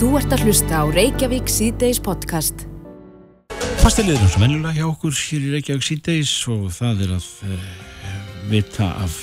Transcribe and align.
Þú 0.00 0.14
ert 0.16 0.30
að 0.32 0.46
hlusta 0.46 0.78
á 0.80 0.84
Reykjavík 0.88 1.50
síðdeis 1.52 1.98
podcast. 2.00 2.62
Fastiliður 3.82 4.22
eins 4.24 4.32
og 4.38 4.40
vennilega 4.40 4.72
hjá 4.78 4.86
okkur 4.86 5.12
hér 5.12 5.42
í 5.44 5.50
Reykjavík 5.52 5.84
síðdeis 5.84 6.32
og 6.48 6.62
það 6.72 7.02
er 7.04 7.12
að 7.18 7.26
uh, 7.44 7.66
vita 8.48 8.88
af 9.04 9.18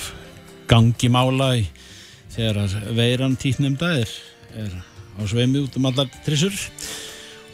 gangi 0.70 1.10
mála 1.10 1.50
í, 1.58 1.66
þegar 2.30 2.62
að 2.62 2.78
veiran 2.94 3.34
tíknemda 3.42 3.90
er, 4.04 4.14
er 4.54 4.78
á 5.18 5.22
sveimi 5.26 5.66
út 5.66 5.82
um 5.82 5.90
allar 5.90 6.14
trissur 6.22 6.54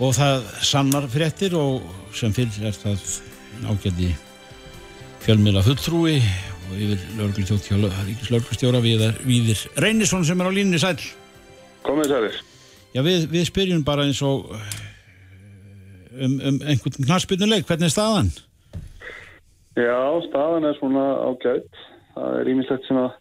og 0.04 0.12
það 0.20 0.44
sannar 0.74 1.08
fréttir 1.08 1.56
og 1.56 1.80
sem 2.12 2.36
fyrir 2.36 2.68
er 2.68 2.76
það 2.76 3.08
ágæti 3.72 4.12
fjölmiðla 5.24 5.64
fulltrúi 5.64 6.18
og 6.20 6.76
yfir 6.76 7.12
lögurglið 7.14 7.54
þjóttjóla 7.54 7.94
ríkislauglustjóra 8.04 8.84
Víðir 8.84 9.70
Reynisson 9.80 10.28
sem 10.28 10.44
er 10.44 10.52
á 10.52 10.56
línni 10.60 10.76
sæl. 10.76 10.98
Komið 11.88 12.12
sælir. 12.12 12.44
Já, 12.94 13.02
við, 13.02 13.24
við 13.32 13.48
spyrjum 13.48 13.82
bara 13.82 14.04
eins 14.06 14.20
og 14.22 14.52
um, 16.14 16.36
um 16.38 16.58
einhvern 16.62 16.94
knarspilnuleik, 17.00 17.66
hvernig 17.66 17.88
er 17.88 17.94
staðan? 17.94 18.28
Já, 19.74 19.98
staðan 20.28 20.68
er 20.68 20.76
svona 20.78 21.06
ágætt. 21.26 21.80
Það 22.14 22.36
er 22.38 22.50
ímislegt 22.52 22.86
sem 22.86 23.00
að 23.00 23.16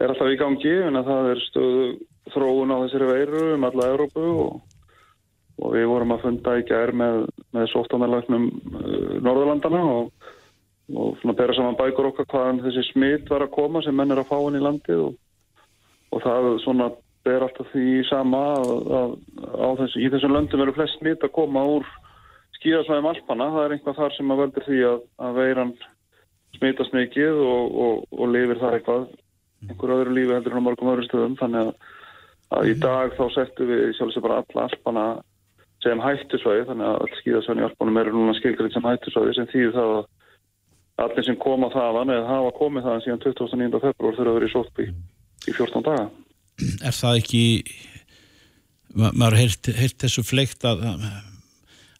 er 0.00 0.10
alltaf 0.10 0.32
í 0.32 0.38
gangi, 0.40 0.72
en 0.88 0.98
það 1.06 1.28
er 1.30 1.42
stöðu 1.44 1.84
þróun 2.34 2.74
á 2.74 2.82
þessari 2.82 3.10
veiru 3.12 3.42
um 3.54 3.66
alla 3.68 3.86
Európu 3.92 4.24
og, 4.42 4.80
og 5.60 5.76
við 5.76 5.86
vorum 5.90 6.14
að 6.16 6.24
funda 6.24 6.56
í 6.58 6.64
gær 6.66 6.90
með, 6.96 7.28
með 7.54 7.68
sóttanarlagnum 7.70 8.48
uh, 8.50 9.14
Norðurlandana 9.22 9.84
og, 9.86 10.32
og 10.90 11.14
svona 11.20 11.36
bera 11.38 11.54
saman 11.54 11.78
bækur 11.78 12.10
okkar 12.10 12.26
hvaðan 12.32 12.62
þessi 12.64 12.88
smitt 12.88 13.30
var 13.30 13.46
að 13.46 13.54
koma 13.54 13.84
sem 13.86 13.94
menn 13.94 14.10
er 14.14 14.22
að 14.24 14.30
fá 14.32 14.36
henni 14.40 14.58
í 14.58 14.66
landið 14.66 15.04
og, 15.04 15.14
og 16.10 16.26
það 16.26 16.50
svona 16.64 16.90
ber 17.26 17.44
alltaf 17.44 17.68
því 17.74 18.02
sama 18.08 18.40
að, 18.56 19.14
að 19.52 19.80
þessu, 19.82 20.00
í 20.00 20.10
þessum 20.12 20.34
löndum 20.34 20.62
eru 20.64 20.74
flest 20.76 20.98
smitt 20.98 21.24
að 21.26 21.34
koma 21.36 21.64
úr 21.68 21.88
skíðasvæðum 22.58 23.08
alpana. 23.10 23.48
Það 23.54 23.64
er 23.64 23.74
einhvað 23.76 23.98
þar 24.00 24.14
sem 24.16 24.32
að 24.32 24.42
veldur 24.44 24.66
því 24.68 24.82
að, 24.90 25.00
að 25.26 25.40
veiran 25.40 25.72
smittast 26.56 26.94
mikið 26.96 27.42
og, 27.46 27.80
og, 27.86 28.06
og 28.16 28.32
lifir 28.34 28.60
þar 28.60 28.78
eitthvað 28.78 29.08
einhver 29.68 29.94
öðru 29.96 30.14
lífi 30.16 30.36
heldur 30.36 30.56
en 30.56 30.64
á 30.64 30.66
morgum 30.68 30.92
öðru 30.94 31.08
stöðum. 31.08 31.36
Þannig 31.40 31.66
að, 31.66 31.90
að 32.56 32.70
í 32.70 32.78
dag 32.84 33.18
þá 33.18 33.24
settu 33.36 33.68
við 33.68 33.84
sjálfsög 33.98 34.24
bara 34.24 34.40
alla 34.40 34.64
alpana 34.68 35.04
sem 35.84 36.00
hættusvæði. 36.00 36.64
Þannig 36.70 36.88
að 36.88 37.04
all 37.04 37.20
skíðasvæðin 37.20 37.62
í 37.62 37.68
alpanum 37.68 38.00
eru 38.00 38.16
núna 38.16 38.38
skilgrið 38.40 38.74
sem 38.76 38.88
hættusvæði 38.88 39.36
sem 39.36 39.52
þýðir 39.52 39.76
það 39.76 39.94
að 39.98 40.08
allir 41.00 41.24
sem 41.24 41.38
koma 41.40 41.70
þaðan 41.72 42.12
eða 42.12 42.28
hafa 42.28 42.50
komið 42.58 42.88
þaðan 42.88 43.04
síðan 43.04 43.22
29. 43.24 43.78
februar 43.84 44.16
þurfa 44.18 44.32
að 44.32 44.36
vera 44.36 44.48
í 44.48 44.52
sótby 44.52 44.88
í 45.48 45.54
14 45.56 45.86
daga 45.86 46.08
er 46.80 46.94
það 46.96 47.20
ekki 47.22 47.44
ma 48.96 49.10
maður 49.14 49.38
heirt, 49.44 49.70
heirt 49.76 49.98
þessu 50.02 50.24
fleikt 50.26 50.66
að, 50.66 50.82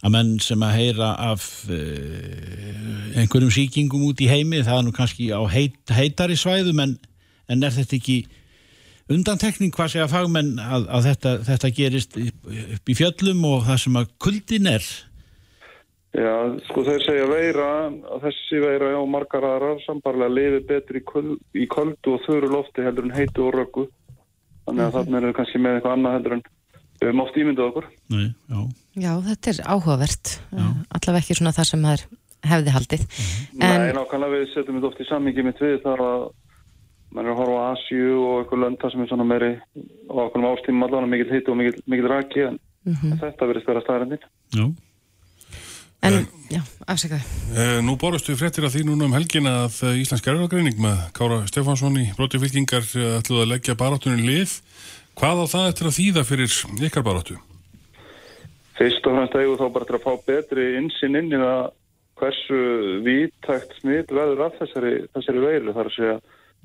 að 0.03 0.15
menn 0.15 0.33
sem 0.43 0.63
að 0.67 0.77
heyra 0.79 1.13
af 1.31 1.47
uh, 1.71 3.21
einhverjum 3.21 3.53
síkingum 3.55 4.09
út 4.09 4.23
í 4.25 4.31
heimi 4.31 4.65
það 4.67 4.81
er 4.81 4.87
nú 4.89 4.95
kannski 4.97 5.31
á 5.31 5.41
heit, 5.53 5.81
heitari 5.95 6.39
svæðum 6.39 6.83
en, 6.87 6.97
en 7.51 7.67
er 7.67 7.75
þetta 7.77 7.99
ekki 8.01 8.19
undantekning 9.11 9.75
hvað 9.75 9.95
segja 9.95 10.11
fagmenn 10.11 10.57
að, 10.63 10.89
að 10.89 11.07
þetta, 11.11 11.37
þetta 11.47 11.71
gerist 11.77 12.19
upp 12.19 12.91
í 12.91 12.99
fjöllum 12.99 13.47
og 13.49 13.65
það 13.69 13.81
sem 13.85 14.03
að 14.03 14.11
kuldin 14.23 14.69
er? 14.71 14.91
Já, 16.11 16.35
sko 16.67 16.83
þeir 16.83 17.03
segja 17.07 17.27
veira 17.31 17.67
að 17.87 18.25
þessi 18.25 18.59
veira 18.65 18.91
á 18.99 19.03
margar 19.07 19.47
aðrar 19.47 19.83
sambarlega 19.85 20.35
liði 20.35 20.63
betur 20.67 20.99
í, 20.99 21.03
köld, 21.07 21.37
í 21.55 21.67
köldu 21.71 22.17
og 22.17 22.25
þöru 22.25 22.51
lofti 22.51 22.83
heldur 22.83 23.07
en 23.07 23.15
heitu 23.15 23.45
og 23.47 23.55
röggu 23.55 23.85
þannig 24.71 24.87
að 24.87 24.97
þarna 24.97 25.21
erum 25.21 25.31
við 25.31 25.37
kannski 25.37 25.61
með 25.61 25.77
eitthvað 25.77 25.97
annað 25.97 26.17
heldur 26.17 26.37
en 26.37 26.43
við 27.01 27.09
höfum 27.09 27.23
oft 27.25 27.39
ímyndið 27.41 27.67
okkur. 27.67 27.87
Nei, 28.15 28.27
já. 28.31 28.61
já, 29.05 29.13
þetta 29.29 29.53
er 29.53 29.63
áhugavert. 29.75 30.35
Allaveg 30.99 31.23
ekki 31.23 31.39
svona 31.39 31.55
það 31.57 31.71
sem 31.71 31.87
það 31.87 31.97
er 31.97 32.05
hefði 32.51 32.75
haldið. 32.77 33.07
En... 33.59 33.65
Nei, 33.85 33.95
nákvæmlega 33.97 34.37
við 34.37 34.47
setjum 34.55 34.79
þetta 34.79 34.91
oft 34.91 35.03
í 35.03 35.09
sammingi 35.09 35.45
mitt 35.45 35.61
við 35.61 35.81
þar 35.85 36.05
að 36.07 36.29
mann 37.11 37.27
er 37.27 37.35
að 37.35 37.41
horfa 37.43 37.65
á 37.67 37.71
Asju 37.75 38.11
og 38.23 38.37
eitthvað 38.39 38.63
lönda 38.65 38.91
sem 38.93 39.03
er 39.03 39.11
svona 39.11 39.27
meiri 39.27 39.51
á 39.59 40.15
okkur 40.25 40.47
ástímum 40.47 40.87
allavega 40.87 41.11
mikil 41.11 41.33
hitt 41.35 41.51
og 41.51 41.59
mikil, 41.59 41.83
mikil 41.91 42.09
raki 42.13 42.45
en 42.47 42.61
mm 42.87 42.95
-hmm. 42.95 43.19
þetta 43.25 43.49
verður 43.51 43.65
stverða 43.65 43.83
staðrændin 43.85 44.23
Já 44.55 44.65
En, 46.01 46.15
uh, 46.17 46.45
já, 46.49 46.61
afsakaði. 46.89 47.27
Uh, 47.53 47.79
nú 47.85 47.97
borustu 48.01 48.33
fréttir 48.39 48.65
af 48.65 48.73
því 48.73 48.87
núna 48.89 49.05
um 49.09 49.17
helgina 49.17 49.53
að 49.67 49.83
uh, 49.85 49.99
Íslensk 50.01 50.31
erðagreining 50.33 50.81
með 50.81 51.03
Kára 51.17 51.43
Stefánsson 51.51 51.99
í 52.01 52.07
brótifylkingar 52.17 52.87
ætluð 53.19 53.45
að 53.45 53.53
leggja 53.53 53.77
barátunni 53.81 54.25
lið. 54.25 54.57
Hvað 55.21 55.45
á 55.45 55.47
það 55.53 55.69
eftir 55.73 55.91
að 55.91 55.97
þýða 55.99 56.25
fyrir 56.31 56.57
ykkar 56.89 57.05
barátu? 57.05 57.37
Fyrst 58.81 59.05
og 59.05 59.19
fremst 59.19 59.37
eigum 59.37 59.61
þá 59.61 59.67
bara 59.75 59.89
til 59.91 59.99
að 59.99 60.07
fá 60.07 60.13
betri 60.31 60.67
insinn 60.81 61.21
inn 61.21 61.35
í 61.35 61.41
það 61.43 61.63
hversu 62.21 62.61
vítækt 63.05 63.77
smitt 63.81 64.13
verður 64.13 64.47
af 64.47 64.57
þessari, 64.61 64.95
þessari 65.13 65.45
veilu. 65.45 65.75
Það 65.75 65.83
er 65.83 65.91
að 65.91 65.97
segja 65.99 66.19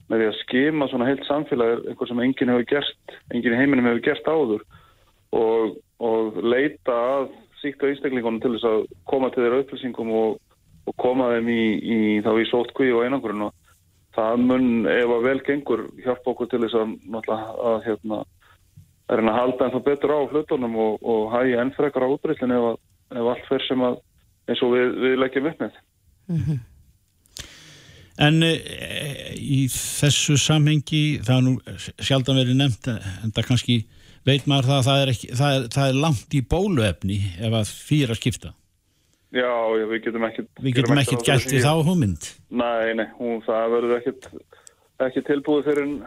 með 0.05 0.21
því 0.21 0.27
að 0.29 0.39
skima 0.43 0.87
svona 0.91 1.07
heilt 1.09 1.27
samfélag 1.27 1.83
eitthvað 1.89 2.11
sem 2.11 2.21
enginn 2.23 2.51
hefur 2.53 2.67
gert, 2.69 3.15
enginn 3.33 3.55
í 3.55 3.59
heiminum 3.59 3.89
hefur 3.89 4.03
gert 4.05 4.29
áður 4.29 4.63
og, 5.35 5.75
og 5.99 6.39
leita 6.45 6.95
að 6.95 7.33
síkta 7.65 7.91
ísteklingunum 7.91 8.39
til 8.43 8.53
þess 8.55 8.69
að 8.69 8.87
koma 9.09 9.31
til 9.33 9.43
þeirra 9.43 9.61
upplýsingum 9.65 10.15
og, 10.15 10.39
og 10.85 10.97
koma 11.01 11.33
þeim 11.33 11.51
í, 11.51 11.61
í 11.81 11.99
þá 12.25 12.31
í 12.39 12.47
sótkví 12.51 12.91
og 12.95 13.05
einangurinn 13.05 13.47
og 13.49 13.53
það 14.15 14.45
mun 14.47 14.69
ef 14.87 15.13
að 15.17 15.27
vel 15.27 15.39
gengur 15.47 15.85
hjálpa 16.03 16.31
okkur 16.31 16.51
til 16.51 16.61
þess 16.63 16.79
að 16.79 17.31
að 17.35 17.79
hérna 17.89 18.21
er 19.09 19.21
hann 19.21 19.31
að 19.31 19.39
halda 19.39 19.67
ennþá 19.67 19.81
betur 19.85 20.13
á 20.17 20.19
hlutunum 20.31 20.77
og, 20.81 21.01
og 21.03 21.25
hægja 21.33 21.61
enn 21.61 21.73
frekar 21.75 22.05
á 22.05 22.13
útbreyslinu 22.13 22.55
ef, 22.57 22.79
ef 23.13 23.33
allt 23.33 23.49
fer 23.49 23.65
sem 23.67 23.83
að 23.85 23.99
eins 24.49 24.63
og 24.65 24.73
við, 24.73 24.95
við 25.03 25.19
leggjum 25.21 25.51
upp 25.51 25.61
með 25.65 25.75
mm 26.29 26.39
-hmm. 26.45 26.63
En 28.15 28.43
e, 28.43 28.53
í 29.35 29.67
þessu 29.67 30.37
samhengi 30.39 31.19
það 31.19 31.37
er 31.37 31.43
nú 31.43 31.53
sjaldan 31.99 32.39
verið 32.39 32.55
nefnt 32.55 32.87
en 32.87 33.33
það 33.35 33.47
kannski 33.49 33.75
veit 34.25 34.45
maður 34.49 34.69
það 34.69 34.77
að 34.77 34.85
það 34.89 35.01
er, 35.01 35.13
ekki, 35.13 35.31
það 35.39 35.57
er, 35.57 35.65
það 35.75 35.89
er 35.89 35.99
langt 36.05 36.37
í 36.37 36.43
bóluefni 36.53 37.17
ef 37.39 37.57
að 37.61 37.73
fyrir 37.89 38.13
að 38.13 38.21
skipta. 38.21 38.53
Já, 39.35 39.51
við 39.75 39.97
getum 40.05 40.25
ekkert... 40.29 40.49
Við 40.63 40.77
getum 40.77 41.01
ekkert 41.01 41.27
gælt 41.27 41.51
í 41.51 41.59
þá 41.63 41.73
húmynd. 41.83 42.29
Nei, 42.55 42.93
nei, 42.95 43.07
hún, 43.17 43.41
það 43.43 43.73
verður 43.73 43.97
ekkert 43.99 44.29
ekki 45.03 45.25
tilbúið 45.27 45.69
fyrir 45.69 45.83
en, 45.83 45.97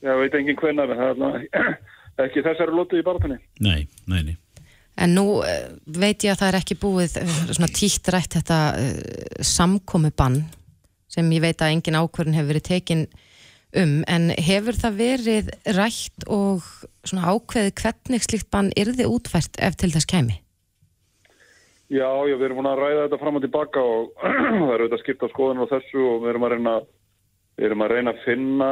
já, 0.00 0.14
veit 0.22 0.38
engin 0.38 0.58
hvenar, 0.62 0.94
en 0.94 1.20
það 1.20 1.36
er 1.36 2.26
ekki 2.26 2.44
þessari 2.48 2.76
lótu 2.76 3.00
í 3.00 3.04
barðinni. 3.06 3.38
Nei, 3.60 3.86
nei, 4.08 4.20
nei. 4.30 4.36
En 4.96 5.12
nú 5.12 5.26
uh, 5.42 5.52
veit 5.84 6.24
ég 6.24 6.32
að 6.32 6.40
það 6.40 6.48
er 6.48 6.58
ekki 6.62 6.78
búið 6.80 7.18
uh, 7.20 7.40
svona 7.50 7.68
tíkt 7.68 8.08
rætt 8.14 8.38
þetta 8.38 8.60
uh, 8.80 9.42
samkomi 9.44 10.08
bann 10.16 10.40
sem 11.12 11.28
ég 11.36 11.44
veit 11.44 11.60
að 11.60 11.74
engin 11.74 11.98
ákvörðin 12.00 12.38
hefur 12.38 12.54
verið 12.54 12.68
tekin 12.70 13.02
um, 13.76 14.00
en 14.08 14.30
hefur 14.32 14.78
það 14.80 14.96
verið 15.02 15.50
rætt 15.76 16.24
og 16.32 16.64
svona 17.10 17.30
ákveði 17.32 17.72
hvernig 17.80 18.26
slikt 18.26 18.50
bann 18.52 18.72
yrði 18.78 19.06
útfært 19.08 19.58
ef 19.62 19.78
til 19.80 19.92
þess 19.94 20.08
kemi? 20.10 20.40
Já, 21.86 22.08
já, 22.26 22.34
við 22.34 22.48
erum 22.48 22.60
búin 22.60 22.68
að 22.72 22.80
ræða 22.82 23.02
þetta 23.04 23.18
fram 23.22 23.38
og 23.38 23.44
tilbaka 23.44 23.82
og 23.82 24.12
það 24.66 24.72
eru 24.74 24.86
þetta 24.88 25.02
skipta 25.04 25.30
skoðan 25.30 25.62
á 25.62 25.72
þessu 25.72 26.02
og 26.02 26.22
við 26.24 26.32
erum 26.32 26.46
að 26.46 26.56
reyna 26.56 26.76
erum 27.56 27.84
að 27.86 27.92
reyna 27.94 28.12
að 28.12 28.24
finna 28.24 28.70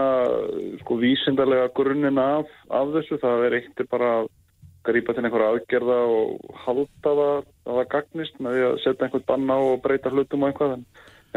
sko 0.83 0.97
vísindarlega 1.01 1.71
grunninn 1.77 2.21
af, 2.21 2.51
af 2.69 2.91
þessu, 2.99 3.21
það 3.23 3.45
er 3.47 3.57
eitt 3.61 3.85
bara 3.89 4.11
að 4.19 4.33
grípa 4.85 5.15
til 5.17 5.25
einhverja 5.25 5.53
aðgerða 5.55 5.99
og 6.13 6.59
halda 6.67 6.89
það 7.05 7.23
að 7.25 7.47
það 7.71 7.87
gagnist 7.95 8.43
með 8.43 8.57
því 8.57 8.65
að 8.67 8.75
setja 8.83 9.07
einhvern 9.07 9.29
banna 9.31 9.61
og 9.69 9.79
breyta 9.85 10.13
hlutum 10.13 10.45
og 10.45 10.51
einhvað 10.51 10.75
en 10.77 10.85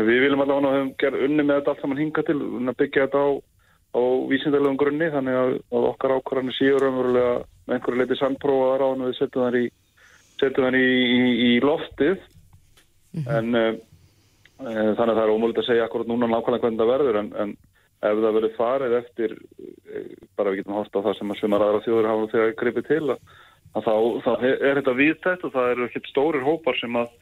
við 0.09 0.25
viljum 0.25 0.43
allavega 0.43 0.71
að 0.71 0.75
við 0.75 0.83
hefum 1.05 1.29
unni 1.29 1.45
með 1.45 1.61
þetta 1.61 1.73
allt 1.73 1.85
saman 1.85 2.01
hinga 2.01 2.25
til, 2.27 2.37
byggja 2.81 3.05
þetta 3.05 3.23
á 3.23 3.29
á 3.97 4.01
vísindarlegum 4.29 4.79
grunni 4.79 5.09
þannig 5.13 5.37
að, 5.41 5.53
að 5.73 5.87
okkar 5.91 6.13
ákvarðanir 6.17 6.57
séu 6.57 6.79
raunverulega 6.81 7.33
með 7.67 7.75
einhverju 7.77 8.01
leiti 8.01 8.17
sandprófaðar 8.19 8.83
á 8.85 8.87
hann 8.91 9.05
við 9.07 9.17
setjum 9.17 9.45
það 9.45 9.57
í, 9.59 9.65
setjum 10.41 10.77
í, 10.77 10.83
í, 11.17 11.21
í 11.47 11.51
loftið 11.65 12.17
mm 12.17 13.23
-hmm. 13.23 13.33
en 13.37 13.47
uh, 13.61 14.93
þannig 14.97 15.13
að 15.13 15.17
það 15.17 15.23
er 15.25 15.33
ómöld 15.33 15.61
að 15.61 15.69
segja 15.69 15.87
akkurat 15.87 16.11
núna 16.11 16.29
nákvæmlega 16.31 16.63
hvernig 16.65 16.81
það 16.81 16.93
verður 16.93 17.19
en, 17.23 17.33
en 17.43 17.57
ef 17.97 18.21
það 18.21 18.37
verður 18.37 18.57
farið 18.57 18.97
eftir 19.01 19.35
uh, 19.37 20.09
bara 20.37 20.53
við 20.53 20.61
getum 20.61 20.79
horta 20.79 21.01
á 21.01 21.05
það 21.09 21.19
sem 21.19 21.31
að 21.31 21.39
svimar 21.41 21.67
aðra 21.67 21.85
þjóður 21.85 22.11
hafa 22.11 22.31
þegar 22.35 22.57
gripið 22.61 22.89
til 22.91 23.05
að, 23.15 23.19
að 23.73 23.87
þá, 23.87 23.95
þá 24.25 24.31
er 24.47 24.81
þetta 24.81 24.99
viðtætt 25.01 25.47
og 25.47 25.55
það 25.55 25.71
eru 25.71 25.87
ekkert 25.87 26.11
stórir 26.13 26.47
hópar 26.47 26.79
sem 26.79 27.01
að 27.01 27.15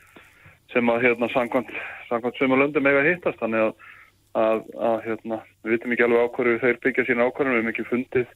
sem 0.74 0.90
að 0.90 1.04
hérna 1.06 1.30
samkvæmt 1.32 2.40
svimar 2.40 2.60
löndum 2.60 2.88
eiga 2.90 3.04
hittast 3.06 3.40
þannig 3.40 3.70
að 3.70 3.94
að, 4.36 4.66
að 4.90 4.98
hérna, 5.10 5.40
við 5.64 5.76
vitum 5.76 5.96
ekki 5.96 6.06
alveg 6.08 6.26
ákvarðu 6.26 6.58
þeir 6.64 6.82
byggja 6.84 7.08
sína 7.08 7.28
ákvarðum, 7.30 7.56
við 7.56 7.62
hefum 7.62 7.74
ekki 7.74 7.88
fundið 7.92 8.34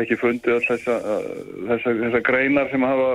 ekki 0.00 0.18
fundið 0.20 0.56
all 0.56 0.64
þessa, 0.66 0.96
þessa, 1.70 1.94
þessa 2.02 2.22
greinar 2.24 2.70
sem 2.72 2.84
hafa 2.84 3.10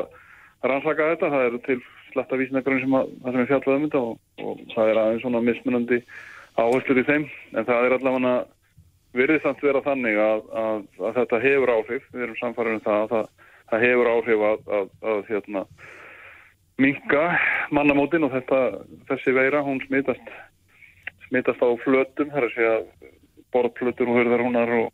rannsakað 0.65 1.13
þetta, 1.13 1.29
það 1.33 1.47
eru 1.49 1.61
til 1.67 1.77
slatta 2.11 2.39
vísinagrunni 2.39 2.83
sem, 2.83 2.97
sem 3.27 3.43
er 3.43 3.49
fjallað 3.49 3.77
um 3.77 3.85
þetta 3.85 4.01
og, 4.01 4.17
og 4.45 4.63
það 4.73 4.91
er 4.91 5.01
aðeins 5.01 5.25
svona 5.25 5.43
mismunandi 5.45 6.01
áherslur 6.59 7.01
í 7.01 7.05
þeim, 7.07 7.29
en 7.55 7.69
það 7.69 7.87
er 7.87 7.95
allavega 7.97 8.33
verið 9.15 9.41
samt 9.43 9.63
vera 9.63 9.83
þannig 9.85 10.19
að, 10.23 10.43
að, 10.63 10.83
að 10.99 11.17
þetta 11.19 11.41
hefur 11.45 11.73
áhrif, 11.75 12.05
við 12.13 12.27
erum 12.27 12.39
samfarið 12.39 12.77
um 12.77 12.83
það 12.85 13.01
að 13.01 13.15
það, 13.15 13.49
það 13.71 13.85
hefur 13.85 14.11
áhrif 14.11 14.45
að, 14.49 15.25
hérna, 15.29 15.65
minka 16.81 17.25
mannamótin 17.75 18.25
og 18.27 18.33
þetta, 18.35 18.61
þessi 19.11 19.35
veira, 19.37 19.61
hún 19.65 19.81
smitast, 19.85 20.33
smitast 21.31 21.63
á 21.63 21.69
flötum, 21.81 22.29
það 22.29 22.41
er 22.41 22.47
að 22.47 22.55
segja 22.55 23.09
borðflötur 23.55 24.11
og 24.11 24.19
hörðarhúnar 24.19 24.71
og, 24.77 24.87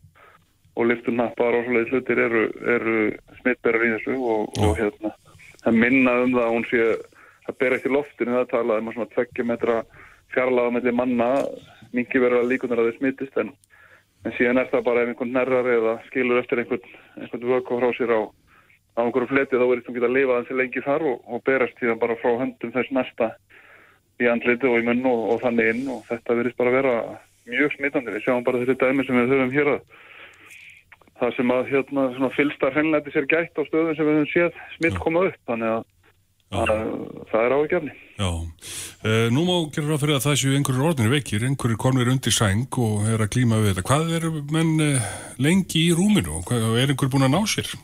og 0.78 0.88
liftunnappar 0.88 1.58
og 1.58 1.66
svoleiðis 1.66 1.94
hlutir 1.94 2.22
eru, 2.24 2.42
eru 2.76 2.96
smittberar 3.40 3.86
í 3.86 3.92
þessu 3.96 4.18
og, 4.18 4.58
og 4.62 4.76
hérna, 4.78 5.14
það 5.64 5.80
minna 5.84 6.18
um 6.24 6.36
það 6.36 6.44
að 6.46 6.54
hún 6.54 6.68
sé 6.70 6.84
að 7.48 7.58
bera 7.62 7.78
eftir 7.78 7.94
loftinu, 7.94 8.36
það 8.36 8.50
talaði 8.52 8.84
um 8.84 8.90
að 8.90 8.98
svona 8.98 9.14
tveggja 9.14 9.48
metra 9.48 9.78
fjarlaga 10.34 10.74
mellir 10.76 10.94
manna, 10.94 11.30
mingi 11.96 12.20
verður 12.22 12.44
að 12.44 12.52
líkunar 12.52 12.82
að 12.82 12.90
þau 12.90 12.98
smittist 12.98 13.40
en, 13.42 13.54
en 14.26 14.36
síðan 14.36 14.62
er 14.62 14.70
það 14.70 14.84
bara 14.90 15.04
ef 15.04 15.12
einhvern 15.12 15.34
nærrar 15.34 15.70
eða 15.74 15.94
skilur 16.10 16.42
eftir 16.42 16.62
einhvern, 16.62 16.98
einhvern 17.16 17.50
vöku 17.54 17.80
frá 17.80 17.90
sér 17.96 18.14
á 18.14 18.20
á 18.98 19.06
einhverju 19.06 19.30
fleti 19.30 19.54
þá 19.54 19.64
verður 19.64 19.84
þú 19.86 19.94
geta 19.94 20.08
að 20.08 20.16
lifa 20.16 20.38
þessi 20.42 20.58
lengi 20.58 20.82
þar 20.82 21.04
og, 21.06 21.18
og 21.30 21.42
berast 21.46 21.76
tíðan 21.78 22.00
bara 22.02 22.18
frá 22.18 22.32
höndum 22.40 22.74
þess 22.74 22.94
næsta 22.96 23.28
í 24.18 24.28
andliti 24.30 24.68
og 24.68 24.80
í 24.80 24.86
munn 24.86 25.06
og, 25.06 25.24
og 25.34 25.42
þannig 25.44 25.72
inn 25.72 25.88
og 25.94 26.04
þetta 26.08 26.36
verðist 26.38 26.58
bara 26.58 26.74
vera 26.74 26.94
mjög 27.48 27.76
smitandi. 27.76 28.14
Við 28.16 28.24
sjáum 28.26 28.46
bara 28.46 28.62
þessi 28.62 28.78
dæmi 28.80 29.06
sem 29.06 29.18
við 29.18 29.34
höfum 29.34 29.54
hér 29.54 29.72
að 29.76 29.84
það 31.18 31.36
sem 31.36 31.54
að 31.54 31.70
hérna 31.72 32.32
fylsta 32.36 32.72
hreinleiti 32.74 33.14
sér 33.14 33.28
gætt 33.30 33.58
á 33.58 33.62
stöðum 33.66 33.96
sem 33.96 34.08
við 34.08 34.18
höfum 34.18 34.32
séð 34.32 34.60
smitt 34.76 34.98
koma 35.02 35.24
upp 35.28 35.38
þannig 35.50 35.72
að, 35.74 35.88
að 36.58 36.84
það 37.32 37.46
er 37.46 37.56
áhugjörni. 37.56 37.96
Já, 38.18 38.30
uh, 38.30 39.26
nú 39.34 39.44
má 39.48 39.56
gera 39.74 39.90
ráð 39.90 40.04
fyrir 40.04 40.18
að 40.18 40.24
það 40.26 40.38
séu 40.42 40.54
einhverjur 40.58 40.88
orðinir 40.92 41.14
veikir, 41.16 41.48
einhverjur 41.48 41.82
konur 41.82 42.12
undir 42.14 42.34
sæng 42.34 42.80
og 42.84 43.10
er 43.10 43.26
að 43.26 43.32
klíma 43.34 43.60
við 43.62 43.72
þetta. 43.72 43.86
Hvað 43.90 44.14
er 44.18 44.30
menn 44.54 44.74
uh, 44.84 45.12
lengi 45.42 45.88
í 45.88 45.92
rúminu 45.98 46.40
og 46.40 46.54
er 46.54 46.94
einhver 46.94 47.12
búin 47.12 47.26
að 47.26 47.34
ná 47.34 47.42
sér? 47.50 47.74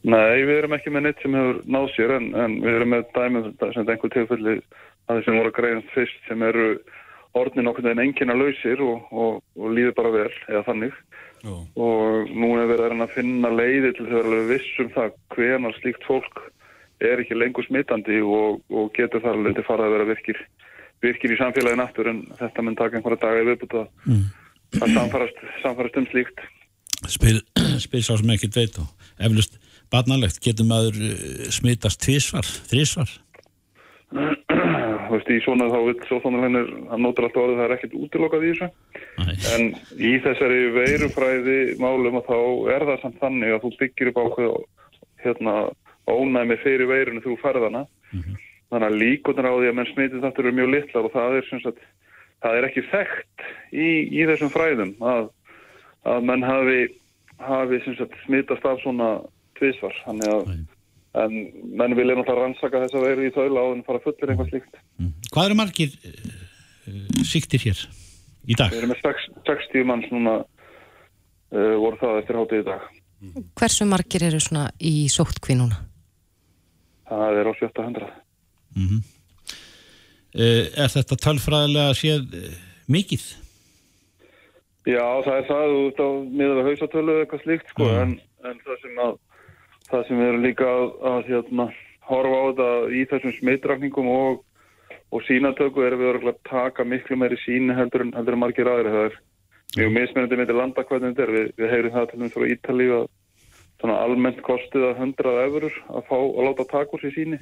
Nei, 0.00 0.40
við 0.48 0.54
erum 0.62 0.72
ekki 0.72 0.92
með 0.92 1.02
neitt 1.04 1.18
sem 1.20 1.34
hefur 1.36 1.58
náð 1.68 1.90
sér 1.92 2.14
en, 2.16 2.30
en 2.32 2.54
við 2.62 2.76
erum 2.78 2.94
með 2.94 3.10
dæmið 3.16 3.50
sem 3.74 3.82
einhver 3.84 4.12
tilfelli 4.14 4.54
að 5.10 5.18
þeir 5.18 5.26
sem 5.26 5.38
voru 5.40 5.50
að 5.50 5.56
greiðast 5.58 5.94
fyrst 5.94 6.28
sem 6.28 6.44
eru 6.46 6.66
orðin 7.38 7.70
okkur 7.70 7.90
en 7.90 8.02
enginn 8.02 8.32
að 8.32 8.42
lausir 8.44 8.82
og, 8.82 9.10
og, 9.10 9.42
og 9.58 9.74
líður 9.74 9.96
bara 9.98 10.14
vel 10.14 10.30
eða 10.48 10.64
þannig 10.66 10.96
Jó. 11.40 11.54
og 11.80 12.32
nú 12.36 12.50
er 12.60 12.68
við 12.68 12.82
að 12.90 13.12
finna 13.14 13.50
leiði 13.54 13.92
til 13.96 14.08
þess 14.08 14.32
að 14.32 14.48
vissum 14.50 14.90
það 14.96 15.12
hvenar 15.36 15.76
slíkt 15.78 16.08
fólk 16.08 16.42
er 17.00 17.22
ekki 17.22 17.38
lengur 17.38 17.64
smittandi 17.64 18.18
og, 18.20 18.60
og 18.68 18.90
getur 18.96 19.22
þar 19.24 19.38
alveg 19.38 19.56
til 19.56 19.64
fara 19.64 19.86
að 19.86 19.94
vera 19.96 20.08
virkir, 20.10 20.42
virkir 21.00 21.32
í 21.32 21.38
samfélagin 21.40 21.84
aftur 21.84 22.10
en 22.12 22.20
þetta 22.40 22.66
mun 22.66 22.76
taka 22.76 22.98
einhverja 22.98 23.22
daga 23.22 23.46
viðbúta 23.48 23.86
mm. 24.04 24.26
að 24.82 24.96
samfarast, 24.98 25.42
samfarast 25.64 26.00
um 26.02 26.10
slíkt 26.12 26.44
Spil, 27.08 27.38
spil 27.86 28.04
sá 28.04 28.12
sem 28.18 28.34
ekkert 28.34 28.58
veit 28.60 28.82
og 28.82 28.90
eflust 29.22 29.56
barnalegt, 29.90 30.42
getur 30.44 30.68
maður 30.68 31.00
eh, 31.08 31.48
smittast 31.54 32.02
tvísvar, 32.04 32.46
þrísvar? 32.68 33.16
Í 35.30 35.38
svona 35.44 35.68
þá 35.70 35.78
þannig 36.24 36.44
hennir 36.44 36.70
að 36.90 37.02
nótur 37.04 37.26
alltaf 37.26 37.42
orðið 37.44 37.60
það 37.60 37.66
er 37.66 37.74
ekkert 37.76 37.96
útilokað 38.00 38.44
í 38.44 38.50
þessu 38.50 38.68
Æ. 39.20 39.24
en 39.54 39.64
í 40.00 40.12
þessari 40.24 40.60
veirufræði 40.74 41.58
málum 41.82 42.18
að 42.18 42.30
þá 42.30 42.38
er 42.74 42.86
það 42.88 43.02
samt 43.04 43.20
þannig 43.22 43.54
að 43.54 43.62
þú 43.64 43.70
byggir 43.82 44.10
upp 44.10 44.20
ákveð 44.24 44.56
hérna 45.24 45.54
ónæmi 46.10 46.56
fyrir 46.64 46.90
veirinu 46.90 47.22
þú 47.24 47.36
ferðana 47.42 47.84
mm 47.84 48.20
-hmm. 48.20 48.36
þannig 48.70 48.88
að 48.88 49.00
líkunar 49.02 49.50
á 49.50 49.54
því 49.54 49.68
að 49.68 49.76
menn 49.78 49.92
smitið 49.92 50.24
þetta 50.24 50.42
eru 50.42 50.52
mjög 50.58 50.70
litlar 50.74 51.04
og 51.04 51.12
það 51.14 51.36
er 51.36 51.48
sagt 51.50 51.84
það 52.40 52.56
er 52.56 52.68
ekki 52.68 52.86
þekkt 52.90 53.46
í, 53.72 53.88
í 54.20 54.26
þessum 54.28 54.52
fræðum 54.54 54.94
að, 55.00 55.30
að 56.08 56.20
menn 56.28 56.42
hafi, 56.46 56.80
hafi 57.38 57.80
sagt, 57.86 58.16
smitast 58.24 58.64
af 58.64 58.80
svona 58.82 59.20
tvísvar 59.60 59.94
þannig 60.06 60.28
að 60.34 60.44
en 61.18 61.34
menn 61.74 61.96
vilja 61.98 62.14
náttúrulega 62.14 62.44
rannsaka 62.44 62.84
þess 62.84 62.96
að 62.98 63.06
veru 63.08 63.26
í 63.26 63.32
þaula 63.34 63.64
og 63.66 63.82
fara 63.86 64.02
fullir 64.04 64.30
eitthvað 64.30 64.52
slíkt 64.52 64.78
mm. 65.00 65.10
Hvað 65.34 65.48
eru 65.48 65.58
margir 65.58 65.94
uh, 65.98 67.22
síktir 67.26 67.64
hér 67.64 67.82
í 68.46 68.56
dag? 68.58 68.70
Við 68.70 68.84
erum 68.84 68.92
með 68.94 69.22
60 69.48 69.88
manns 69.88 70.10
núna 70.14 70.36
uh, 70.44 71.76
voru 71.82 71.98
það 72.00 72.20
eftir 72.22 72.38
hátið 72.40 72.62
í 72.62 72.66
dag 72.70 72.84
mm. 72.86 73.46
Hversu 73.58 73.88
margir 73.90 74.26
eru 74.28 74.42
svona 74.44 74.68
í 74.78 74.94
sóttkví 75.10 75.58
núna? 75.58 75.80
Það 77.10 77.40
er 77.40 77.50
á 77.50 77.52
700 77.58 78.10
mm 78.76 78.86
-hmm. 78.86 79.00
uh, 80.38 80.64
Er 80.84 80.94
þetta 80.94 81.22
talfræðilega 81.26 81.96
séð 81.98 82.38
uh, 82.38 82.52
mikið? 82.86 83.26
Já, 84.86 85.04
það 85.26 85.34
er 85.36 85.46
það 85.50 85.74
út 85.80 85.98
á 86.00 86.08
miða 86.38 86.54
við 86.56 86.68
hausatölu 86.70 87.16
eitthvað 87.20 87.42
slíkt 87.42 87.68
sko, 87.74 87.88
en, 88.00 88.14
en 88.46 88.62
það 88.64 88.78
sem 88.80 89.02
að 89.02 89.18
það 89.90 90.06
sem 90.06 90.20
við 90.20 90.30
erum 90.30 90.44
líka 90.44 90.68
að, 90.68 90.86
að 91.12 91.30
hérna, 91.30 91.66
horfa 92.10 92.38
á 92.38 92.42
þetta 92.48 92.68
í 92.94 93.04
þessum 93.10 93.34
smittrakningum 93.38 94.10
og, 94.12 94.42
og 95.10 95.24
sínatöku 95.26 95.86
erum 95.86 96.02
við 96.02 96.30
að 96.30 96.42
taka 96.48 96.86
miklu 96.86 97.18
meiri 97.20 97.38
síni 97.44 97.76
heldur 97.76 98.06
en, 98.06 98.14
heldur 98.16 98.36
en 98.36 98.42
margir 98.42 98.70
aðri. 98.70 98.92
Það 98.94 99.06
er 99.08 99.18
mjög 99.80 99.96
mismunandi 99.96 100.40
með 100.40 100.54
landa 100.58 100.86
hvernig 100.86 101.14
þetta 101.14 101.26
er. 101.26 101.34
Við, 101.36 101.50
við 101.60 101.74
heyrum 101.74 101.96
það 101.96 102.10
til 102.10 102.20
dæmis 102.20 102.36
frá 102.36 102.46
Ítalíu 102.54 103.00
að 103.00 103.08
almennt 103.88 104.42
kostið 104.44 104.90
að 104.90 105.02
100 105.06 105.36
eurur 105.46 105.76
að 105.88 106.08
fá 106.08 106.16
að 106.18 106.42
láta 106.46 106.66
taka 106.68 106.96
úr 106.96 107.04
sér 107.04 107.14
síni. 107.16 107.38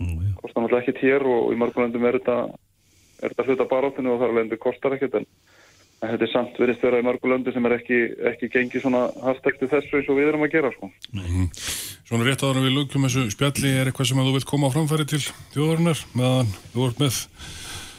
Mm, 0.00 0.34
Kostar 0.40 0.64
náttúrulega 0.64 0.82
ekkit 0.84 1.02
hér 1.04 1.24
og, 1.28 1.46
og 1.46 1.54
í 1.54 1.60
margulendum 1.60 2.04
er 2.08 2.18
þetta, 2.18 2.36
er 3.20 3.32
þetta 3.32 3.46
hluta 3.48 3.66
baráttinu 3.70 4.12
og 4.12 4.20
þar 4.20 4.32
alveg 4.32 4.46
endur 4.46 4.60
kostar 4.60 4.96
ekkit 4.96 5.16
en 5.20 5.26
þetta 6.00 6.26
er 6.26 6.32
samt 6.32 6.58
verið 6.60 6.78
störa 6.78 7.00
í 7.00 7.06
mörgulöndu 7.06 7.52
sem 7.52 7.66
er 7.68 7.76
ekki, 7.76 8.00
ekki 8.32 8.50
gengið 8.54 8.84
svona 8.86 9.02
hastektu 9.24 9.68
þessu 9.68 9.98
eins 9.98 10.08
og 10.08 10.20
við 10.20 10.30
erum 10.30 10.46
að 10.46 10.54
gera 10.54 10.72
sko. 10.74 10.90
Mm 11.12 11.26
-hmm. 11.26 11.48
Svona 12.08 12.26
rétt 12.26 12.42
áður 12.42 12.64
við 12.64 12.74
lukum 12.74 13.04
þessu 13.06 13.26
spjalli 13.30 13.70
er 13.70 13.86
eitthvað 13.86 14.08
sem 14.10 14.18
að 14.18 14.26
þú 14.26 14.32
vilt 14.34 14.50
koma 14.50 14.66
á 14.66 14.74
framfæri 14.74 15.06
til 15.06 15.22
þjóðarinnar 15.54 16.00
meðan 16.18 16.48
þú 16.72 16.78
vart 16.82 16.98
með 16.98 17.14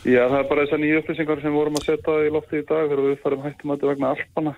Já 0.01 0.23
það 0.27 0.39
er 0.39 0.49
bara 0.49 0.63
þessar 0.65 0.81
nýju 0.81 0.99
upplýsingar 0.99 1.41
sem 1.41 1.53
vorum 1.53 1.77
að 1.77 1.85
setja 1.85 2.13
í 2.25 2.33
lofti 2.33 2.57
í 2.57 2.65
dag 2.65 2.89
þegar 2.89 3.05
við 3.05 3.21
farum 3.21 3.45
hættum 3.45 3.71
að 3.71 3.77
þetta 3.77 3.91
vegna 3.91 4.11
alpana 4.11 4.53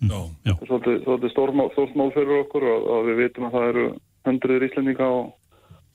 Já, 0.00 0.20
já. 0.44 0.52
Svolítið 0.66 1.30
stórmál 1.32 2.12
fyrir 2.12 2.40
okkur 2.42 2.64
og, 2.68 2.88
og 2.92 3.06
við 3.08 3.20
vitum 3.22 3.46
að 3.48 3.54
það 3.56 3.68
eru 3.70 3.84
hundruður 4.28 4.66
íslendinga 4.66 5.06
á, 5.08 5.14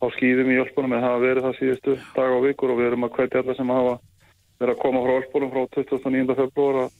á 0.01 0.06
skýðum 0.15 0.50
í 0.50 0.57
Jólpunum 0.57 0.95
en 0.95 1.04
það 1.04 1.09
hafa 1.09 1.21
verið 1.25 1.45
það 1.45 1.59
síðustu 1.59 1.97
dag 2.15 2.33
og 2.33 2.45
vikur 2.47 2.74
og 2.74 2.80
við 2.80 2.89
erum 2.89 3.06
að 3.06 3.13
hvetja 3.19 3.44
alla 3.44 3.57
sem 3.59 3.74
hafa 3.75 3.94
verið 4.62 4.75
að 4.75 4.81
koma 4.81 5.04
frá 5.06 5.13
Ölsbólum 5.18 5.54
frá 5.54 5.62
29. 5.75 6.36
februar 6.38 6.80
að, 6.84 6.94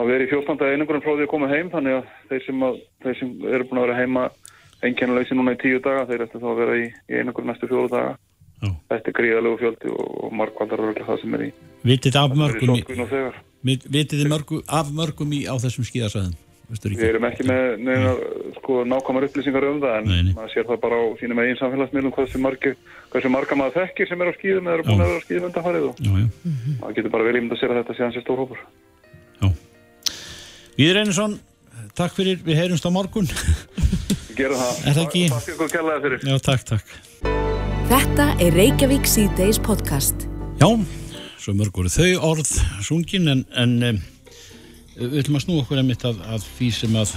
að 0.00 0.10
vera 0.12 0.26
í 0.26 0.30
14. 0.32 0.70
einangurum 0.72 1.04
frá 1.04 1.12
því 1.12 1.26
að 1.26 1.32
koma 1.32 1.50
heim 1.52 1.72
þannig 1.74 1.98
að 1.98 2.14
þeir 2.30 2.46
sem, 2.46 2.64
að, 2.68 2.78
þeir 3.04 3.18
sem 3.20 3.34
eru 3.50 3.68
búin 3.68 3.82
að 3.82 3.86
vera 3.86 3.98
heima 4.00 4.24
engjörnulegsi 4.86 5.36
núna 5.36 5.56
í 5.56 5.60
tíu 5.60 5.82
daga 5.84 6.06
þeir 6.10 6.26
eftir 6.26 6.42
þá 6.42 6.48
að 6.52 6.62
vera 6.62 6.78
í, 6.78 6.88
í 7.10 7.20
einangurum 7.20 7.52
næstu 7.52 7.70
fjóru 7.70 7.92
daga 7.92 8.16
Já. 8.56 8.70
þetta 8.92 9.12
er 9.12 9.16
gríðalegu 9.18 9.60
fjöldi 9.60 9.92
og, 9.92 10.10
og 10.24 10.34
markvaldar 10.40 10.80
eru 10.80 10.94
ekki 10.94 11.08
það 11.10 11.22
sem 11.22 11.36
er 11.36 11.46
í 11.46 11.52
Vitið 11.86 12.18
af 12.22 12.36
mörgum 12.40 12.76
í, 12.78 13.78
vitið 13.98 14.32
af 14.32 14.92
mörgum 14.96 15.34
í 15.36 15.44
á 15.44 15.54
þessum 15.60 15.84
skíðarsæðum 15.88 16.36
Við 16.66 17.04
erum 17.06 17.28
ekki 17.28 17.44
með 17.46 17.76
neina, 17.86 18.14
sko, 18.56 18.80
nákvæmar 18.90 19.28
upplýsingar 19.28 19.68
um 19.68 19.76
það 19.84 20.00
en 20.00 20.08
nei, 20.10 20.22
nei. 20.26 20.32
maður 20.34 20.50
sér 20.54 20.66
það 20.66 20.80
bara 20.82 20.98
á 20.98 21.04
sínum 21.20 21.42
eigin 21.42 21.60
samfélagsmiðlum 21.60 22.14
hversu 22.16 22.40
marga, 22.42 22.72
hversu 23.12 23.30
marga 23.30 23.60
maður 23.60 23.78
þekkir 23.84 24.10
sem 24.10 24.24
er 24.24 24.32
á 24.34 24.38
skýðum 24.40 24.66
eða 24.66 24.80
er 24.80 24.88
búin 24.88 25.04
að 25.04 25.12
vera 25.12 25.22
á 25.22 25.26
skýðum 25.28 25.46
undanfarið 25.52 25.86
og 25.86 26.02
maður 26.80 26.98
getur 26.98 27.14
bara 27.14 27.28
vel 27.28 27.38
ímynd 27.38 27.54
að 27.54 27.62
sér 27.62 27.74
að 27.74 27.80
þetta 27.84 27.96
sé 28.00 28.06
hans 28.08 28.18
í 28.18 28.24
stórhópur 28.26 28.66
Víður 30.76 30.98
Einarsson, 31.00 31.34
takk 31.96 32.12
fyrir, 32.12 32.42
við 32.44 32.58
heyrumst 32.60 32.84
á 32.84 32.92
morgun. 32.92 33.28
Gerum 34.36 34.58
það. 34.60 34.80
Er 34.82 34.92
það 34.92 34.98
ekki? 35.06 35.22
Takk 35.32 35.46
fyrir 35.46 35.70
kærlega 35.72 36.02
fyrir. 36.04 36.26
Já, 36.28 36.34
takk, 36.44 36.66
takk. 36.68 36.90
Þetta 37.88 38.26
er 38.44 38.58
Reykjavík 38.60 39.08
C-Days 39.08 39.60
podcast. 39.64 40.26
Já, 40.60 40.68
svo 41.40 41.54
mörgur 41.56 41.88
þau 41.88 42.10
orð 42.28 42.50
sungin 42.84 43.32
en, 43.32 43.46
en 43.56 44.02
við 44.96 45.18
ætlum 45.20 45.38
að 45.38 45.44
snú 45.44 45.58
okkur 45.60 45.80
einmitt 45.80 46.04
að, 46.08 46.20
að 46.24 46.44
því 46.56 46.68
sem 46.72 46.94
að 46.96 47.14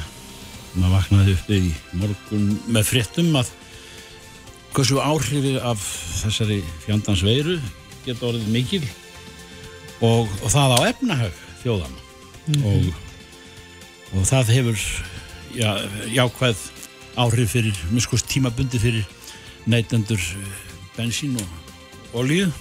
maður 0.75 0.95
vaknaði 0.97 1.35
upp 1.35 1.51
í 1.55 1.59
morgun 1.97 2.47
með 2.69 2.87
fréttum 2.91 3.29
að 3.39 3.51
hversu 4.75 4.99
áhrifi 5.01 5.55
af 5.65 5.85
þessari 6.21 6.59
fjandans 6.83 7.23
veiru 7.25 7.57
geta 8.05 8.27
orðið 8.29 8.51
mikil 8.53 8.83
og, 10.05 10.27
og 10.27 10.49
það 10.51 10.75
á 10.75 10.79
efnahag 10.91 11.39
þjóðan 11.63 11.95
mm 11.95 12.59
-hmm. 12.59 12.67
og, 12.67 14.19
og 14.19 14.27
það 14.29 14.53
hefur 14.57 14.83
já, 15.55 15.71
jákvæð 16.13 16.67
áhrif 17.19 17.55
fyrir 17.55 17.79
miskust 17.91 18.29
tímabundi 18.29 18.79
fyrir 18.79 19.07
neytendur 19.65 20.21
bensín 20.97 21.39
og 21.39 22.19
olíu 22.21 22.51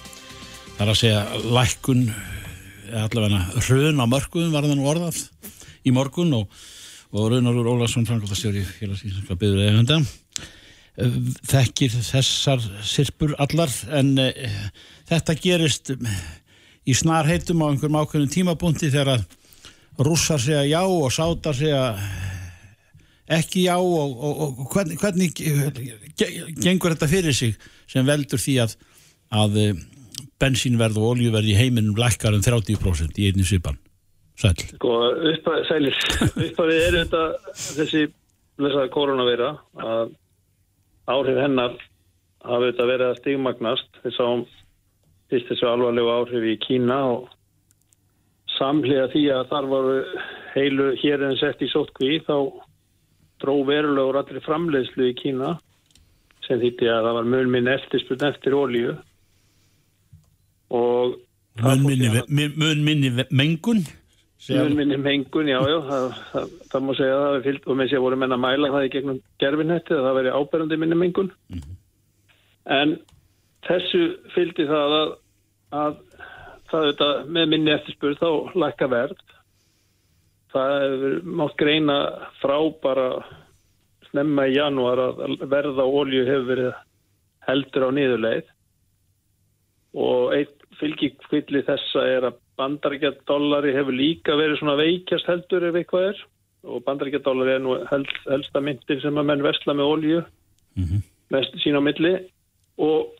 þar 0.78 0.94
að 0.94 1.00
segja 1.02 1.22
lækkun 1.42 2.08
allavega 2.92 3.40
hrun 3.66 4.00
á 4.02 4.06
mörgum 4.08 4.52
var 4.54 4.64
það 4.66 4.78
nú 4.80 4.88
orðað 4.90 5.20
í 5.88 5.92
morgun 5.94 6.32
og, 6.40 6.48
og 7.12 7.28
Raunar 7.32 7.56
Ólarsson 7.62 8.06
Frankóttastjóri 8.08 8.64
félagsíslanska 8.66 9.36
byður 9.40 9.64
eða 9.66 9.76
hönda 9.78 10.00
þekkir 11.48 11.92
þessar 12.02 12.62
sirpur 12.82 13.34
allar 13.38 13.70
en 13.94 14.16
e, 14.18 14.32
þetta 15.06 15.36
gerist 15.38 15.92
í 16.88 16.96
snarheitum 16.96 17.62
á 17.62 17.70
einhverjum 17.70 18.00
ákveðnum 18.00 18.32
tímabúndi 18.34 18.90
þegar 18.90 19.12
að 19.14 20.02
rússar 20.08 20.42
segja 20.42 20.64
já 20.66 20.80
og 20.82 21.12
sátar 21.14 21.54
segja 21.58 21.84
ekki 23.38 23.66
já 23.68 23.76
og, 23.76 24.16
og, 24.16 24.42
og 24.64 24.72
hvernig, 24.74 24.98
hvernig 24.98 25.34
ge- 26.18 26.30
gengur 26.64 26.94
þetta 26.96 27.10
fyrir 27.10 27.36
sig 27.36 27.54
sem 27.90 28.06
veldur 28.08 28.40
því 28.42 28.56
að, 28.64 28.74
að 29.38 29.58
eh, 29.62 29.82
bensínverð 30.42 31.00
og 31.00 31.12
oljuverð 31.14 31.50
í 31.50 31.56
heiminum 31.58 31.98
lækkar 31.98 32.36
um 32.36 32.44
30% 32.44 33.18
í 33.18 33.28
einni 33.30 33.46
svipan. 33.46 33.78
Sæll. 34.38 34.60
Sko, 34.76 34.92
uppa, 35.32 35.56
sælir, 35.66 35.96
uppafið 36.46 36.82
er 36.84 36.96
þetta 37.00 37.22
þessi 37.58 38.04
blessaða 38.58 38.92
koronaveira 38.94 39.50
að 39.82 40.12
áhrif 41.10 41.40
hennar 41.42 41.74
hafi 42.46 42.70
þetta 42.70 42.86
verið 42.92 43.08
að 43.08 43.18
stigmagnast. 43.22 43.90
Þess 44.04 44.22
að 44.22 44.44
fyrst 45.32 45.50
þessu 45.52 45.68
alvarlegu 45.68 46.12
áhrif 46.14 46.46
í 46.52 46.54
Kína 46.62 47.00
og 47.16 47.26
samhliða 48.58 49.10
því 49.12 49.24
að 49.34 49.50
þar 49.50 49.70
voru 49.72 49.96
heilu 50.54 50.88
hér 51.02 51.24
en 51.26 51.36
sett 51.38 51.62
í 51.62 51.70
sótkví 51.70 52.20
þá 52.26 52.36
dró 53.42 53.54
verulegur 53.66 54.18
allir 54.18 54.42
framleiðslu 54.46 55.10
í 55.10 55.18
Kína 55.18 55.56
sem 56.46 56.62
þýtti 56.62 56.88
að 56.90 57.04
það 57.06 57.18
var 57.18 57.28
mun 57.34 57.52
minn 57.52 57.70
eftirspurn 57.70 58.26
eftir 58.30 58.56
olíu 58.56 58.96
og 60.74 61.16
mun 61.62 61.86
minni, 61.86 62.10
mun, 62.28 62.84
minni 62.84 63.10
mengun 63.30 63.82
Mun 64.48 64.76
minni 64.78 64.96
mengun, 64.96 65.48
já, 65.50 65.58
já, 65.66 65.78
það, 65.88 66.04
það, 66.30 66.50
það 66.70 66.84
má 66.86 66.92
segja 66.96 67.14
að 67.18 67.46
það 67.46 67.56
og 67.58 67.76
með 67.76 67.88
sér 67.90 68.02
voru 68.04 68.18
menn 68.22 68.34
að 68.36 68.42
mæla 68.44 68.70
það 68.70 68.84
í 68.86 68.90
gegnum 68.94 69.16
gerfinhetti 69.42 69.96
að 69.96 70.04
það 70.06 70.18
veri 70.18 70.34
áberandi 70.38 70.78
minni 70.78 70.98
mengun. 71.00 71.30
En 72.78 72.94
þessu 73.66 74.02
fylgdi 74.36 74.68
það 74.70 74.94
að, 75.00 75.10
að 75.80 75.98
það 76.70 76.86
þetta 76.86 77.08
með 77.36 77.50
minni 77.52 77.74
eftirspurð 77.74 78.22
þá 78.22 78.60
lækka 78.62 78.90
verð. 78.94 79.24
Það 80.54 80.74
hefur 80.84 81.18
mátt 81.42 81.58
greina 81.60 81.98
frá 82.38 82.56
bara 82.86 83.08
snemma 84.08 84.46
í 84.48 84.54
janúar 84.54 85.02
að 85.02 85.24
verð 85.50 85.82
á 85.82 85.86
olju 85.86 86.22
hefur 86.30 86.48
verið 86.52 86.78
heldur 87.48 87.88
á 87.88 87.90
niðurleið 87.98 88.54
og 89.96 90.34
einn 90.36 90.54
fylgikvilli 90.78 91.62
þessa 91.66 92.04
er 92.06 92.26
að 92.28 92.40
bandaríkjadóllari 92.58 93.74
hefur 93.76 93.96
líka 93.96 94.36
verið 94.38 94.60
svona 94.60 94.76
veikjast 94.78 95.28
heldur 95.30 95.68
ef 95.70 95.78
eitthvað 95.78 96.10
er. 96.10 96.20
Og 96.68 96.82
bandaríkjadóllari 96.86 97.54
er 97.54 97.62
nú 97.64 97.78
held, 97.88 98.10
helsta 98.26 98.62
myndir 98.62 99.00
sem 99.02 99.18
að 99.18 99.30
menn 99.30 99.46
vesla 99.46 99.76
með 99.78 99.92
olju 99.94 100.20
mest 101.32 101.56
sín 101.62 101.78
á 101.78 101.82
milli. 101.82 102.14
Og 102.82 103.18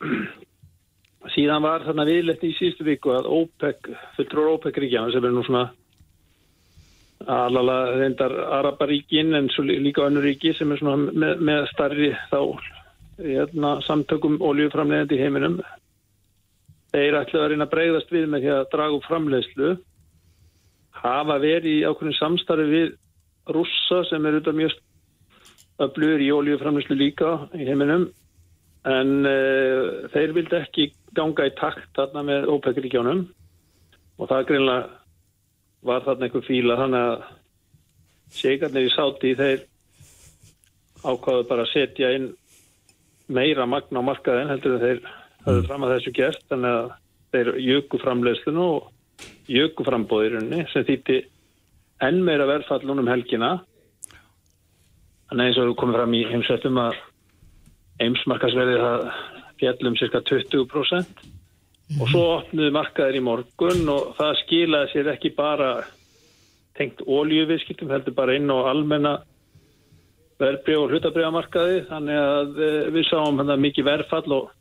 síðan 1.35 1.65
var 1.65 1.85
þarna 1.87 2.07
viðlegt 2.07 2.45
í 2.47 2.53
síðustu 2.57 2.87
viku 2.87 3.13
að 3.15 3.29
OPEC, 3.39 3.91
fulltrúr 4.17 4.53
OPEC-ríkjana 4.55 5.13
sem 5.15 5.25
er 5.25 5.35
nú 5.35 5.45
svona 5.47 5.69
alala 7.27 7.97
reyndar 7.97 8.31
Araparíkin 8.59 9.35
en 9.35 9.49
svo 9.51 9.65
líka 9.67 10.05
önnur 10.07 10.23
ríki 10.23 10.53
sem 10.55 10.71
er 10.71 10.79
svona 10.79 11.11
með, 11.11 11.41
með 11.43 11.65
starri 11.73 12.13
þá 12.31 12.39
hérna, 13.19 13.73
samtökum 13.83 14.39
oljuframlegandi 14.39 15.17
í 15.17 15.21
heiminum 15.21 15.59
þeir 16.93 17.17
ætla 17.21 17.43
að 17.43 17.51
reyna 17.53 17.67
að 17.67 17.73
breyðast 17.73 18.13
við 18.13 18.27
með 18.29 18.45
því 18.45 18.51
að 18.55 18.69
draga 18.73 18.97
úr 18.97 19.07
framleiðslu. 19.07 19.71
Hafa 20.99 21.39
verið 21.41 21.71
í 21.71 21.87
ákveðin 21.87 22.17
samstarfi 22.17 22.69
við 22.69 22.93
rússa 23.49 24.03
sem 24.09 24.25
er 24.25 24.37
auðvitað 24.37 24.59
mjög 24.59 24.77
öflugur 25.85 26.23
í 26.23 26.31
oljuframleiðslu 26.35 26.97
líka 26.99 27.33
í 27.55 27.67
heiminum. 27.67 28.07
En 28.89 29.11
uh, 29.27 30.07
þeir 30.13 30.35
vildi 30.37 30.57
ekki 30.59 30.89
ganga 31.15 31.47
í 31.49 31.55
takt 31.57 31.89
þarna 31.97 32.23
með 32.25 32.49
OPEC-ríkjónum 32.55 33.25
og 34.19 34.29
það 34.29 34.47
greinlega 34.51 34.99
var 35.87 36.03
þarna 36.05 36.27
einhver 36.27 36.45
fíla 36.45 36.77
þannig 36.79 37.05
að 37.07 37.27
segarnir 38.35 38.87
í 38.87 38.93
sáti 38.93 39.33
þeir 39.39 39.63
ákvaðu 40.99 41.45
bara 41.47 41.63
að 41.63 41.71
setja 41.71 42.11
inn 42.17 42.29
meira 43.31 43.65
magna 43.69 44.03
á 44.03 44.07
markaðin 44.09 44.51
heldur 44.51 44.75
en 44.75 44.83
þeir 44.83 45.01
hafðu 45.49 45.65
fram 45.67 45.85
að 45.85 45.95
þessu 45.95 46.13
gert 46.15 46.45
þannig 46.51 46.77
að 46.77 46.89
þeir 47.33 47.49
jöku 47.65 47.99
framleiðslunu 48.01 48.65
og 48.75 49.27
jöku 49.49 49.85
frambóðirunni 49.87 50.63
sem 50.71 50.85
þýtti 50.87 51.19
enn 52.05 52.21
meira 52.25 52.47
verðfall 52.49 52.83
núna 52.85 53.03
um 53.03 53.11
helgina. 53.11 53.51
Þannig 55.29 55.49
eins 55.49 55.59
og 55.61 55.75
komum 55.77 55.97
fram 55.97 56.15
í 56.17 56.23
heimsvættum 56.29 56.79
að 56.81 57.01
heimsmarkasverðið 57.99 58.83
það 58.85 59.03
fjallum 59.59 59.97
cirka 59.99 60.21
20% 60.29 61.25
og 61.99 62.11
svo 62.11 62.21
opnuðu 62.37 62.73
markaðir 62.73 63.17
í 63.17 63.23
morgun 63.25 63.89
og 63.91 64.13
það 64.19 64.37
skilaði 64.43 64.91
sér 64.93 65.09
ekki 65.15 65.33
bara 65.35 65.71
tengt 66.77 67.01
óljuviðskiptum 67.03 67.91
heldur 67.91 68.15
bara 68.15 68.37
inn 68.37 68.47
á 68.53 68.57
almenna 68.69 69.17
verðbrið 70.39 70.79
og 70.79 70.93
hlutabriðamarkaði 70.93 71.81
þannig 71.89 72.21
að 72.21 72.61
eh, 72.63 72.85
við 72.95 73.09
sáum 73.09 73.41
hann 73.41 73.51
mikið 73.59 73.89
verðfall 73.89 74.37
og 74.37 74.53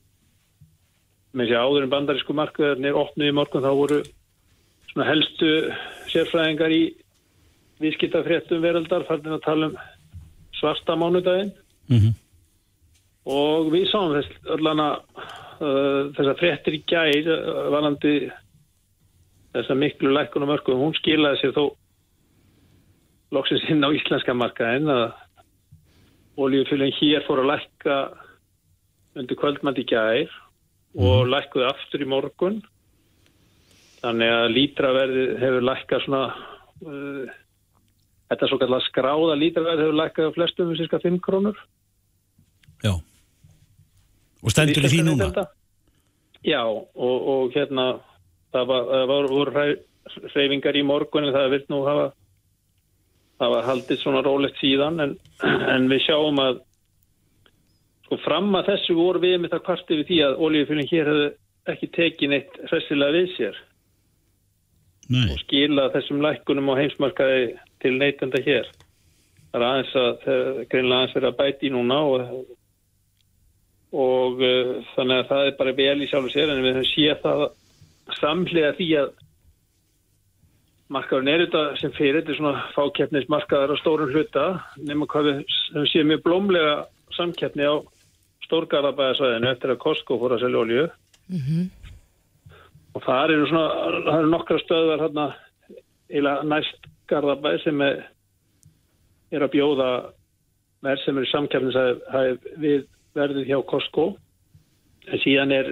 með 1.38 1.50
því 1.50 1.58
áður 1.58 1.84
en 1.86 1.92
bandarísku 1.92 2.34
markaðarnir 2.36 2.98
opnuði 2.98 3.32
í 3.32 3.36
morgun 3.36 3.64
þá 3.64 3.70
voru 3.78 3.98
svona 4.90 5.08
helstu 5.08 5.50
sérfræðingar 6.10 6.74
í 6.74 6.82
viðskiptafréttum 7.82 8.64
veraldar 8.64 9.06
fannir 9.06 9.36
að 9.36 9.44
tala 9.44 9.70
um 9.70 9.76
svarta 10.58 10.96
mánudaginn. 10.98 11.52
Mhm. 11.88 12.14
og 13.28 13.70
við 13.72 13.86
sáum 13.88 14.12
þess 14.12 14.48
allan 14.54 14.80
að 14.80 14.94
uh, 15.60 16.02
þessar 16.16 16.36
fréttir 16.40 16.76
í 16.76 16.82
gær 16.88 17.28
uh, 17.28 17.68
valandi 17.72 18.30
þessa 19.52 19.74
miklu 19.76 20.12
lækkunum 20.12 20.48
mörgum, 20.48 20.80
hún 20.80 20.96
skilaði 20.96 21.40
sér 21.40 21.54
þó 21.56 21.64
loksins 23.36 23.64
inn 23.68 23.84
á 23.84 23.92
íslenska 23.92 24.34
markaðin 24.36 24.88
að 24.92 25.12
oljufylgin 26.40 26.96
hér 27.00 27.24
fór 27.26 27.42
að 27.42 27.50
lækka 27.52 27.96
undir 29.18 29.40
kvöldmandi 29.40 29.84
í 29.84 29.90
gær 29.90 30.36
og 30.98 31.28
lækkuði 31.30 31.68
aftur 31.68 32.02
í 32.02 32.08
morgun. 32.10 32.60
Þannig 34.02 34.32
að 34.34 34.48
lítraverði 34.54 35.26
hefur 35.42 35.66
lækkað 35.66 36.04
svona 36.04 36.22
uh, 36.86 37.36
þetta 38.30 38.50
svo 38.50 38.58
kallar 38.60 38.84
skráða 38.86 39.38
lítraverði 39.38 39.86
hefur 39.86 40.00
lækkað 40.02 40.30
á 40.30 40.36
flestum 40.36 40.72
um 40.72 40.78
cirka 40.78 41.00
5 41.02 41.20
krónur. 41.24 41.58
Já. 42.84 42.94
Og 44.42 44.54
stendur 44.54 44.86
því 44.86 45.02
núna? 45.06 45.30
Þetta? 45.30 45.48
Já, 46.46 46.62
og, 46.62 47.16
og 47.32 47.56
hérna 47.56 47.88
það 48.54 48.70
var, 48.70 48.92
var 49.10 49.28
voru 49.32 49.66
hreyfingar 50.32 50.78
í 50.78 50.86
morgun 50.86 51.26
en 51.26 51.34
það 51.34 51.52
vilt 51.56 51.72
nú 51.72 51.82
hafa 51.86 52.06
það 53.38 53.52
var 53.54 53.66
haldið 53.68 54.00
svona 54.00 54.22
rólegt 54.26 54.58
síðan 54.62 55.02
en, 55.02 55.12
en 55.42 55.90
við 55.90 56.06
sjáum 56.06 56.38
að 56.42 56.62
sko 58.08 58.16
fram 58.24 58.54
að 58.56 58.72
þessu 58.72 58.96
voru 58.96 59.20
við 59.20 59.36
með 59.42 59.52
það 59.52 59.64
kvarti 59.66 59.96
við 59.98 60.06
því 60.08 60.18
að 60.24 60.38
oljufylgin 60.48 60.88
hér 60.88 61.10
hefðu 61.12 61.26
ekki 61.68 61.88
tekið 61.92 62.30
neitt 62.32 62.54
hressilega 62.70 63.16
við 63.18 63.32
sér 63.36 63.58
Nei, 65.08 65.26
og 65.32 65.40
skila 65.40 65.88
þessum 65.92 66.22
lækkunum 66.24 66.70
á 66.72 66.80
heimsmarkaði 66.80 67.44
til 67.80 67.94
neytenda 67.96 68.40
hér. 68.44 68.66
Það 69.48 69.60
er 69.60 69.66
aðeins 69.68 69.94
að 69.96 70.10
það 70.24 70.58
greinlega 70.72 70.98
aðeins 70.98 71.14
verið 71.16 71.28
að 71.28 71.38
bæti 71.38 71.68
í 71.68 71.72
núna 71.72 72.00
og, 72.08 72.26
og 74.04 74.42
uh, 74.44 74.74
þannig 74.96 75.22
að 75.22 75.30
það 75.30 75.46
er 75.46 75.56
bara 75.60 75.76
vel 75.78 75.96
í 76.04 76.10
sjálfu 76.10 76.32
sér 76.34 76.52
en 76.52 76.60
við 76.64 76.76
höfum 76.76 76.90
séð 76.90 77.22
það 77.24 77.46
samhlega 78.18 78.74
því 78.76 78.88
að 79.00 79.14
markaðurinn 80.96 81.32
er 81.34 81.44
þetta 81.44 81.62
sem 81.80 81.92
fyrir, 81.96 82.20
þetta 82.20 82.34
er 82.34 82.40
svona 82.40 82.66
fákeppnismarkaðar 82.76 83.72
á 83.76 83.80
stórum 83.80 84.12
hluta 84.12 84.46
nema 84.80 85.08
hvað 85.08 85.30
við 85.30 85.40
höfum 85.74 85.88
séð 85.92 86.08
mjög 86.08 86.24
blómlega 86.24 86.76
samkeppni 87.16 87.64
á 87.68 87.76
stórgarðabæðasvæðinu 88.48 89.52
eftir 89.52 89.74
að 89.74 89.82
Costco 89.84 90.18
fór 90.20 90.36
að 90.36 90.44
selja 90.44 90.62
olju 90.64 90.84
og 92.96 93.02
það 93.04 93.34
eru 93.34 93.48
svona, 93.50 93.66
það 94.06 94.18
eru 94.18 94.30
nokkra 94.32 94.60
stöðvar 94.64 95.02
hérna 95.04 95.26
næst 96.48 96.88
Garðabæ 97.08 97.50
sem 97.62 97.80
er, 97.80 98.00
er 99.32 99.44
að 99.44 99.52
bjóða 99.54 99.90
verð 100.84 101.04
sem 101.04 101.18
er 101.18 101.28
samkjafnis 101.30 101.78
við 102.60 102.86
verðið 103.16 103.48
hjá 103.48 103.58
Costco. 103.68 104.08
En 105.08 105.22
síðan 105.22 105.54
er 105.56 105.70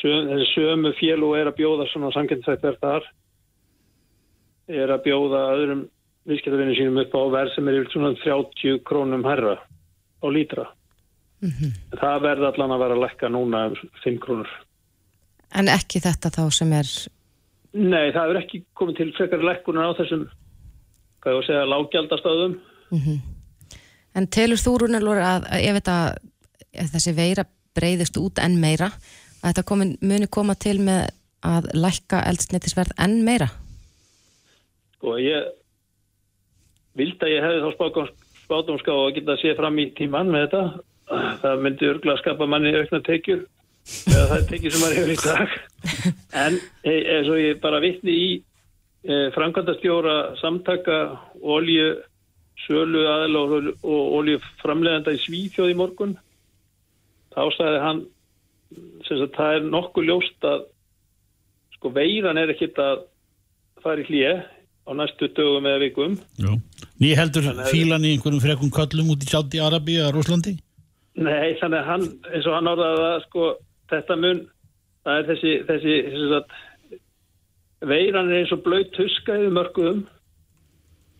þessi 0.00 0.48
sömu 0.52 0.92
fjölu 0.98 1.34
er 1.38 1.48
að 1.48 1.60
bjóða 1.60 1.86
svona 1.92 2.10
samkjafnisætt 2.14 2.64
verð 2.66 2.80
þar 2.82 3.10
er 4.74 4.90
að 4.90 5.04
bjóða 5.04 5.42
öðrum 5.54 5.84
viðskiptavinnir 6.28 6.78
sínum 6.78 7.02
upp 7.04 7.14
á 7.14 7.22
verð 7.36 7.54
sem 7.54 7.68
er 7.68 7.78
yfir 7.78 7.92
svona 7.92 8.14
30 8.22 8.80
krónum 8.88 9.24
herra 9.28 9.58
á 9.60 10.26
lítra 10.32 10.66
það 12.00 12.22
verði 12.28 12.48
allan 12.50 12.76
að 12.76 12.84
vera 12.84 12.96
að 12.98 13.04
lekka 13.04 13.32
núna 13.32 13.66
um 13.70 13.76
5 14.04 14.22
krónur 14.22 14.54
En 15.54 15.70
ekki 15.70 16.00
þetta 16.02 16.32
þá 16.34 16.44
sem 16.50 16.72
er 16.74 16.88
Nei, 17.74 18.12
það 18.14 18.30
er 18.30 18.38
ekki 18.38 18.60
komið 18.78 19.00
til 19.00 19.12
frekar 19.16 19.42
lekkunar 19.42 19.90
á 19.90 19.98
þessum, 19.98 20.28
hvað 21.22 21.32
ég 21.32 21.38
var 21.38 21.42
að 21.42 21.48
segja, 21.48 21.64
lágjaldastöðum. 21.72 22.52
En 24.14 24.28
telur 24.30 24.60
þú 24.62 24.74
Rúnarlóri 24.78 25.24
að 25.26 25.48
að 25.50 25.64
ef 25.66 25.78
þetta 25.80 25.96
ef 26.84 26.92
þessi 26.92 27.14
veira 27.16 27.44
breyðist 27.74 28.20
út 28.20 28.38
enn 28.38 28.60
meira 28.62 28.92
að 29.42 29.48
þetta 29.48 29.66
komin, 29.66 29.96
muni 30.06 30.30
koma 30.30 30.54
til 30.54 30.76
með 30.86 31.10
að 31.42 31.66
lækka 31.74 32.22
eldsneitisverð 32.30 32.94
enn 33.02 33.24
meira? 33.26 33.50
Og 35.02 35.18
ég 35.18 35.50
vildi 36.94 37.26
að 37.26 37.34
ég 37.34 37.42
hefði 37.42 37.64
þá 37.64 38.14
spátumská 38.44 38.94
að 38.94 39.14
geta 39.18 39.36
séð 39.42 39.58
fram 39.58 39.82
í 39.82 39.90
tíman 39.98 40.30
með 40.30 40.46
þetta. 40.46 40.62
Það 41.10 41.62
myndi 41.64 41.90
örgulega 41.90 42.22
skapa 42.22 42.48
manni 42.48 42.72
aukna 42.74 43.02
tekjur 43.04 43.44
eða 44.08 44.24
það 44.30 44.38
er 44.38 44.48
tekjur 44.48 44.72
sem 44.72 44.82
maður 44.84 44.98
hefur 45.00 45.14
í 45.14 45.20
dag. 45.24 45.54
En 46.44 46.56
e, 46.82 46.94
eins 47.14 47.28
og 47.30 47.38
ég 47.38 47.60
bara 47.62 47.82
vitni 47.84 48.14
í 48.16 48.28
e, 48.40 49.16
framkvæmdastjóra 49.36 50.14
samtaka 50.40 50.96
olju 51.38 51.92
sölu 52.64 53.04
aðal 53.10 53.38
og, 53.42 53.68
olju 53.84 54.40
framleganda 54.62 55.14
í 55.14 55.20
Svíþjóð 55.22 55.74
í 55.74 55.78
morgun. 55.78 56.16
Þá 57.34 57.42
sagði 57.58 57.82
hann 57.84 58.02
sem 59.06 59.20
að 59.20 59.34
það 59.36 59.58
er 59.58 59.68
nokkuð 59.68 60.08
ljóst 60.08 60.48
að 60.48 60.66
sko 61.76 61.92
veiran 61.94 62.40
er 62.40 62.54
ekkit 62.54 62.78
að 62.82 63.04
fara 63.84 64.02
í 64.02 64.08
hlýje 64.08 64.34
á 64.84 64.90
næstu 64.96 65.28
dögum 65.36 65.66
eða 65.68 65.82
vikum. 65.84 66.16
Já. 66.40 66.52
Ný 67.02 67.14
heldur 67.18 67.50
fílan 67.68 68.04
í 68.06 68.14
einhverjum 68.14 68.42
frekum 68.42 68.72
köllum 68.72 69.12
út 69.14 69.24
í 69.24 69.30
Sáti 69.30 69.60
Arabi 69.62 69.98
eða 70.00 70.14
Rúslandi? 70.14 70.56
Nei, 71.14 71.54
þannig 71.60 71.78
að 71.78 71.86
hann, 71.86 72.04
eins 72.32 72.46
og 72.50 72.56
hann 72.56 72.68
orðaði 72.72 73.02
það, 73.04 73.18
sko, 73.28 73.48
þetta 73.92 74.16
mun, 74.18 74.40
það 75.06 75.18
er 75.20 75.28
þessi, 75.28 75.52
þessi, 75.68 75.92
þessi 76.08 76.30
satt, 76.32 76.54
veiran 77.86 78.30
er 78.32 78.40
eins 78.40 78.54
og 78.56 78.64
blöyt 78.64 78.90
tuska 78.96 79.36
yfir 79.38 79.54
mörgum 79.54 80.00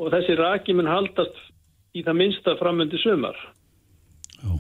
og 0.02 0.10
þessi 0.16 0.34
raki 0.40 0.74
mun 0.74 0.90
haldast 0.90 1.38
í 1.94 2.02
það 2.02 2.18
minnsta 2.18 2.56
framundi 2.58 2.98
sumar. 3.04 3.38
Já. 4.40 4.50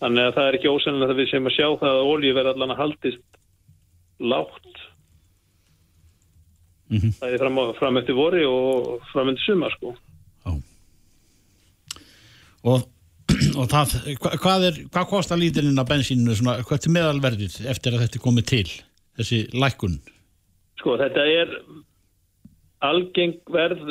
Þannig 0.00 0.24
að 0.24 0.34
það 0.38 0.48
er 0.48 0.56
ekki 0.56 0.72
ósennilegt 0.72 1.12
að 1.12 1.20
við 1.20 1.30
séum 1.34 1.50
að 1.50 1.56
sjá 1.58 1.66
það 1.82 1.98
að 1.98 2.08
ólíu 2.08 2.34
verði 2.38 2.54
allan 2.54 2.72
að 2.72 2.80
haldist 2.80 3.40
lágt. 4.18 4.84
Mhm. 6.88 7.10
Það 7.20 7.34
er 7.34 7.42
fram, 7.44 7.58
á- 7.60 7.76
fram 7.76 8.00
eftir 8.00 8.16
vori 8.16 8.44
og 8.48 9.02
fram 9.12 9.28
eftir 9.28 9.44
sumar, 9.52 9.74
sko. 9.76 9.96
Og, 12.64 12.82
og 13.58 13.66
það, 13.72 13.96
hva, 14.22 14.32
hvað, 14.38 14.66
er, 14.68 14.78
hvað 14.94 15.10
kostar 15.10 15.40
lítilinn 15.40 15.80
af 15.80 15.88
bensínu, 15.90 16.36
svona, 16.38 16.58
hvað 16.66 16.86
er 16.86 16.94
meðalverðið 16.94 17.58
eftir 17.72 17.96
að 17.96 18.04
þetta 18.04 18.18
er 18.20 18.24
komið 18.24 18.48
til, 18.52 18.64
þessi 19.18 19.42
lækkun? 19.58 19.98
Sko, 20.78 20.94
þetta 21.00 21.26
er 21.26 21.54
algeng 22.86 23.38
verð, 23.50 23.82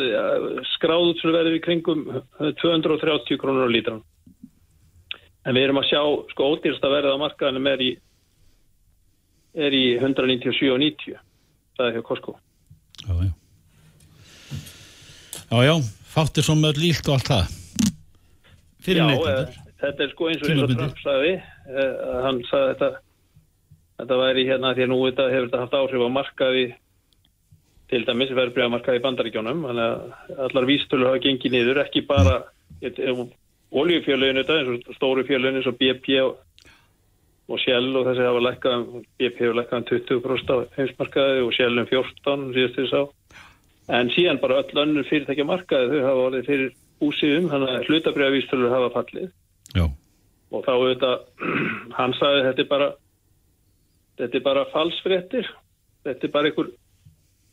skráðutsverðið 0.78 1.58
í 1.58 1.64
kringum 1.66 2.06
230 2.64 3.42
krónur 3.42 3.68
á 3.68 3.72
lítran. 3.74 4.04
En 5.48 5.56
við 5.56 5.68
erum 5.68 5.82
að 5.82 5.90
sjá, 5.90 6.02
sko, 6.32 6.52
ódýrsta 6.56 6.92
verðið 6.92 7.20
á 7.20 7.24
markaðanum 7.24 7.70
er 7.72 7.84
í, 7.84 7.92
er 9.68 9.76
í 9.76 9.86
197 10.00 10.72
og 10.72 10.82
90. 10.84 11.20
Það 11.78 11.90
er 11.90 11.98
hjá 11.98 12.08
Costco. 12.08 12.40
Já, 13.04 13.14
já. 13.28 13.34
Já, 15.48 15.60
já, 15.64 15.76
fáttir 16.12 16.44
svo 16.44 16.58
með 16.60 16.82
lílt 16.84 17.08
og 17.08 17.16
allt 17.16 17.32
það. 17.32 17.56
Fyrir 18.88 19.02
Já, 19.04 19.08
neytendur. 19.10 19.44
eh, 19.52 19.72
þetta 19.84 20.04
er 20.08 20.12
sko 20.14 20.30
eins 20.32 20.42
og, 20.44 20.50
eins 20.54 20.64
og. 20.64 20.74
Trump 20.80 21.00
sagði, 21.04 21.32
eh, 21.68 21.96
að 22.08 22.20
hann 22.24 22.42
sagði 22.48 22.74
þetta, 22.74 22.90
þetta 24.00 24.20
væri 24.24 24.46
hérna 24.48 24.74
því 24.78 24.86
að 24.86 24.92
nú 24.94 25.00
þetta 25.10 25.26
hefur 25.34 25.48
þetta 25.50 25.64
haft 25.66 25.78
áhrif 25.82 26.06
á 26.08 26.10
markaði 26.18 26.66
til 27.88 28.02
dæmis 28.08 28.32
verðbríðamarkaði 28.36 29.00
í 29.00 29.04
bandaríkjónum, 29.06 29.62
þannig 29.68 29.86
að 29.88 30.42
allar 30.48 30.66
vístölu 30.68 31.08
hafa 31.08 31.22
gengið 31.24 31.54
niður, 31.56 31.84
ekki 31.86 32.02
bara 32.08 32.34
oljufjöluginu 33.72 34.44
þetta, 34.44 34.58
eins 34.62 34.88
og 34.90 34.96
stóru 34.98 35.24
fjöluginu 35.28 35.60
eins 35.62 35.70
og 35.72 35.78
BP 35.80 36.18
og, 36.24 36.38
Shell 37.64 37.96
og 37.96 38.08
þessi 38.10 38.26
hafa 38.28 38.42
lækkað, 38.44 38.74
um- 38.76 39.06
BP 39.20 39.40
hefur 39.40 39.56
lækkað 39.56 39.78
um 39.78 39.88
20% 39.92 40.52
á 40.52 40.58
heimsmarkaði 40.76 41.46
og 41.46 41.54
Shell 41.56 41.80
um 41.80 41.88
14 41.88 42.54
síðast 42.56 42.76
þess 42.82 42.94
á. 42.96 43.04
En 43.88 44.10
síðan 44.12 44.42
bara 44.42 44.60
öll 44.64 44.82
önnur 44.84 45.08
fyrirtækja 45.08 45.46
markaði 45.48 45.88
þau 45.96 46.02
hafa 46.04 46.26
orðið 46.28 46.46
fyrir 46.50 46.72
úsíðum, 47.04 47.50
þannig 47.52 47.74
að 47.74 47.90
hlutabriðavístölu 47.92 48.72
hafa 48.74 48.94
fallið 48.96 49.30
Já, 49.76 49.86
og 50.54 50.66
þá 50.66 50.72
auðvitað, 50.74 51.18
hann 52.00 52.18
sagði 52.18 52.46
þetta 52.50 52.64
er 52.64 52.70
bara 52.72 52.90
þetta 54.18 54.40
er 54.40 54.46
bara 54.48 54.68
falsfréttir 54.74 55.52
þetta 56.08 56.30
er 56.30 56.34
bara 56.34 56.52
einhver 56.52 56.72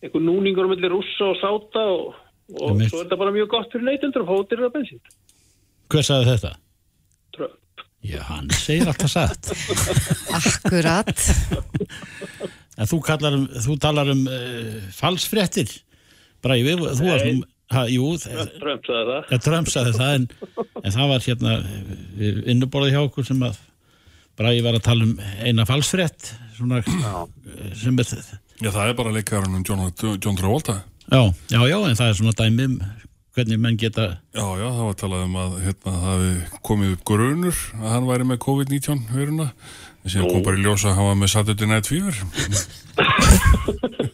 einhver 0.04 0.24
núningur 0.24 0.70
milli 0.70 0.92
rússa 0.92 1.32
og 1.32 1.40
sáta 1.40 1.84
og, 1.90 2.14
og 2.54 2.80
svo 2.86 3.02
er 3.02 3.06
þetta 3.06 3.20
bara 3.20 3.34
mjög 3.34 3.52
gott 3.56 3.70
fyrir 3.72 3.88
neytendur 3.90 4.24
og 4.24 4.32
fótir 4.32 4.64
að 4.64 4.74
bensín 4.78 5.02
hver 5.94 6.06
sagði 6.06 6.34
þetta? 6.34 6.52
Trump. 7.34 7.84
Já, 8.04 8.20
hann 8.28 8.50
segir 8.52 8.90
alltaf 8.90 9.12
satt. 9.12 9.50
Akkurat. 10.38 11.12
En 12.76 12.90
þú, 12.90 13.00
kallar 13.06 13.38
um, 13.38 13.46
þú 13.64 13.76
talar 13.80 14.10
um 14.12 14.24
uh, 14.28 14.78
falsfréttir. 14.92 15.70
Bara 16.44 16.58
ég, 16.60 16.74
þú 16.76 17.08
varst 17.08 17.30
nú, 17.30 17.46
ha, 17.74 17.82
jú, 17.90 18.06
Trump 18.62 18.82
sagði 18.88 19.04
það 19.10 19.22
ja, 19.34 19.38
Trump 19.46 19.68
sagði 19.72 19.92
það, 19.98 20.12
en, 20.18 20.24
en 20.80 20.96
það 20.96 21.06
var 21.12 21.20
hérna 21.28 21.52
við 22.18 22.34
innuborðið 22.54 22.94
hjá 22.96 23.02
okkur 23.04 23.24
sem 23.28 23.40
að 23.46 23.54
bara 24.38 24.54
ég 24.56 24.64
var 24.66 24.74
að 24.78 24.86
tala 24.88 25.02
um 25.06 25.14
eina 25.46 25.62
falsfrétt, 25.68 26.22
svona, 26.56 26.76
sem 27.78 27.94
er, 28.02 28.06
Já, 28.62 28.70
það 28.70 28.88
er 28.88 28.94
bara 28.98 29.14
leikarinn 29.14 29.64
John, 29.66 29.80
John 30.18 30.36
Travolta. 30.38 30.74
já, 31.10 31.22
já, 31.50 31.60
já, 31.70 31.78
en 31.78 31.98
það 31.98 32.08
er 32.08 32.14
svona 32.18 32.38
dæmi 32.38 32.64
um 32.70 32.76
hvernig 33.34 33.58
menn 33.58 33.76
geta, 33.78 34.04
Já, 34.34 34.44
já, 34.58 34.68
það 34.70 34.84
var 34.86 34.94
talað 34.98 35.24
um 35.26 35.36
að 35.42 35.50
hérna, 35.64 35.90
það 35.90 36.04
hafi 36.06 36.32
komið 36.68 36.88
upp 36.94 37.02
grunur 37.10 37.56
að 37.80 37.88
hann 37.90 38.06
væri 38.06 38.24
með 38.30 38.38
COVID-19 38.46 39.02
veruna. 39.10 39.46
En 40.04 40.10
síðan 40.12 40.30
kom 40.30 40.42
bara 40.46 40.60
í 40.60 40.62
ljósa 40.62 40.86
að 40.92 40.96
hann 41.00 41.10
var 41.10 41.18
með 41.18 41.30
Saturday 41.34 41.68
Night 41.70 41.86
Fever. 41.90 42.14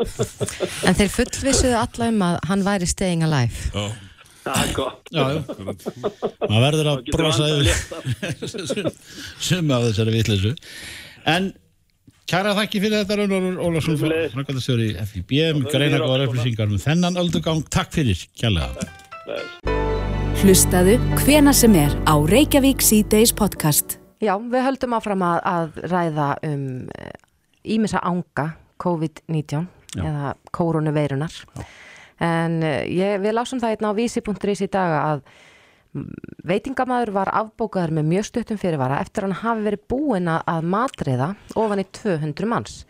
En 0.00 0.96
þeir 0.96 1.10
fullvissuðu 1.14 1.76
alla 1.80 2.08
um 2.12 2.22
að 2.24 2.38
hann 2.50 2.62
væri 2.66 2.88
staying 2.88 3.24
alive. 3.26 3.70
Já, 3.74 3.88
það 4.44 4.60
er 4.62 4.70
gott 4.76 5.10
já, 5.12 5.20
já, 5.20 5.40
maður 6.48 6.62
verður 6.64 6.90
að 6.94 7.10
brosa 7.12 7.48
yfir 7.52 7.66
létt 7.68 7.90
af. 7.96 9.82
þessari 9.84 10.14
vitleysu 10.16 10.52
en 11.28 11.50
kæra 12.30 12.54
þakki 12.56 12.80
fyrir 12.80 13.02
þetta 13.02 13.18
Raunar 13.20 13.60
Ólafsson 13.60 13.98
Sömuleiðis. 13.98 14.32
framkvæmdastjóri 14.36 14.88
FIB 15.10 15.34
greina 15.68 16.00
góðar 16.00 16.24
upplýsingar 16.28 16.72
um 16.72 16.80
þennan 16.80 17.20
öldugang 17.20 17.60
takk 17.68 17.92
fyrir 17.94 18.24
kjærlega 18.38 18.88
Hlustaðu 20.40 20.94
hvena 21.20 21.52
sem 21.52 21.74
er 21.76 21.92
á 22.08 22.16
Reykjavík 22.16 22.80
C-Days 22.80 23.34
podcast. 23.36 23.98
Já, 24.24 24.38
við 24.40 24.62
höldum 24.64 24.94
áfram 24.96 25.20
að, 25.20 25.40
að 25.44 25.76
ræða 25.92 26.28
um 26.48 26.62
ímissa 27.60 28.00
ánga 28.00 28.46
COVID-19 28.80 29.68
Já. 29.96 30.02
eða 30.06 30.34
koronaveirunar. 30.54 31.32
En 32.20 32.58
uh, 32.62 32.82
ég, 32.86 33.16
við 33.24 33.32
lásum 33.34 33.60
það 33.62 33.76
einna 33.76 33.90
á 33.90 33.98
vísi.is 33.98 34.60
í 34.66 34.68
dag 34.70 34.96
að 35.00 35.22
veitingamæður 36.46 37.10
var 37.16 37.30
afbókaður 37.34 37.96
með 37.98 38.08
mjög 38.12 38.26
stuttum 38.28 38.58
fyrirvara 38.60 39.00
eftir 39.02 39.24
að 39.26 39.32
hann 39.32 39.40
hafi 39.42 39.64
verið 39.66 39.82
búinn 39.90 40.28
að- 40.30 40.44
að 40.52 40.68
matriða 40.70 41.28
ofan 41.58 41.82
í 41.82 41.86
200 41.90 42.46
manns. 42.46 42.84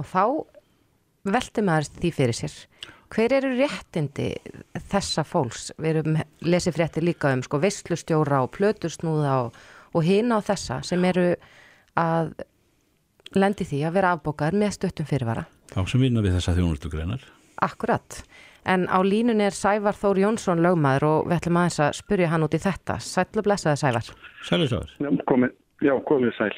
Og 0.00 0.06
þá 0.08 0.24
velti 1.28 1.60
maður 1.66 1.90
því 2.00 2.12
fyrir 2.16 2.32
sér. 2.38 2.54
Hver 3.10 3.32
eru 3.34 3.50
réttindi 3.58 4.30
þessa 4.88 5.24
fólks? 5.26 5.72
Við 5.76 5.96
erum 5.98 6.16
lesið 6.40 6.76
fréttir 6.78 7.02
líka 7.04 7.32
um 7.34 7.42
sko 7.42 7.58
veislustjóra 7.60 8.40
og 8.44 8.52
plötusnúða 8.54 9.32
og, 9.44 9.54
og 9.92 10.04
hina 10.06 10.38
á 10.38 10.40
þessa 10.40 10.80
sem 10.86 11.04
eru 11.04 11.34
að 11.98 12.32
lendi 13.34 13.64
því 13.66 13.82
að 13.84 13.92
vera 13.98 14.12
afbókaður 14.16 14.58
með 14.62 14.72
stuttum 14.78 15.06
fyrirvara. 15.10 15.44
Þá 15.74 15.80
sem 15.90 16.02
vinna 16.02 16.24
við 16.24 16.38
þessa 16.38 16.56
þjónustu 16.58 16.90
greinar 16.92 17.26
Akkurat. 17.60 18.22
En 18.64 18.86
á 18.88 19.00
línun 19.04 19.40
er 19.44 19.52
Sævar 19.52 19.96
Þór 19.96 20.20
Jónsson 20.22 20.62
lögmaður 20.64 21.06
og 21.08 21.28
við 21.28 21.36
ætlum 21.36 21.58
aðeins 21.60 21.80
að 21.84 21.96
spurja 21.98 22.30
hann 22.32 22.44
út 22.46 22.56
í 22.56 22.60
þetta. 22.60 22.96
Sætla 23.04 23.44
blessaði 23.44 23.80
Sævar. 23.80 24.10
Sælisar 24.48 24.94
Já, 24.96 25.10
komið, 25.28 25.52
já, 25.84 25.92
komið 26.08 26.32
sæl. 26.38 26.54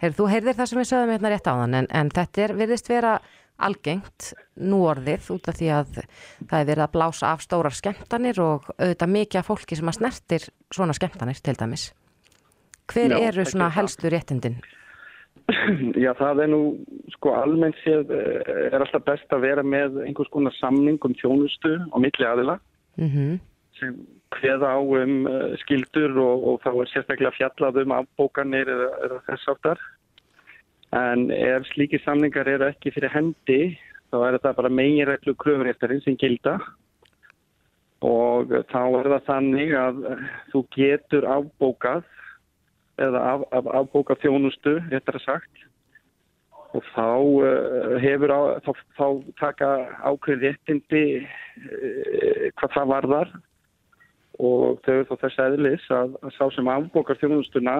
Heyrðu, 0.00 0.16
þú 0.18 0.28
heyrðir 0.32 0.56
það 0.56 0.70
sem 0.70 0.80
við 0.80 0.88
sögðum 0.90 1.12
hérna 1.14 1.32
rétt 1.32 1.48
á 1.48 1.54
þann 1.56 1.76
en, 1.80 1.90
en 2.00 2.12
þetta 2.16 2.42
er, 2.46 2.54
virðist 2.56 2.88
vera 2.92 3.12
algengt 3.56 4.32
nú 4.60 4.82
orðið 4.90 5.30
út 5.32 5.48
af 5.48 5.56
því 5.56 5.68
að 5.72 5.92
það 6.00 6.58
er 6.58 6.66
verið 6.68 6.84
að 6.84 6.92
blása 6.96 7.30
af 7.32 7.44
stórar 7.44 7.76
skemmtanir 7.76 8.40
og 8.44 8.66
auðvitað 8.76 9.14
mikið 9.14 9.40
af 9.40 9.48
fólki 9.48 9.78
sem 9.78 9.88
að 9.88 9.98
snertir 10.00 10.48
svona 10.74 10.96
skemmtanir 10.96 11.40
til 11.40 11.56
dæmis. 11.56 11.86
Hver 12.92 13.16
Já, 13.16 13.20
eru 13.30 13.46
svona 13.48 13.70
helstu 13.72 14.12
réttindin? 14.12 14.60
Já, 16.04 16.10
það 16.18 16.40
er 16.42 16.48
nú, 16.50 16.62
sko, 17.14 17.34
almennt 17.38 17.76
séð 17.84 18.10
eh, 18.14 18.70
er 18.70 18.80
alltaf 18.80 19.04
best 19.06 19.30
að 19.34 19.44
vera 19.46 19.62
með 19.62 20.00
einhvers 20.06 20.32
konar 20.34 20.54
samning 20.58 20.98
um 21.06 21.14
þjónustu 21.20 21.76
á 21.90 21.96
milli 22.02 22.26
aðila 22.26 22.58
Mm 22.96 23.36
sem 23.80 23.96
hveða 24.36 24.72
á 24.76 24.78
um 24.80 25.28
uh, 25.28 25.52
skildur 25.62 26.16
og, 26.20 26.46
og 26.48 26.56
þá 26.64 26.70
er 26.72 26.90
sérstaklega 26.92 27.36
fjallað 27.36 27.82
um 27.84 27.94
afbókanir 27.96 28.70
eða, 28.72 28.88
eða 29.06 29.20
þess 29.28 29.52
áttar. 29.52 29.84
En 30.96 31.28
ef 31.34 31.68
slíki 31.72 32.00
samningar 32.04 32.48
eru 32.48 32.68
ekki 32.70 32.92
fyrir 32.94 33.12
hendi, 33.12 33.60
þá 34.10 34.18
er 34.22 34.36
þetta 34.38 34.54
bara 34.60 34.72
meginreglu 34.72 35.34
kröfuréttarinn 35.42 36.02
sem 36.04 36.18
gilda 36.20 36.58
og 38.06 38.52
þá 38.70 38.80
er 39.00 39.08
það 39.14 39.22
þannig 39.26 39.72
að 39.80 40.02
eh, 40.10 40.24
þú 40.52 40.62
getur 40.76 41.26
afbókað 41.32 42.04
eða 43.02 43.22
af, 43.32 43.46
af, 43.52 43.70
afbókað 43.82 44.22
þjónustu, 44.24 44.76
réttar 44.90 45.18
að 45.18 45.26
sagt, 45.26 45.64
og 46.76 46.84
þá 46.92 47.08
uh, 47.08 47.96
hefur 48.02 48.32
á, 48.32 48.40
þá, 48.64 48.72
þá 48.98 49.06
taka 49.40 49.70
ákveð 50.10 50.46
réttindi 50.46 51.04
uh, 51.22 52.48
hvað 52.58 52.74
það 52.78 52.90
varðar. 52.94 53.36
Og 54.36 54.82
þau 54.84 54.92
eru 54.92 55.06
þá 55.08 55.16
þess 55.22 55.42
eðlis 55.46 55.84
að, 55.96 56.16
að 56.20 56.34
sá 56.36 56.44
sem 56.52 56.68
afbókar 56.68 57.16
þjónustuna 57.22 57.76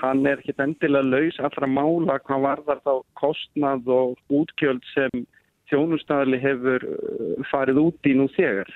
hann 0.00 0.26
er 0.28 0.42
ekki 0.42 0.52
endilega 0.60 1.08
laus 1.08 1.38
allra 1.40 1.68
mála 1.70 2.18
hvað 2.26 2.44
varðar 2.44 2.82
þá 2.84 2.92
kostnað 3.16 3.88
og 3.92 4.36
útgjöld 4.40 4.84
sem 4.92 5.24
þjónustæðli 5.70 6.40
hefur 6.42 6.84
uh, 6.90 7.48
farið 7.50 7.82
út 7.86 8.10
í 8.10 8.14
nú 8.18 8.28
þegar. 8.36 8.70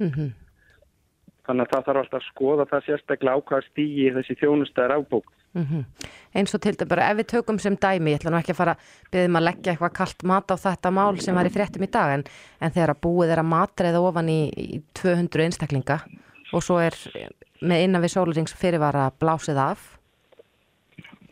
Mm 0.00 0.30
Þannig 1.50 1.66
að 1.66 1.72
það 1.74 1.86
þarf 1.88 2.00
alltaf 2.04 2.20
að 2.20 2.26
skoða 2.28 2.66
það 2.70 2.84
sérstaklega 2.86 3.34
á 3.34 3.46
hvað 3.50 3.64
stígi 3.66 4.08
þessi 4.14 4.36
þjónustæðar 4.38 4.96
afbók. 5.00 5.30
Eins 6.30 6.54
og 6.54 6.62
til 6.62 6.76
þetta 6.76 6.86
bara 6.86 7.08
ef 7.10 7.16
við 7.18 7.26
tökum 7.32 7.58
sem 7.58 7.74
dæmi, 7.74 8.12
ég 8.12 8.20
ætla 8.20 8.30
nú 8.30 8.38
ekki 8.38 8.54
að 8.54 8.60
fara 8.60 8.74
beðum 9.10 9.38
að 9.40 9.46
leggja 9.48 9.72
eitthvað 9.72 9.96
kalt 9.98 10.22
mat 10.30 10.54
á 10.54 10.56
þetta 10.62 10.92
mál 10.94 11.18
sem 11.18 11.34
var 11.34 11.48
í 11.48 11.50
fréttum 11.50 11.82
í 11.82 11.90
dag 11.90 12.14
en, 12.14 12.22
en 12.62 12.74
þegar 12.76 12.94
að 12.94 13.00
búið 13.02 13.34
er 13.34 13.42
að 13.42 13.50
matreiða 13.50 14.02
ofan 14.06 14.30
í, 14.30 14.40
í 14.54 14.78
200 15.00 15.48
einstaklinga 15.48 15.98
og 16.54 16.62
svo 16.62 16.78
er 16.78 16.94
með 17.66 17.82
innan 17.82 18.04
við 18.04 18.14
sólurings 18.14 18.54
fyrirvara 18.54 19.10
blásið 19.18 19.58
af 19.58 19.88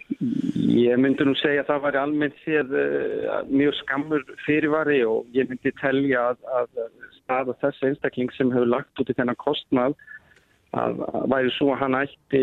Ég 0.09 0.97
myndi 1.01 1.27
nú 1.27 1.35
segja 1.37 1.63
að 1.65 1.71
það 1.73 1.83
væri 1.85 2.01
almennt 2.01 2.39
sér 2.45 2.71
uh, 2.73 3.41
mjög 3.51 3.75
skammur 3.83 4.23
fyrirvari 4.47 5.03
og 5.07 5.27
ég 5.37 5.51
myndi 5.51 5.73
telja 5.81 6.31
að, 6.31 6.39
að 6.61 6.79
staða 7.19 7.57
þess 7.61 7.85
einstakling 7.91 8.33
sem 8.37 8.53
hefur 8.55 8.73
lagt 8.73 9.03
út 9.03 9.13
í 9.13 9.17
þennan 9.19 9.39
kostnað 9.43 9.97
að, 10.77 11.03
að 11.13 11.29
væri 11.35 11.53
svo 11.57 11.71
að 11.75 11.81
hann 11.83 11.99
ætti 12.01 12.43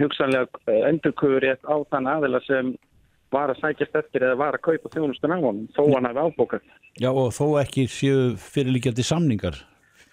hugsanlega 0.00 0.80
endurkuður 0.88 1.44
rétt 1.44 1.68
á 1.68 1.76
þann 1.92 2.10
aðila 2.16 2.40
sem 2.46 2.74
var 3.34 3.52
að 3.52 3.60
sækjast 3.60 3.98
eftir 4.00 4.24
eða 4.24 4.40
var 4.40 4.56
að 4.56 4.64
kaupa 4.70 4.92
þjónustun 4.94 5.34
á 5.34 5.38
honum 5.38 5.66
þó 5.76 5.82
hann 5.94 6.08
hefði 6.08 6.26
ábókað. 6.30 6.68
Já, 6.96 7.10
og 7.10 7.32
þó 7.36 7.46
ekki 7.60 7.86
séu 7.92 8.20
fyrirlíkjandi 8.40 9.04
samningar 9.04 9.58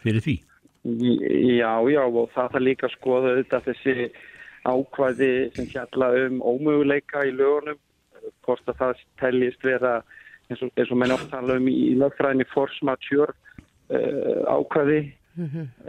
fyrir 0.04 0.24
því. 0.26 0.36
Já, 0.84 1.72
já, 1.88 2.02
og 2.04 2.32
það 2.34 2.56
þarf 2.56 2.64
líka 2.66 2.88
að 2.90 2.96
skoða 2.98 3.34
auðvitað 3.34 3.68
þessi 3.70 4.10
ákvæði 4.64 5.32
sem 5.56 5.68
fjalla 5.72 6.10
um 6.26 6.42
ómöguleika 6.42 7.26
í 7.28 7.34
lögunum, 7.36 7.80
hvort 8.46 8.70
að 8.72 8.80
það 8.80 9.02
teljist 9.20 9.66
vera 9.66 9.98
eins 10.50 10.62
og, 10.64 10.72
eins 10.78 10.92
og 10.92 11.00
menn 11.00 11.16
oft 11.16 11.30
tala 11.32 11.58
um 11.60 11.68
í, 11.68 11.94
lögfræðinni 12.00 12.48
force 12.54 12.86
mature 12.86 13.34
uh, 13.92 14.44
ákvæði. 14.48 15.02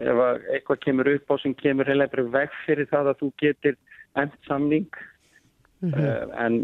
Ef 0.00 0.20
að 0.24 0.46
eitthvað 0.56 0.80
kemur 0.86 1.10
upp 1.12 1.30
á 1.30 1.34
sem 1.42 1.54
kemur 1.60 1.88
heila 1.90 2.08
bara 2.08 2.24
veg 2.38 2.54
fyrir 2.64 2.88
það 2.90 3.10
að 3.12 3.18
þú 3.20 3.30
getur 3.42 3.76
enn 4.16 4.32
samning. 4.48 4.88
Uh, 5.84 6.24
en 6.40 6.60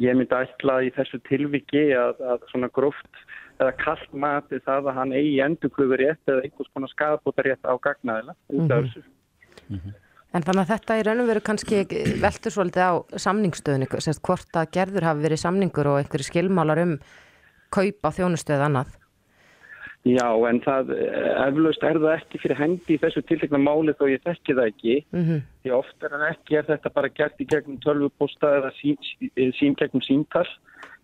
ég 0.00 0.16
myndi 0.16 0.32
ætla 0.32 0.78
í 0.86 0.90
þessu 0.96 1.20
tilviki 1.28 1.90
að, 1.98 2.22
að 2.24 2.46
svona 2.50 2.70
gróft 2.72 3.24
eða 3.60 3.74
kallt 3.82 4.14
mati 4.16 4.60
það 4.64 4.88
að 4.88 4.96
hann 4.96 5.12
eigi 5.16 5.34
endurklugur 5.44 6.00
rétt 6.00 6.30
eða 6.30 6.46
einhvers 6.46 6.70
konar 6.72 6.92
skadabóta 6.92 7.44
rétt 7.44 7.68
á 7.68 7.74
gagnaðila 7.84 8.34
út 8.48 8.72
af 8.72 8.86
þessu. 8.86 9.04
En 10.32 10.44
þannig 10.46 10.62
að 10.62 10.70
þetta 10.72 10.96
í 10.96 11.04
raun 11.04 11.20
og 11.20 11.28
veru 11.28 11.42
kannski 11.44 11.82
veltur 12.22 12.54
svolítið 12.54 12.88
á 12.88 12.92
samningsstöðinu, 13.20 13.88
sérst 14.00 14.22
hvort 14.24 14.56
að 14.56 14.70
gerður 14.78 15.08
hafi 15.10 15.26
verið 15.26 15.42
samningur 15.42 15.90
og 15.92 16.00
einhverju 16.00 16.28
skilmálar 16.30 16.80
um 16.86 16.96
kaup 17.72 18.08
á 18.08 18.10
þjónustöðu 18.16 18.66
annað. 18.68 18.94
Já, 20.02 20.26
en 20.48 20.58
það 20.64 20.88
eflaust 20.96 21.84
er 21.86 22.00
það 22.02 22.14
ekki 22.16 22.40
fyrir 22.42 22.58
hendi 22.58 22.96
í 22.96 22.98
þessu 22.98 23.22
tiltekna 23.22 23.60
máli 23.62 23.92
þó 23.94 24.08
ég 24.10 24.24
þekki 24.24 24.56
það 24.58 24.70
ekki. 24.72 24.96
Mm 25.14 25.42
Því 25.62 25.70
oft 25.76 26.02
er 26.02 26.10
hann 26.16 26.24
ekki, 26.26 26.56
er 26.58 26.64
þetta 26.66 26.90
bara 26.90 27.08
gert 27.14 27.38
í 27.38 27.46
gegnum 27.46 27.78
tölvuposta 27.84 28.48
eða 28.56 28.72
sín, 28.80 28.98
sín 29.60 29.76
gegnum 29.78 30.02
síntal. 30.02 30.48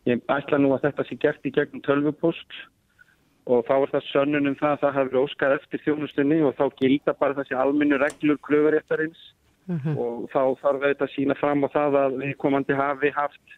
Ég 0.09 0.19
ætla 0.27 0.59
nú 0.59 0.73
að 0.75 0.89
þetta 0.89 1.05
sé 1.07 1.19
gert 1.21 1.47
í 1.47 1.53
gegnum 1.55 1.85
tölvupost 1.87 2.59
og 3.49 3.65
þá 3.65 3.75
er 3.79 3.93
það 3.95 4.07
sönnun 4.13 4.51
um 4.51 4.57
það 4.61 4.75
að 4.75 4.81
það 4.83 4.97
hafi 4.97 5.11
verið 5.11 5.25
óskað 5.25 5.57
eftir 5.57 5.83
þjónustunni 5.87 6.39
og 6.45 6.57
þá 6.59 6.65
gilda 6.81 7.15
bara 7.17 7.37
þessi 7.39 7.57
almennu 7.57 7.99
reglur 8.03 8.41
klöfuréttarins 8.45 9.23
og 9.69 10.29
þá 10.33 10.43
þarf 10.63 10.85
þetta 10.85 11.05
að 11.05 11.13
sína 11.15 11.37
fram 11.37 11.65
á 11.65 11.69
það 11.73 11.99
að 12.01 12.17
viðkomandi 12.23 12.77
hafi 12.77 13.11
haft 13.17 13.57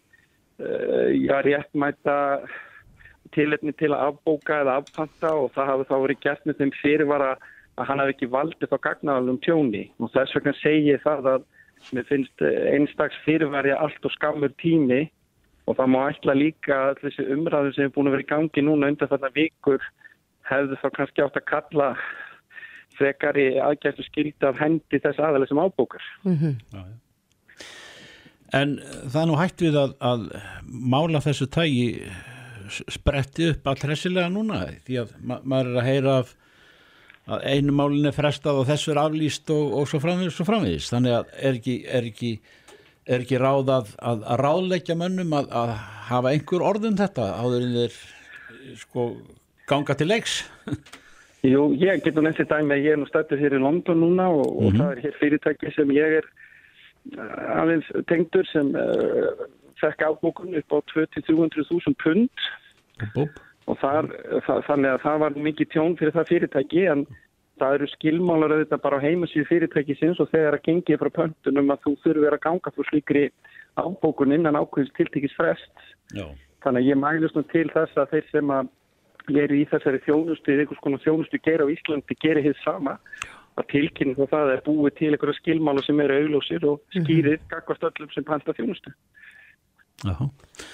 uh, 0.59 1.11
já, 1.15 1.37
réttmæta 1.47 2.17
tilefni 3.35 3.73
til 3.79 3.93
að 3.95 4.09
afbóka 4.09 4.61
eða 4.65 4.81
afpanta 4.81 5.31
og 5.39 5.53
það 5.55 5.71
hafi 5.71 5.89
þá 5.91 5.97
verið 6.05 6.23
gert 6.25 6.47
með 6.47 6.59
þeim 6.59 6.73
fyrirvara 6.81 7.31
að 7.79 7.87
hann 7.87 8.03
hafi 8.03 8.15
ekki 8.17 8.31
valdið 8.35 8.73
þá 8.73 8.79
gagnaðalum 8.87 9.39
tjóni. 9.47 9.85
Og 10.03 10.11
þess 10.15 10.35
vegna 10.35 10.55
segi 10.59 10.91
ég 10.91 11.05
það 11.05 11.31
að 11.35 11.47
mér 11.95 12.09
finnst 12.11 12.43
einstags 12.43 13.23
fyrirværi 13.25 13.73
allt 13.77 14.05
og 14.05 14.15
skammur 14.17 14.53
tími 14.61 15.05
og 15.71 15.77
það 15.79 15.93
má 15.95 16.01
ætla 16.09 16.35
líka 16.35 16.79
að 16.89 17.05
þessi 17.05 17.27
umræðu 17.35 17.75
sem 17.77 17.87
er 17.87 17.93
búin 17.95 18.11
að 18.11 18.17
vera 18.17 18.27
í 18.27 18.31
gangi 18.33 18.65
núna 18.67 18.91
undan 18.91 19.11
þarna 19.13 19.31
vikur 19.37 19.85
hefðu 20.51 20.79
þá 20.81 20.89
kannski 20.97 21.25
átt 21.25 21.39
að 21.39 21.47
kalla 21.51 21.93
frekari 22.99 23.47
aðgæstu 23.63 24.07
skildi 24.09 24.49
af 24.49 24.59
hendi 24.61 24.99
þess 24.99 25.23
aðalega 25.23 25.53
sem 25.53 25.63
ábókar. 25.63 26.09
En 28.51 28.75
það 28.83 29.21
er 29.23 29.31
nú 29.31 29.39
hægt 29.39 29.63
við 29.63 29.79
að, 29.79 29.95
að 30.03 30.27
mála 30.67 31.23
þessu 31.23 31.47
tægi 31.55 31.87
spretti 32.91 33.53
upp 33.53 33.71
allressilega 33.71 34.31
núna 34.31 34.65
því 34.87 35.01
að 35.05 35.15
ma 35.23 35.39
maður 35.43 35.71
er 35.71 35.81
að 35.81 35.89
heyra 35.91 36.19
af 36.25 36.37
að 37.31 37.45
einu 37.47 37.75
málinn 37.77 38.09
er 38.09 38.15
frestað 38.17 38.63
og 38.63 38.69
þessu 38.69 38.95
er 38.95 39.01
aflýst 39.05 39.51
og, 39.55 39.75
og 39.79 39.89
svo 39.89 40.01
framvegis 40.03 40.35
svo 40.35 40.47
framvegis. 40.49 40.89
Þannig 40.91 41.17
að 41.19 41.35
er 41.39 41.59
ekki, 41.61 41.77
er 41.87 42.09
ekki, 42.09 42.31
er 43.11 43.25
ekki 43.25 43.41
ráð 43.41 43.73
að, 43.75 43.93
að, 43.99 44.25
að 44.33 44.41
ráðleggja 44.45 44.97
mönnum 44.99 45.37
að, 45.37 45.53
að 45.61 45.75
hafa 46.11 46.33
einhver 46.35 46.65
orðum 46.67 46.97
þetta 46.99 47.29
áður 47.43 47.67
en 47.67 47.77
þeir 47.77 48.01
sko 48.81 49.07
ganga 49.71 49.97
til 49.99 50.09
leiks? 50.11 50.41
Jú, 51.47 51.71
ég 51.81 52.03
getur 52.05 52.25
nefnt 52.25 52.43
þetta 52.43 52.61
að 52.61 52.83
ég 52.85 52.95
er 52.95 53.01
nú 53.01 53.09
stættur 53.09 53.41
hér 53.41 53.57
í 53.57 53.63
London 53.63 54.03
núna 54.03 54.29
og, 54.35 54.51
og 54.61 54.75
það 54.77 54.91
er 54.93 55.03
hér 55.07 55.15
fyrirtæki 55.21 55.73
sem 55.73 55.93
ég 55.97 56.19
er 56.19 56.27
uh, 57.17 57.63
aðeins 57.63 57.89
tengdur 58.11 58.49
sem 58.51 58.75
uh, 58.77 59.47
fekk 59.81 60.05
ábúkun 60.11 60.59
upp 60.61 60.77
á 60.77 60.79
200-300.000 60.93 61.97
pund. 62.03 62.51
Búb. 63.15 63.39
og 63.71 63.79
þar, 63.81 64.11
það, 64.45 64.59
þannig 64.67 64.91
að 64.91 65.03
það 65.07 65.21
var 65.23 65.37
mikið 65.47 65.69
tjón 65.73 65.95
fyrir 65.97 66.13
það 66.17 66.31
fyrirtæki 66.35 66.83
en 66.93 67.05
það 67.61 67.77
eru 67.79 67.89
skilmálar 67.95 68.57
auðvitað 68.57 68.85
bara 68.85 68.99
á 69.01 69.05
heimasíðu 69.05 69.49
fyrirtæki 69.49 69.97
sinns 70.01 70.21
og 70.23 70.31
þegar 70.33 70.59
að 70.59 70.67
gengið 70.69 71.01
frá 71.03 71.11
pöntunum 71.21 71.73
að 71.75 71.83
þú 71.87 71.95
þurfur 72.05 72.37
að 72.37 72.45
ganga 72.47 72.75
fyrir 72.75 72.91
slíkri 72.91 73.25
ábúkun 73.79 74.35
innan 74.37 74.59
ákveðins 74.59 74.95
tiltekis 74.97 75.37
frest 75.39 75.87
Já, 76.17 76.27
þannig 76.65 76.83
að 76.83 76.91
ég 76.91 77.01
mælust 77.01 77.39
nú 77.39 77.45
til 77.53 77.69
þess 77.73 78.01
að 78.01 78.15
þeir 78.17 78.31
sem 78.33 78.55
að 78.57 78.71
eru 79.39 79.59
í 79.61 79.67
þessari 79.71 80.01
þjónustu 80.07 80.55
eða 80.55 80.65
einhvers 80.65 80.83
konar 80.85 81.03
þjónustu 81.05 81.41
gera 81.45 81.67
á 81.67 81.73
Íslandi 81.73 82.17
gerir 82.23 82.47
hitt 82.47 82.61
sama. 82.65 82.97
Að 83.59 83.67
tilkynna 83.73 84.15
þá 84.17 84.31
það 84.33 84.53
er 84.55 84.63
búið 84.65 84.95
til 84.99 85.11
einhverja 85.11 85.39
skilmála 85.41 85.83
sem 85.85 86.01
eru 86.01 86.17
auglósir 86.17 86.67
og 86.71 86.81
skýrir 86.95 87.41
gagvast 87.51 87.87
öllum 87.91 88.13
sem 88.15 88.25
panta 88.25 88.55
þjónustu. 88.57 88.95
Já, 90.01 90.17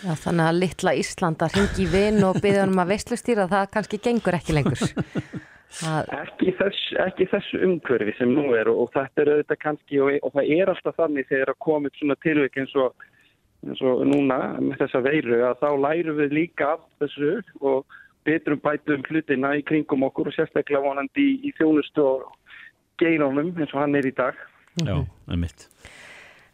Já, 0.05 0.13
þannig 0.23 0.45
að 0.47 0.59
litla 0.61 0.95
Íslanda 1.01 1.49
ringi 1.51 1.83
í 1.83 1.91
vinn 1.91 2.23
og 2.23 2.39
byggja 2.45 2.69
um 2.69 2.79
að 2.79 2.93
veistlustýra 2.95 3.49
það 3.51 3.71
kannski 3.75 4.03
gengur 4.05 4.39
ekki 4.39 4.55
lengur. 4.55 4.85
Það, 5.67 6.09
ekki 6.23 6.53
þess, 6.57 6.87
ekki 7.03 7.27
þessu 7.33 7.61
umhverfi 7.67 8.15
sem 8.17 8.31
nú 8.33 8.47
er 8.57 8.71
og, 8.71 8.85
og 8.85 8.93
þetta 8.95 9.23
er 9.23 9.31
auðvitað 9.33 9.61
kannski 9.65 10.01
og, 10.01 10.15
og 10.23 10.35
það 10.37 10.51
er 10.57 10.73
alltaf 10.73 10.99
þannig 11.01 11.29
þegar 11.29 11.53
að 11.53 11.63
komið 11.67 11.99
svona 11.99 12.17
tilvík 12.23 12.59
eins 12.63 12.75
og, 12.81 13.07
eins 13.67 13.83
og 13.85 14.05
núna 14.07 14.39
með 14.63 14.85
þessa 14.85 15.03
veiru 15.05 15.41
að 15.49 15.61
þá 15.65 15.69
lærum 15.83 16.21
við 16.23 16.37
líka 16.39 16.71
af 16.77 16.87
þessu 17.03 17.33
og 17.61 17.99
betrum 18.27 18.63
bætum 18.63 19.05
hlutina 19.11 19.53
í 19.59 19.67
kringum 19.67 20.07
okkur 20.07 20.31
og 20.31 20.39
sérstaklega 20.39 20.85
vonandi 20.87 21.27
í, 21.35 21.37
í 21.51 21.53
þjónustu 21.59 22.07
og 22.07 22.31
geinunum 23.03 23.53
eins 23.59 23.75
og 23.75 23.83
hann 23.83 23.99
er 23.99 24.09
í 24.09 24.15
dag. 24.17 24.39
já, 24.81 24.97
það 25.03 25.37
er 25.37 25.43
mitt 25.43 25.69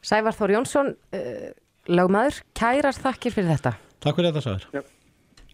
Sævar 0.03 0.35
Þór 0.35 0.57
Jónsson, 0.57 0.91
uh, 1.15 1.47
lögmaður, 1.87 2.43
kærar 2.59 2.97
þakkir 2.97 3.37
fyrir 3.37 3.53
þetta. 3.53 3.77
Takk 4.03 4.19
fyrir 4.19 4.33
þetta 4.33 4.43
Sæður 4.49 4.91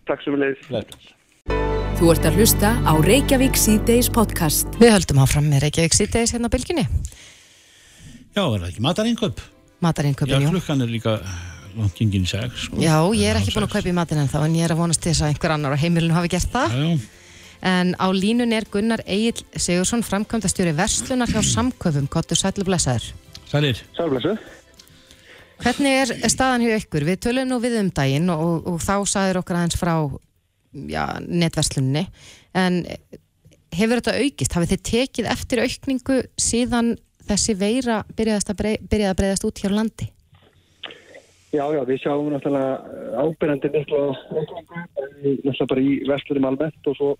Takk 0.08 0.24
sem 0.24 0.38
við 0.38 0.46
leiðis. 0.46 1.14
Þú 1.98 2.12
ert 2.12 2.26
að 2.28 2.36
hlusta 2.38 2.68
á 2.86 2.92
Reykjavík 3.02 3.56
C-Days 3.58 4.06
podcast. 4.14 4.68
Við 4.78 4.92
höldum 4.94 5.18
áfram 5.24 5.48
með 5.50 5.64
Reykjavík 5.66 5.96
síðdeis 5.96 6.30
hérna 6.34 6.46
á 6.46 6.54
bylginni. 6.54 6.84
Já, 8.36 8.42
er 8.44 8.60
það 8.62 8.66
ekki 8.68 8.84
matarinköp? 8.84 9.40
Já, 9.42 9.54
Matarinköpin, 9.82 10.44
jú. 10.44 10.52
klukkan 10.54 10.82
er 10.84 10.90
líka 10.90 11.16
langt 11.78 11.94
gengin 11.98 12.24
í 12.26 12.30
sex 12.30 12.64
sko. 12.68 12.78
Já, 12.82 12.94
ég 13.14 13.30
er 13.32 13.38
Já, 13.38 13.42
ekki 13.42 13.54
búin 13.56 13.66
að 13.66 13.74
kaupa 13.74 13.90
í 13.90 13.94
matinn 13.98 14.22
en 14.22 14.30
þá 14.30 14.38
en 14.44 14.54
ég 14.58 14.66
er 14.66 14.74
að 14.74 14.80
vonast 14.82 15.02
þess 15.06 15.22
að 15.24 15.32
einhver 15.32 15.54
annar 15.54 15.74
á 15.74 15.82
heimilinu 15.82 16.14
hafi 16.16 16.30
gert 16.36 16.52
það. 16.54 16.74
Já, 16.74 16.86
já, 16.86 17.14
En 17.68 17.90
á 17.98 18.06
línun 18.14 18.54
er 18.54 18.68
Gunnar 18.70 19.00
Egil 19.02 19.42
Sigursson, 19.58 20.04
framkvæmdastjóri 20.06 20.76
Verslunar 20.78 21.26
hjá 21.26 21.42
Samköfum, 21.42 22.06
Kottu 22.06 22.38
Sætlu 22.38 22.62
Blessaður. 22.62 23.08
sælir 23.50 23.80
Sælblessu. 23.98 24.36
Hvernig 25.58 25.96
er 26.22 26.30
staðan 26.30 26.62
hjá 26.62 26.76
ykkur? 26.78 27.02
Við 27.02 27.18
tölum 27.26 27.48
nú 27.50 27.58
við 27.58 27.80
um 27.80 27.90
daginn 27.90 28.30
og, 28.30 28.62
og 28.70 28.78
þá 28.78 29.02
saður 29.10 29.40
okkar 29.42 29.58
aðeins 29.58 29.74
frá 29.80 29.96
já, 30.90 31.04
netverslunni 31.26 32.06
en 32.58 32.84
hefur 33.74 34.00
þetta 34.00 34.18
aukist? 34.22 34.54
Hafið 34.54 34.74
þið 34.74 34.84
tekið 34.90 35.32
eftir 35.32 35.64
aukningu 35.64 36.20
síðan 36.40 36.94
þessi 37.28 37.56
veira 37.58 38.02
byrjaðast 38.16 38.52
að, 38.52 38.60
brey, 38.62 38.78
byrjaði 38.80 39.12
að 39.12 39.18
breyðast 39.20 39.48
út 39.48 39.60
hér 39.62 39.74
á 39.76 39.78
landi? 39.80 40.08
Já, 41.48 41.64
já, 41.72 41.80
við 41.88 42.02
sjáum 42.02 42.26
náttúrulega 42.28 43.20
ábyrjandi 43.22 43.68
miklu 43.72 44.00
aukningu, 44.12 44.80
náttúrulega 45.24 45.68
bara 45.70 45.84
í 45.84 45.92
verslurum 46.08 46.48
almennt 46.50 46.90
og 46.90 46.98
svo, 46.98 47.12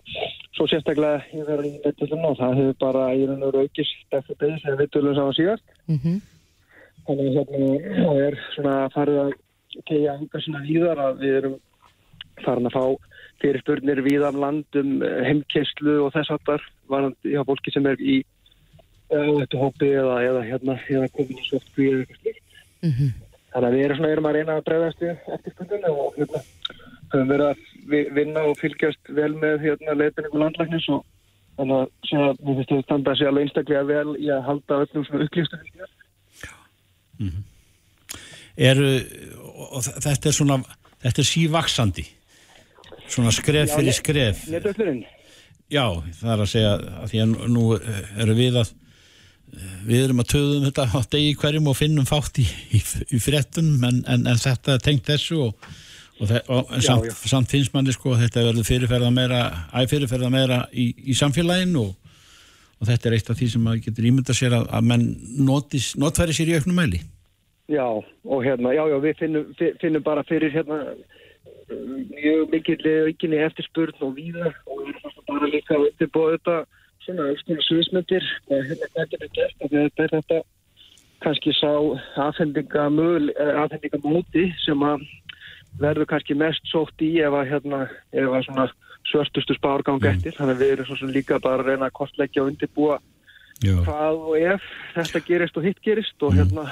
svo 0.53 0.67
sérstaklega 0.69 1.23
ég 1.33 1.47
verður 1.47 1.69
í 1.69 1.71
nettvöldunum 1.79 2.27
og 2.29 2.37
það 2.37 2.59
hefur 2.59 2.77
bara 2.83 3.07
í 3.17 3.23
raun 3.25 3.47
og 3.47 3.57
aukist 3.63 4.19
eftir 4.19 4.37
beðis 4.41 4.67
eða 4.67 4.81
vittvöldunum 4.83 5.17
sá 5.17 5.23
að 5.25 5.39
síðast. 5.39 5.79
Mm 5.89 6.19
Þannig 7.09 7.25
að 7.25 7.35
hérna 7.39 8.05
það 8.05 8.19
er 8.21 8.35
svona 8.53 8.73
farið 8.93 9.19
að 9.23 9.29
tegja 9.89 10.11
svona 10.43 10.59
víðar 10.61 10.99
að 11.01 11.23
við 11.23 11.37
erum 11.39 11.55
farin 12.45 12.69
að 12.69 12.75
fá 12.77 12.83
fyrirspurnir 13.39 14.01
land 14.35 14.75
um 14.75 15.01
heimkesslu 15.25 15.95
og 16.05 16.13
þess 16.13 16.31
aftar 16.35 16.61
varandi 16.91 17.33
hjá 17.35 17.43
fólki 17.47 17.71
sem 17.71 17.85
er 17.87 17.97
í 18.01 18.19
þetta 19.09 19.57
hópi 19.57 19.87
eða, 19.95 20.17
eða 20.29 20.41
hérna 20.45 20.75
eða 20.89 21.07
komin 21.15 21.39
í 21.39 21.47
sótkví 21.47 21.87
eða 21.89 21.99
eitthvað 22.03 22.19
slíkt. 22.21 22.43
-hmm. 22.93 23.13
Þannig 23.53 23.67
að 23.69 23.73
við 23.75 23.85
erum, 23.85 23.97
svona, 23.97 24.11
erum 24.13 24.25
að 24.29 24.35
reyna 24.37 24.57
að 24.57 24.65
bregðast 24.67 24.99
við 25.01 25.15
eftirspurninu 25.35 25.89
og 25.89 26.17
hérna, 26.19 26.41
höfum 27.13 27.29
verið 27.31 27.47
að 27.49 27.57
vi- 27.89 28.09
vinna 28.13 28.43
og 28.45 28.57
fylgjast 28.59 29.09
vel 29.09 29.33
með 29.33 29.55
hérna, 29.65 29.95
leitinningu 29.97 30.37
landlæknis 30.43 30.89
og 30.89 31.05
þannig 31.57 31.75
að 31.79 31.87
segja, 32.09 32.27
mér 32.43 32.55
finnst 32.59 32.69
þetta 32.69 32.83
standa 32.83 33.15
sig 33.15 33.27
alveg 33.27 33.43
einstaklega 33.47 33.83
vel 33.89 34.09
í 34.19 34.27
að 34.29 34.45
halda 34.45 34.81
öllum 34.85 35.05
svona 35.07 35.25
upplýstu 35.25 35.57
eru, 38.57 38.87
og 39.73 39.81
þ- 39.83 39.99
þetta 40.05 40.27
er 40.29 40.35
svona 40.35 40.57
þetta 41.03 41.19
er 41.23 41.29
sívaksandi 41.33 42.05
svona 43.09 43.31
skref 43.35 43.73
fyrir 43.75 43.95
skref 43.97 44.45
Netöflurinn? 44.51 45.01
já, 45.69 45.85
það 46.21 46.31
er 46.35 46.43
að 46.45 46.51
segja 46.53 46.71
að 47.03 47.11
því 47.11 47.21
að 47.23 47.35
nú- 47.55 47.81
eru 48.25 48.35
við 48.37 48.61
að 48.63 48.71
við 49.89 50.03
erum 50.05 50.19
að 50.21 50.27
töðum 50.35 50.65
þetta 50.67 50.83
á 50.93 50.99
degi 51.09 51.35
hverjum 51.41 51.67
og 51.71 51.77
finnum 51.79 52.05
fátt 52.05 52.37
í, 52.41 52.45
í, 52.77 52.81
í 53.15 53.19
fréttum 53.21 53.71
en, 53.87 54.03
en, 54.05 54.27
en 54.29 54.37
þetta 54.37 54.75
er 54.77 54.83
tengt 54.85 55.07
þessu 55.09 55.39
og, 55.47 55.69
og, 56.19 56.27
þe- 56.29 56.43
og 56.53 56.73
Já, 56.75 56.81
samt, 56.85 57.07
já. 57.09 57.15
samt 57.31 57.49
finnst 57.55 57.73
manni 57.73 57.95
sko 57.95 58.13
að 58.13 58.27
þetta 58.27 58.43
verður 58.45 58.67
fyrirferða 58.69 59.09
meira 59.15 59.39
æ 59.73 59.87
fyrirferða 59.89 60.29
meira 60.33 60.59
í, 60.69 60.91
í 61.09 61.17
samfélaginu 61.17 61.81
og, 61.87 61.95
og 62.79 62.87
þetta 62.91 63.09
er 63.09 63.17
eitt 63.17 63.31
af 63.33 63.39
því 63.41 63.47
sem 63.55 63.65
maður 63.65 63.81
getur 63.89 64.09
ímynda 64.11 64.35
sér 64.37 64.53
að, 64.59 64.67
að 64.69 64.85
menn 64.93 65.07
notis, 65.49 65.95
notfæri 65.99 66.37
sér 66.37 66.53
í 66.53 66.59
auknum 66.59 66.77
mæli 66.83 67.01
Já, 67.69 67.85
og 67.85 68.39
hérna, 68.45 68.71
já, 68.73 68.81
já, 68.89 68.95
við 69.01 69.17
finnum, 69.19 69.49
fi- 69.57 69.75
finnum 69.81 70.01
bara 70.05 70.23
fyrir 70.29 70.53
hérna 70.53 70.77
mjög 71.69 72.49
mikill 72.53 72.85
aukinni 73.07 73.39
eftirspurn 73.45 73.97
og 74.05 74.11
víðar 74.17 74.53
og 74.65 74.75
við 74.83 74.95
erum 74.95 75.13
bara 75.27 75.47
líka 75.53 75.71
að 75.75 75.85
undirbúa 75.89 76.33
þetta 76.35 76.55
svona 77.05 77.23
alls 77.29 77.43
konar 77.47 77.65
sviðsmyndir. 77.67 78.25
Og 78.49 78.57
hérna 78.69 78.85
hvað 78.93 79.05
getur 79.13 79.31
gert 79.37 79.57
og 79.63 79.69
þetta 79.75 79.99
er 80.05 80.11
þetta 80.15 80.37
kannski 81.23 81.51
sá 81.57 81.73
afhendingamóti 82.29 84.43
sem 84.63 84.79
að 84.87 84.99
verður 85.79 86.09
kannski 86.09 86.33
mest 86.37 86.63
sótt 86.71 86.97
í 87.03 87.05
ef 87.23 87.33
að 87.35 87.49
hérna, 87.53 87.79
ef 88.15 88.29
að 88.29 88.45
svona 88.47 88.65
svörtustu 89.09 89.53
spárgang 89.57 90.01
eftir, 90.05 90.33
þannig 90.37 90.55
að 90.55 90.61
við 90.63 90.71
erum 90.73 90.87
svo 90.89 90.97
sem 90.99 91.13
líka 91.13 91.43
bara 91.43 91.61
að 91.63 91.69
reyna 91.71 91.85
að 91.89 91.97
kostleggja 91.99 92.43
og 92.43 92.49
undirbúa 92.51 92.95
Já. 93.59 93.75
hvað 93.83 94.15
og 94.31 94.35
ef 94.39 94.63
þetta 94.95 95.19
gerist 95.27 95.57
og 95.59 95.65
hitt 95.67 95.81
gerist 95.83 96.19
og 96.25 96.31
hérna 96.37 96.63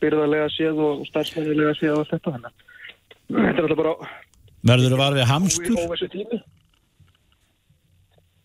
byrðarlega 0.00 0.48
séð 0.54 0.76
og 0.86 0.94
starfsmennilega 1.10 1.72
séð 1.78 1.92
og 1.94 2.00
allt 2.02 2.12
þetta. 2.14 2.34
Þannig 2.34 2.50
að 2.50 2.54
þetta 3.30 3.58
er 3.58 3.64
alltaf 3.66 3.82
bara 3.82 3.94
verður 4.66 4.94
þú 4.94 5.00
var 5.00 5.16
við 5.16 5.30
hamstur? 5.30 5.78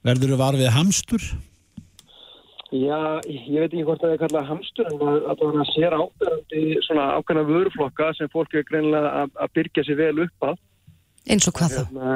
Verður 0.05 0.33
þú 0.33 0.39
var 0.39 0.57
við 0.59 0.71
hamstur? 0.75 1.27
Já, 2.75 3.21
ég 3.29 3.61
veit 3.61 3.69
ekki 3.69 3.83
hvort 3.87 4.01
það 4.01 4.13
er 4.15 4.21
kallað 4.23 4.47
hamstur 4.49 4.87
en 4.89 5.03
að 5.05 5.41
það 5.41 5.59
sér 5.69 5.93
ábyrðandi 5.95 6.63
svona 6.83 7.03
ákveðna 7.19 7.43
vöruflokka 7.47 8.07
sem 8.17 8.31
fólk 8.33 8.55
er 8.57 8.65
greinilega 8.67 9.11
að, 9.21 9.35
að 9.43 9.53
byrja 9.59 9.83
sér 9.85 9.99
vel 9.99 10.23
upp 10.25 10.47
að 10.49 10.55
eins 11.29 11.47
og 11.49 11.55
hvað 11.57 11.75
þá? 11.75 11.77
hérna, 11.83 12.15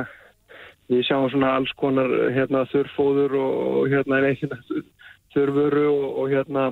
við 0.90 1.04
sjáum 1.08 1.30
svona 1.32 1.54
alls 1.60 1.74
konar 1.80 2.16
hérna, 2.36 2.66
þurrfóður 2.74 3.38
og 3.40 3.94
hérna, 3.94 4.22
hérna, 4.26 4.60
þurrvöru 5.36 5.86
og, 5.94 6.08
og 6.24 6.34
hérna 6.34 6.66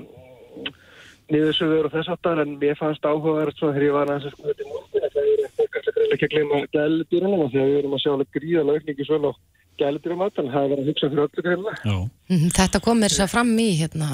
niðursöður 1.32 1.88
og 1.88 1.96
þess 1.96 2.14
aftar 2.14 2.42
en 2.44 2.58
mér 2.62 2.78
fannst 2.80 3.06
áhugaverð 3.06 3.62
þegar 3.62 3.88
ég 3.88 3.96
var 3.96 4.10
aðeins 4.10 4.30
að 4.30 4.36
skoða 4.36 4.54
þetta 4.54 4.66
í 4.66 4.72
morgun 4.74 5.08
að 5.08 5.16
það 5.16 5.32
er 5.32 5.56
fólk 5.58 5.80
alltaf 5.80 5.98
greinilega 5.98 6.07
ekki 6.18 6.28
að 6.28 6.34
gleyma 6.36 6.64
gæludýrunum 6.76 7.52
þegar 7.54 7.70
við 7.72 7.80
erum 7.82 7.96
að 7.98 8.04
sjá 8.04 8.12
gríðalega 8.38 8.82
aukningi 8.82 9.08
svona 9.08 9.32
á 9.32 9.34
gæludýrum 9.78 10.24
en 10.26 10.50
það 10.52 10.64
er 10.64 10.72
verið 10.72 10.82
að 10.82 10.90
hugsa 10.90 11.10
fyrir 11.12 11.24
öllu 11.24 11.44
greinilega 11.46 11.78
Já. 11.86 11.98
Mhm, 12.34 12.50
Þetta 12.58 12.82
kom 12.84 13.00
mér 13.02 13.14
sér 13.14 13.30
fram 13.32 13.52
í 13.62 13.68
hérna, 13.78 14.08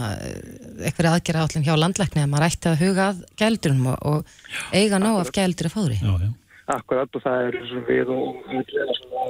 eitthvað 0.83 1.09
aðgerra 1.13 1.45
állin 1.47 1.65
hjá 1.67 1.75
landlækni 1.79 2.23
að 2.23 2.31
maður 2.33 2.47
ætti 2.49 2.71
að 2.71 2.83
huga 2.83 3.07
að 3.11 3.23
gældurum 3.39 3.87
og, 3.93 3.97
og 4.11 4.75
eiga 4.75 4.99
ná 4.99 5.09
af 5.15 5.31
gældur 5.35 5.69
að 5.69 5.75
fári. 5.77 5.97
Já, 6.03 6.13
já. 6.25 6.29
Akkurat 6.73 7.15
og 7.17 7.23
það 7.23 7.47
er 7.47 7.57
svona 7.69 7.87
við 7.89 8.13
og 8.13 8.53
er 8.59 8.93
svona 8.99 9.25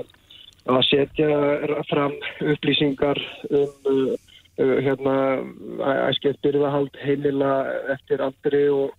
að 0.74 0.84
setja 0.88 1.30
fram 1.90 2.14
upplýsingar 2.54 3.20
um 3.50 3.72
uh, 3.94 4.78
hérna 4.86 5.16
æskeitt 6.10 6.42
byrðahald 6.46 6.94
heimila 7.04 7.54
eftir 7.96 8.22
andri 8.24 8.68
og, 8.72 8.94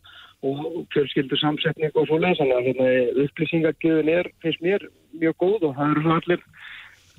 og 0.45 0.87
fjölskyldur 0.95 1.41
samsetning 1.41 1.95
og 1.95 2.09
svoleið 2.09 2.41
þannig 2.41 2.57
að 2.59 2.67
hérna, 2.69 2.89
upplýsingagjöðun 3.25 4.11
er 4.15 4.31
finnst 4.45 4.65
mér 4.65 4.89
mjög 5.17 5.39
góð 5.41 5.69
og 5.71 5.77
það 5.79 5.95
eru 5.95 6.15
allir 6.19 6.45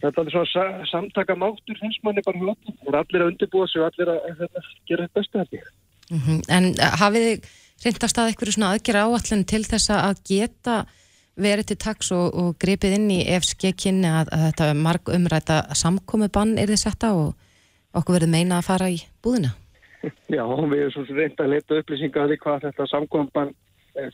þetta 0.02 0.12
er 0.12 0.22
allir 0.22 0.36
svona 0.36 0.52
sa 0.52 0.66
samtaka 0.92 1.38
máttur 1.40 1.80
finnst 1.82 2.04
manni 2.06 2.24
bara 2.26 2.42
hljótt 2.42 2.70
það 2.70 2.92
er 2.92 3.00
allir 3.02 3.26
að 3.26 3.32
undirbúa 3.34 3.68
sig 3.72 3.82
og 3.82 3.90
allir 3.90 4.14
að 4.14 4.22
hérna, 4.30 4.66
gera 4.90 5.08
þetta 5.08 5.20
bestu 5.20 5.44
þetta 5.44 5.74
Mm 6.06 6.42
En 6.54 6.66
uh, 6.78 6.92
hafið 7.02 7.24
þið 7.26 7.48
reyndast 7.86 8.20
að 8.20 8.28
eitthvað 8.30 8.54
svona 8.54 8.72
aðgerra 8.76 9.06
áallin 9.10 9.46
til 9.50 9.64
þess 9.66 9.90
að 9.90 10.22
geta 10.30 10.76
verið 11.36 11.66
til 11.66 11.78
taks 11.82 12.12
og, 12.12 12.28
og 12.34 12.56
gripið 12.62 12.94
inn 13.00 13.10
í 13.12 13.20
ef 13.26 13.44
skekkinni 13.44 14.08
að, 14.08 14.30
að 14.32 14.46
þetta 14.46 14.74
marg 14.74 15.10
umræta 15.10 15.58
samkomi 15.74 16.30
bann 16.30 16.58
er 16.62 16.72
þið 16.72 16.80
setta 16.80 17.12
og 17.18 17.34
okkur 17.96 18.20
verið 18.20 18.32
meina 18.36 18.60
að 18.62 18.68
fara 18.70 18.90
í 18.94 19.02
búðina? 19.24 19.56
Já, 20.32 20.44
við 20.46 20.82
erum 20.82 20.96
svona 20.96 21.20
reynd 21.20 21.40
að 21.42 21.54
leita 21.54 21.80
upplýsinga 21.82 22.24
að 22.24 22.34
því 22.34 22.42
hvað 22.44 22.66
þetta 22.68 22.90
samkvæmban 22.92 23.54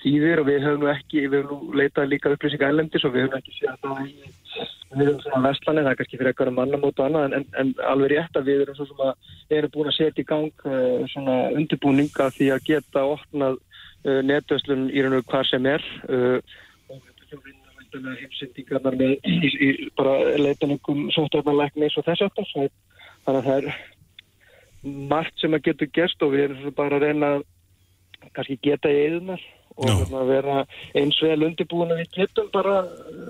þýðir 0.02 0.42
og 0.42 0.48
við 0.48 0.66
höfum 0.66 0.90
ekki, 0.92 1.24
við 1.26 1.48
höfum 1.48 1.76
leitað 1.78 2.12
líka 2.12 2.32
upplýsinga 2.36 2.70
ellendis 2.70 3.06
og 3.08 3.16
við 3.16 3.26
höfum 3.26 3.38
ekki 3.40 3.54
séð 3.56 3.78
það 3.82 4.02
í, 4.04 4.12
við 4.94 5.08
höfum 5.10 5.22
svona 5.24 5.42
vestlanir, 5.48 5.86
það 5.86 5.92
er 5.92 6.00
kannski 6.02 6.20
fyrir 6.20 6.32
eitthvað 6.32 6.52
mannamót 6.58 7.02
og 7.02 7.08
annað, 7.08 7.38
en, 7.38 7.48
en, 7.62 7.72
alveg 7.90 8.14
rétt 8.14 8.38
að 8.38 8.52
við 8.52 8.64
erum 8.66 8.78
svo 8.78 8.88
sem 8.90 9.02
að, 9.08 9.32
erum 9.58 9.74
búin 9.74 9.92
að 9.92 9.98
setja 9.98 10.22
í 10.22 10.28
gang 10.32 10.66
uh, 10.70 11.08
svona 11.14 11.38
undirbúninga 11.58 12.28
því 12.36 12.52
að 12.54 12.68
geta 12.70 13.06
opnað 13.16 13.58
uh, 13.58 14.20
netvöslun 14.28 14.90
í 14.92 15.06
raun 15.06 15.18
og 15.18 15.26
hvað 15.32 15.48
sem 15.50 15.72
er 15.72 15.88
og 16.92 17.00
þetta 17.00 17.42
væntanlega 17.80 18.20
heimsendingarnar 18.22 19.00
með 19.02 19.18
bara 19.98 20.14
leitaningum 20.38 21.10
sóttarnarleiknis 21.16 21.98
og 21.98 22.06
þess 22.06 22.28
aftar, 22.28 22.54
þannig 22.54 23.42
að 23.42 23.50
það 23.50 23.58
er 23.58 23.74
margt 24.84 25.40
sem 25.42 25.54
að 25.54 25.66
getur 25.70 25.92
gerst 25.94 26.24
og 26.26 26.36
við 26.36 26.48
erum 26.50 26.78
bara 26.78 26.98
að 26.98 27.08
reyna 27.08 27.32
kannski 28.36 28.60
geta 28.62 28.92
í 28.92 29.02
eðunar 29.08 29.42
og 29.78 29.88
Já. 29.88 29.94
hérna, 29.98 30.24
vera 30.28 30.58
eins 30.98 31.18
vel 31.24 31.46
undirbúin 31.48 31.94
að 31.94 32.04
við 32.04 32.16
getum 32.20 32.50
bara 32.54 32.82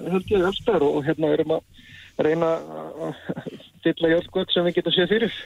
held 0.10 0.32
ég 0.34 0.46
allstar 0.48 0.84
og 0.84 1.04
hérna 1.06 1.34
erum 1.36 1.56
að 1.58 1.64
reyna 2.22 2.50
að 2.58 3.16
fylla 3.84 4.20
gott 4.34 4.54
sem 4.54 4.66
við 4.68 4.78
getum 4.78 4.96
séð 4.96 5.14
fyrir. 5.16 5.38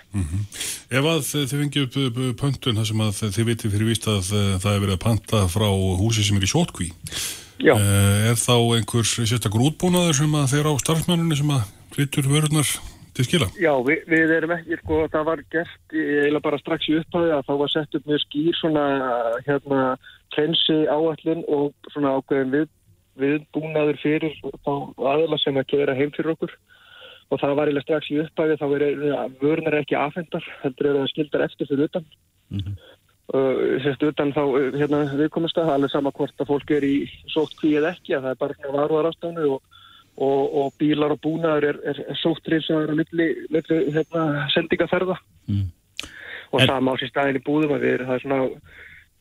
Ef 0.91 1.07
að 1.11 1.21
þið 1.29 1.55
fengið 1.55 1.85
upp, 1.85 2.19
pöntun 2.41 2.79
þar 2.79 2.89
sem 2.89 3.05
að 3.05 3.21
þið 3.21 3.49
vitið 3.51 3.75
fyrir 3.75 3.89
víst 3.91 4.09
að 4.11 4.33
eh, 4.35 4.51
það 4.63 4.73
er 4.73 4.83
verið 4.83 4.97
að 4.97 5.03
panta 5.05 5.43
frá 5.51 5.67
húsi 6.01 6.25
sem 6.25 6.39
er 6.39 6.47
í 6.47 6.51
sótkví. 6.51 6.89
Eh, 7.63 8.31
er 8.31 8.35
þá 8.39 8.55
einhver 8.75 9.07
sérstakur 9.07 9.63
útbúnaður 9.69 10.19
sem 10.19 10.35
að 10.35 10.51
þeir 10.51 10.69
á 10.69 10.73
starfsmennunni 10.83 11.39
sem 11.39 11.55
að 11.55 11.71
flyttur 11.95 12.27
vörurnar 12.27 12.67
til 13.15 13.25
skila? 13.27 13.47
Já, 13.59 13.71
við, 13.87 14.05
við 14.11 14.33
erum 14.37 14.53
ekki, 14.55 14.79
sko, 14.81 15.01
það 15.13 15.27
var 15.29 15.43
gert 15.53 15.95
eiginlega 15.95 16.45
bara 16.47 16.61
strax 16.61 16.89
í 16.91 16.97
upphæði 16.99 17.33
að 17.35 17.45
þá 17.47 17.53
var 17.61 17.73
sett 17.73 17.97
upp 17.99 18.09
mjög 18.09 18.23
skýr 18.25 18.59
svona, 18.59 18.85
hérna, 19.47 19.81
trensi 20.35 20.79
áallin 20.91 21.43
og 21.47 21.91
svona 21.93 22.15
ákveðin 22.19 22.53
við, 22.55 22.71
viðbúnaður 23.23 24.01
fyrir 24.03 24.35
þá 24.67 24.73
aðla 25.13 25.39
sem 25.41 25.59
að 25.61 25.69
kera 25.71 25.95
heim 25.97 26.11
fyrir 26.15 26.33
okkur 26.35 26.55
og 27.31 27.41
það 27.41 27.55
var 27.57 27.71
eiginlega 27.71 27.87
strax 27.87 28.11
í 28.11 28.19
upphæði 28.21 28.59
þá 28.61 28.65
er 28.75 28.83
vörunar 29.41 29.79
ekki 29.79 29.97
afhendar, 29.97 30.45
heldur 30.61 30.91
er 30.91 30.99
það 30.99 31.11
skildar 31.13 31.45
eftir 31.47 31.71
fyrir 31.71 31.89
utan. 31.89 32.05
Uh, 33.33 33.81
sérst 33.81 34.03
utan 34.05 34.29
þá 34.35 34.43
uh, 34.45 34.75
hérna, 34.77 34.99
viðkomast 35.17 35.57
að 35.57 35.71
alveg 35.73 35.89
sama 35.89 36.11
hvort 36.13 36.43
að 36.43 36.51
fólk 36.51 36.69
er 36.75 36.83
í 36.85 37.07
sótt 37.33 37.55
kví 37.57 37.71
eða 37.79 37.95
ekki 37.95 38.13
að 38.13 38.27
það 38.27 38.35
er 38.35 38.41
bara 38.43 38.73
varuðar 38.75 39.09
ástæðinu 39.09 39.47
og, 39.55 39.74
og, 40.17 40.55
og 40.55 40.73
bílar 40.79 41.11
og 41.15 41.21
búnaður 41.23 41.69
er, 41.71 41.79
er, 41.91 42.01
er 42.09 42.19
sótt 42.19 42.47
reysaður 42.51 42.93
á 42.93 42.99
milli, 43.01 43.27
milli 43.51 43.79
hérna, 43.95 44.25
sendingaferða. 44.55 45.17
Mm. 45.51 45.71
og 46.51 46.61
En- 46.61 46.67
sama 46.67 46.93
á 46.93 46.99
sér 46.99 47.09
staðin 47.11 47.39
í 47.39 47.45
búðum 47.45 47.73
að 47.75 47.83
við 47.83 47.93
erum 47.93 48.07
það 48.07 48.15
er 48.15 48.23
svona 48.23 48.39
á, 48.39 48.45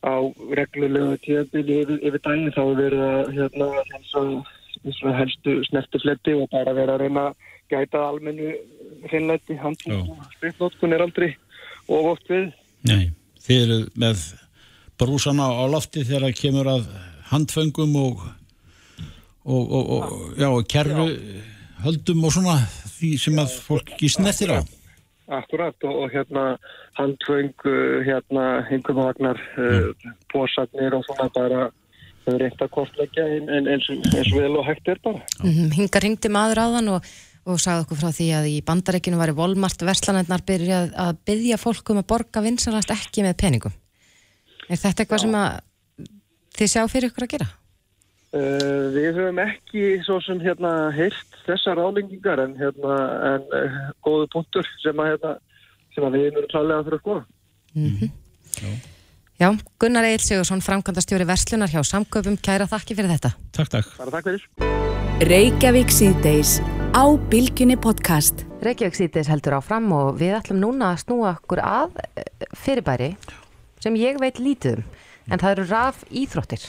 á 0.05 0.15
reglulegu 0.59 1.17
tíðabili 1.25 1.79
yfir, 1.83 1.97
yfir 1.99 2.21
daginn 2.23 2.53
þá 2.55 2.61
er 2.63 2.77
verið 2.79 3.03
að 3.05 3.33
hérna, 3.35 3.67
svona 4.99 5.17
helstu 5.19 5.57
snertifletti 5.69 6.35
og 6.37 6.47
bara 6.53 6.75
vera 6.77 6.95
að 6.95 7.05
reyna 7.05 7.27
að 7.31 7.51
gæta 7.73 8.03
almennu 8.07 8.53
hreinlæti, 9.09 9.57
handlum 9.57 10.13
og 10.13 10.25
spritnótkun 10.37 10.93
er 10.93 11.03
aldrei 11.05 11.31
og 11.89 12.11
oft 12.13 12.29
við. 12.29 12.51
Nei, 12.85 13.11
þið 13.45 13.63
eru 13.65 13.79
með 13.99 14.23
brúsana 15.01 15.49
á 15.49 15.63
lofti 15.69 16.05
þegar 16.05 16.27
það 16.29 16.39
kemur 16.39 16.71
að 16.75 16.87
handföngum 17.31 17.95
og, 18.01 18.25
og, 19.45 19.71
og, 19.71 19.89
og 19.95 20.33
já, 20.37 20.47
og 20.49 20.65
kerru 20.67 21.05
höldum 21.85 22.25
og 22.25 22.33
svona 22.33 22.57
því 22.95 23.11
sem 23.21 23.37
að 23.41 23.53
fólk 23.67 23.93
ekki 23.93 24.09
snertir 24.09 24.53
á. 24.55 24.59
Akkurat 25.35 25.85
og, 25.85 26.03
og 26.05 26.13
hérna 26.13 26.45
handföng, 26.97 27.53
uh, 27.65 28.01
hérna 28.05 28.65
hengumvagnar, 28.69 29.41
uh, 29.57 29.89
pósarnir 30.33 30.93
og 30.97 31.05
svona 31.07 31.29
bara 31.33 31.69
þau 32.25 32.35
reynda 32.41 32.67
að 32.69 33.21
en, 33.21 33.69
eins, 33.69 33.87
og 33.89 34.33
vel 34.33 34.57
og 34.57 34.65
hægt 34.65 34.89
er 34.89 35.01
bara. 35.03 35.21
Mm, 35.43 35.71
hinga 35.75 36.01
ringdi 36.01 36.31
maður 36.33 36.61
á 36.61 36.67
þann 36.77 36.93
og, 36.95 37.09
og 37.45 37.61
sagði 37.61 37.85
okkur 37.85 38.01
frá 38.01 38.13
því 38.17 38.29
að 38.39 38.47
í 38.49 38.55
bandarækinu 38.65 39.19
var 39.21 39.33
í 39.33 39.37
Volmart 39.37 39.85
verslanendnar 39.85 40.45
byrjað 40.45 40.95
að 41.05 41.19
byggja 41.29 41.61
fólk 41.61 41.93
um 41.93 42.01
að 42.01 42.09
borga 42.13 42.45
vinsanast 42.45 42.93
ekki 42.95 43.25
með 43.25 43.37
peningum. 43.43 43.77
Er 44.69 44.81
þetta 44.81 45.05
eitthvað 45.05 45.25
sem 45.25 45.37
að 45.37 45.59
þið 46.57 46.73
sjá 46.73 46.81
fyrir 46.89 47.11
ykkur 47.11 47.27
að 47.27 47.33
gera? 47.35 47.51
Uh, 48.35 48.91
við 48.91 49.13
höfum 49.15 49.37
ekki 49.45 49.83
svo 50.03 50.17
sem 50.19 50.41
hérna 50.43 50.89
heilt 50.91 51.37
þessar 51.45 51.79
álengingar 51.79 52.41
en 52.43 52.57
hérna 52.59 52.97
en 53.29 53.45
uh, 53.55 53.77
góðu 54.03 54.27
punktur 54.33 54.67
sem 54.81 54.99
að 54.99 55.13
hérna 55.13 55.31
sem 55.95 56.03
að 56.03 56.17
við 56.17 56.27
erum 56.33 56.49
klálega 56.51 56.83
fyrir 56.83 56.99
að 56.99 57.05
skoða. 57.05 57.23
Mm 57.75 58.11
Já, 59.35 59.49
Gunnar 59.79 60.05
Eil 60.07 60.21
Sigursson, 60.23 60.61
framkvæmdastjóri 60.63 61.25
Verslunar 61.27 61.67
hjá 61.67 61.81
Samköpum, 61.83 62.37
kæra 62.39 62.69
þakki 62.71 62.95
fyrir 62.95 63.11
þetta. 63.17 63.33
Takk, 63.51 63.71
takk. 63.73 63.89
Bara 63.99 64.13
takk 64.13 64.29
fyrir. 64.29 64.45
Reykjavík 65.27 65.91
síðdeis 65.91 66.53
á 66.95 67.03
Bilginni 67.31 67.75
podcast. 67.75 68.45
Reykjavík 68.63 68.95
síðdeis 68.95 69.27
heldur 69.27 69.57
áfram 69.57 69.91
og 69.91 70.15
við 70.21 70.37
ætlum 70.37 70.61
núna 70.63 70.93
að 70.93 71.01
snúa 71.03 71.33
okkur 71.33 71.59
að 71.67 71.99
eh, 72.15 72.47
fyrirbæri 72.55 73.11
sem 73.83 73.99
ég 73.99 74.23
veit 74.23 74.39
lítið 74.39 74.79
um, 74.79 74.87
en 75.27 75.43
það 75.43 75.57
eru 75.57 75.67
raf 75.73 76.03
íþróttir. 76.15 76.63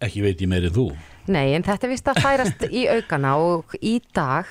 Ekki 0.00 0.22
veit 0.24 0.40
ég 0.40 0.48
meirið 0.48 0.76
þú. 0.78 0.86
Nei, 1.30 1.52
en 1.52 1.64
þetta 1.66 1.88
vist 1.90 2.06
að 2.08 2.20
færast 2.24 2.62
í 2.72 2.86
aukana 2.88 3.34
og 3.36 3.74
í 3.84 3.98
dag 4.16 4.48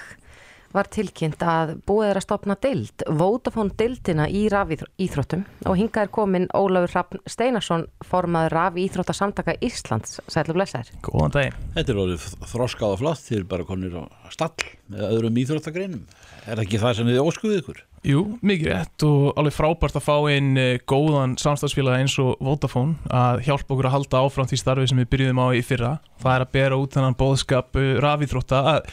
var 0.76 0.90
tilkynnt 0.94 1.42
að 1.44 1.76
búið 1.88 2.12
er 2.12 2.20
að 2.20 2.26
stopna 2.26 2.58
dild, 2.62 3.06
Vodafone 3.20 3.76
dildina 3.80 4.28
í 4.30 4.46
rafíþróttum 4.52 5.46
og 5.66 5.80
hingað 5.80 6.06
er 6.06 6.14
komin 6.14 6.48
Ólafur 6.56 6.94
Hrafn 6.94 7.24
Steinarsson 7.30 7.88
formaður 8.06 8.56
rafíþróttasamtaka 8.58 9.58
Íslands 9.66 10.20
Sætlu 10.30 10.58
blessaður. 10.58 10.94
Góðan 11.06 11.36
daginn. 11.36 11.60
Þetta 11.78 11.94
er 11.94 12.02
orðið 12.06 12.28
þroskað 12.54 12.96
og 12.96 13.04
flott, 13.04 13.26
þið 13.28 13.42
er 13.42 13.48
bara 13.54 13.70
konir 13.70 14.00
á 14.00 14.04
stall 14.34 14.68
með 14.90 15.06
öðrum 15.10 15.40
íþróttagreinum. 15.44 16.04
Er 16.46 16.58
það 16.58 16.66
ekki 16.66 16.82
það 16.82 16.98
sem 16.98 17.10
þið 17.10 17.24
óskuðið 17.26 17.64
ykkur? 17.64 17.86
Jú, 18.08 18.22
mikið 18.48 18.70
rétt 18.72 19.04
og 19.04 19.40
alveg 19.40 19.56
frábært 19.58 19.98
að 20.00 20.06
fá 20.06 20.16
einn 20.32 20.56
góðan 20.88 21.34
samstagsfélag 21.42 22.00
eins 22.00 22.14
og 22.24 22.40
Vodafone 22.40 22.96
að 23.12 23.42
hjálpa 23.50 23.76
okkur 23.76 23.90
að 23.90 23.96
halda 23.98 24.22
áfram 24.24 24.48
því 24.48 24.60
starfi 24.62 24.88
sem 24.88 25.02
við 25.02 25.10
byrjuðum 25.12 25.42
á 25.44 25.48
í 25.52 25.64
fyrra. 25.68 25.92
Það 26.24 26.36
er 26.38 26.46
að 26.46 26.54
bera 26.56 26.78
út 26.80 26.96
þennan 26.96 27.18
bóðskap 27.20 27.80
rafíþrótta 28.06 28.62
að 28.72 28.88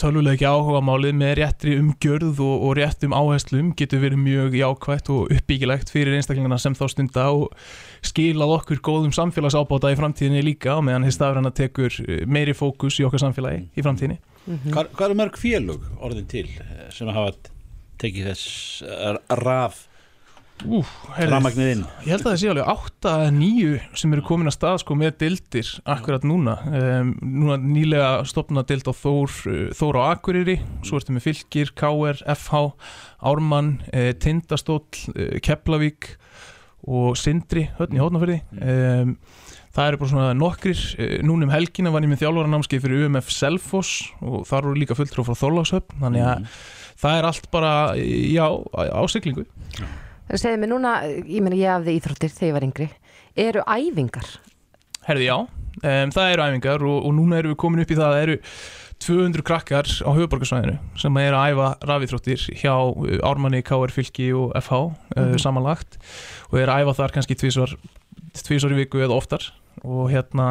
tölvuleiki 0.00 0.46
áhuga 0.46 0.80
málið 0.84 1.14
með 1.20 1.32
réttri 1.38 1.76
umgjörð 1.78 2.40
og, 2.42 2.64
og 2.66 2.74
réttum 2.78 3.14
áherslum 3.14 3.70
getur 3.78 4.02
verið 4.02 4.20
mjög 4.24 4.56
jákvægt 4.58 5.10
og 5.14 5.32
uppbyggilegt 5.34 5.92
fyrir 5.94 6.16
einstaklingarna 6.18 6.58
sem 6.58 6.74
þá 6.74 6.84
stunda 6.90 7.26
og 7.30 7.54
skilað 8.04 8.56
okkur 8.58 8.82
góðum 8.84 9.14
samfélagsábáta 9.14 9.92
í 9.94 9.98
framtíðinni 10.00 10.44
líka 10.50 10.74
og 10.78 10.86
meðan 10.88 11.06
hér 11.06 11.14
stafræna 11.14 11.54
tekur 11.54 11.94
meiri 12.26 12.56
fókus 12.58 12.98
í 12.98 13.06
okkar 13.06 13.22
samfélagi 13.22 13.64
í 13.70 13.86
framtíðinni. 13.86 14.18
Mm 14.44 14.58
-hmm. 14.58 14.74
Hvað, 14.74 14.92
hvað 14.96 15.08
eru 15.08 15.18
mörg 15.22 15.40
félug 15.40 15.90
orðin 16.00 16.28
til 16.28 16.48
sem 16.90 17.08
hafa 17.08 17.32
tekið 18.02 18.32
þess 18.32 18.82
raf 19.44 19.86
rafmagnir 20.62 21.72
inn? 21.74 21.84
Ég 22.04 22.14
held 22.14 22.24
að 22.24 22.30
það 22.30 22.38
sé 22.40 22.50
alveg 22.52 22.68
8-9 22.72 23.98
sem 24.00 24.14
eru 24.16 24.24
komin 24.26 24.50
að 24.50 24.56
stað 24.56 24.78
sko 24.84 24.96
með 24.98 25.16
dildir 25.20 25.70
akkurat 25.96 26.26
núna. 26.28 26.56
Um, 26.68 27.14
núna 27.20 27.58
nýlega 27.60 28.10
stopna 28.30 28.64
dild 28.66 28.88
á 28.88 28.94
Þór 28.96 29.34
Þór 29.76 30.00
á 30.00 30.02
Akureyri, 30.14 30.58
svo 30.86 31.00
ertu 31.00 31.16
með 31.16 31.26
Fylgir 31.28 31.74
KR, 31.76 32.22
FH, 32.36 32.62
Ármann 33.24 33.74
eh, 33.92 34.12
Tindastóll, 34.16 34.86
eh, 35.14 35.40
Keflavík 35.44 36.14
og 36.84 37.16
Sindri 37.16 37.66
höfn 37.78 37.96
í 37.96 38.02
Hótnafjörði 38.02 38.42
um, 38.60 39.14
Það 39.74 39.88
eru 39.88 39.98
bara 39.98 40.10
svona 40.12 40.34
nokkrir, 40.38 40.80
núna 41.26 41.48
um 41.48 41.50
helgina 41.50 41.90
var 41.90 42.04
ég 42.04 42.10
með 42.12 42.20
þjálfaranámskeið 42.20 42.84
fyrir 42.84 43.08
UMF 43.08 43.32
Selfoss 43.34 44.04
og 44.22 44.44
þar 44.46 44.68
voru 44.68 44.78
líka 44.78 44.94
fulltrú 44.94 45.24
frá 45.26 45.34
Þorlákshöfn. 45.40 45.96
Þannig 45.98 46.22
að 46.22 46.44
mm. 46.44 46.52
það 47.02 47.18
er 47.18 47.26
allt 47.30 47.48
bara, 47.50 47.72
já, 47.98 48.44
ásiklingu 49.00 49.48
Það 50.28 50.40
segir 50.40 50.60
mér 50.62 50.72
núna, 50.72 50.94
ég 51.04 51.44
menn 51.44 51.56
ég 51.58 51.68
hafði 51.68 51.98
íþróttir 51.98 52.32
þegar 52.32 52.48
ég 52.48 52.56
var 52.56 52.66
yngri, 52.68 52.86
eru 53.44 53.64
æfingar? 53.68 54.30
Herði 55.04 55.26
já, 55.28 55.36
um, 55.44 56.14
það 56.14 56.30
eru 56.30 56.46
æfingar 56.46 56.86
og, 56.88 56.96
og 57.04 57.14
núna 57.18 57.40
erum 57.40 57.52
við 57.52 57.60
komin 57.60 57.84
upp 57.84 57.92
í 57.92 57.98
það 57.98 58.14
að 58.14 58.22
eru 58.22 58.38
200 59.04 59.44
krakkar 59.44 59.90
á 60.06 60.10
höfuborgarsvæðinu 60.16 60.78
sem 61.00 61.18
er 61.20 61.36
að 61.36 61.50
æfa 61.52 61.68
rafíþróttir 61.90 62.46
hjá 62.62 62.72
Ármanni, 63.26 63.60
KR, 63.66 63.92
Fylki 63.92 64.30
og 64.32 64.54
FH 64.62 64.80
mm 64.80 64.94
-hmm. 64.94 65.34
uh, 65.34 65.36
samanlagt 65.36 65.98
og 66.50 66.58
er 66.60 66.72
að 66.72 66.84
æfa 66.84 66.96
þar 67.02 67.14
kannski 67.18 67.34
tvísvar, 67.34 67.76
tvísvar 68.32 68.72
í 68.72 68.80
viku 68.80 69.04
eða 69.04 69.18
oftar 69.18 69.52
og 69.84 70.10
hérna 70.12 70.48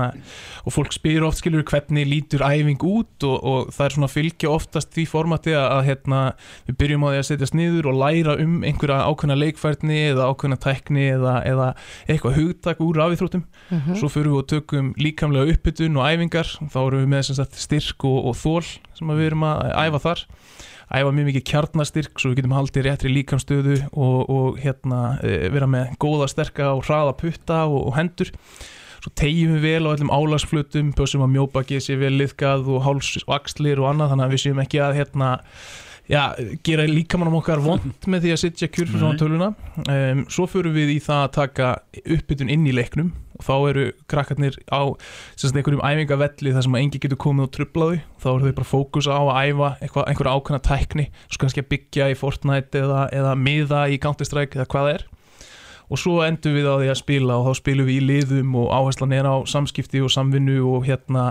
og 0.63 0.75
fólk 0.75 0.93
spyr 0.95 1.25
oft 1.27 1.41
skilur 1.41 1.65
hvernig 1.67 2.07
lítur 2.07 2.45
æfing 2.45 2.81
út? 2.83 3.13
Og, 3.23 3.37
og 3.43 3.73
það 3.73 3.85
er 3.85 3.95
svona 3.97 4.11
fylgja 4.11 4.53
oftast 4.53 4.93
því 4.95 5.07
formati 5.09 5.55
að 5.57 5.83
hérna 5.89 6.21
við 6.67 6.79
byrjum 6.81 7.05
á 7.05 7.09
því 7.09 7.21
að 7.21 7.27
setjast 7.29 7.57
niður 7.57 7.91
og 7.91 7.99
læra 8.01 8.37
um 8.43 8.59
einhverja 8.63 9.01
ákveðna 9.09 9.39
leikfærni 9.39 9.99
eða 10.11 10.29
ákveðna 10.31 10.59
tækni 10.63 11.07
eða, 11.15 11.35
eða 11.47 11.69
eitthvað 12.07 12.39
hugtak 12.39 12.83
úr 12.83 13.01
rafíþróttum 13.01 13.43
mm 13.43 13.79
-hmm. 13.79 13.99
svo 13.99 14.09
fyrir 14.09 14.31
við 14.31 14.41
og 14.43 14.47
tökum 14.47 14.93
líkamlega 14.97 15.53
uppbytun 15.53 15.97
og 15.97 16.07
æfingar, 16.09 16.47
þá 16.69 16.79
erum 16.87 17.03
við 17.03 17.09
með 17.13 17.33
sagt, 17.33 17.55
styrk 17.59 18.05
og, 18.05 18.19
og 18.31 18.35
þól 18.37 18.63
sem 18.97 19.07
við 19.13 19.31
erum 19.31 19.47
að 19.47 19.73
æfa 19.73 19.99
þar. 20.03 20.25
Æfa 20.93 21.11
mjög 21.15 21.29
mikið 21.31 21.45
kjarnastyrk 21.49 22.19
svo 22.19 22.29
við 22.29 22.41
getum 22.41 22.53
haldið 22.53 22.85
réttri 22.85 23.09
líkamstöðu 23.09 23.77
og, 23.97 24.29
og 24.29 24.59
hérna 24.61 25.17
vera 25.23 25.69
með 25.69 25.95
góða 25.97 26.27
sterka 26.29 26.73
og 26.75 26.83
hraða 26.85 27.15
putta 27.17 27.63
og, 27.65 27.87
og 27.87 27.95
hendur 27.97 28.29
svo 29.03 29.11
tegjum 29.19 29.57
við 29.57 29.65
vel 29.67 29.87
á 29.87 29.93
öllum 29.93 30.11
álagsflutum 30.13 30.91
pössum 30.95 31.25
að 31.25 31.33
mjóbakið 31.35 31.81
sé 31.83 31.97
vel 31.99 32.13
liðkað 32.15 32.69
og 32.71 32.85
háls 32.85 33.17
og 33.25 33.33
axlir 33.35 33.81
og 33.83 33.89
annað 33.91 34.13
þannig 34.13 34.29
að 34.29 34.35
við 34.35 34.43
séum 34.45 34.61
ekki 34.63 34.79
að 34.79 34.99
hérna 35.01 35.31
já, 36.09 36.21
gera 36.63 36.85
líkamannum 36.87 37.39
okkar 37.39 37.61
vond 37.63 38.07
með 38.07 38.25
því 38.25 38.31
að 38.33 38.41
sitja 38.41 38.69
kjur 38.71 38.91
frá 38.91 39.09
töluna. 39.19 39.51
Um, 39.87 40.23
svo 40.31 40.47
fyrir 40.51 40.75
við 40.75 40.95
í 40.97 41.01
það 41.03 41.25
að 41.25 41.35
taka 41.37 41.69
uppbytun 42.03 42.51
inn 42.53 42.67
í 42.67 42.75
leiknum 42.75 43.13
og 43.39 43.45
þá 43.47 43.53
eru 43.71 43.85
krakkarnir 44.11 44.57
á 44.69 44.81
sagt, 45.35 45.55
einhverjum 45.55 45.83
æfingavelli 45.83 46.53
þar 46.53 46.67
sem 46.67 46.77
engi 46.79 47.01
getur 47.01 47.19
komið 47.19 47.47
og 47.47 47.53
trublaðu 47.55 48.01
þá 48.21 48.27
eru 48.33 48.45
þau 48.45 48.57
bara 48.59 48.69
fókus 48.69 49.09
á 49.09 49.17
að 49.19 49.31
æfa 49.49 49.71
einhverja 49.81 50.35
ákvæmna 50.37 50.61
tækni 50.67 51.07
svo 51.25 51.41
kannski 51.41 51.63
að 51.63 51.71
byggja 51.73 52.11
í 52.13 52.19
Fortnite 52.19 52.83
eða, 52.83 53.07
eða 53.15 53.33
miða 53.39 53.87
í 53.89 53.97
Counter-Strike 54.03 54.59
eða 54.59 54.69
hvað 54.69 54.87
það 54.87 54.93
er 54.93 55.07
og 55.93 56.01
svo 56.01 56.17
endur 56.25 56.56
við 56.56 56.65
á 56.65 56.75
því 56.82 56.89
að 56.89 56.99
spila 57.03 57.38
og 57.38 57.45
þá 57.45 57.60
spilum 57.60 57.88
við 57.89 57.99
í 57.99 58.06
liðum 58.10 58.56
og 58.58 58.71
áherslan 58.73 59.13
er 59.13 59.27
á 59.29 59.36
samskipti 59.45 60.01
og 60.01 60.10
samvinnu 60.13 60.58
og 60.65 60.88
hérna 60.88 61.25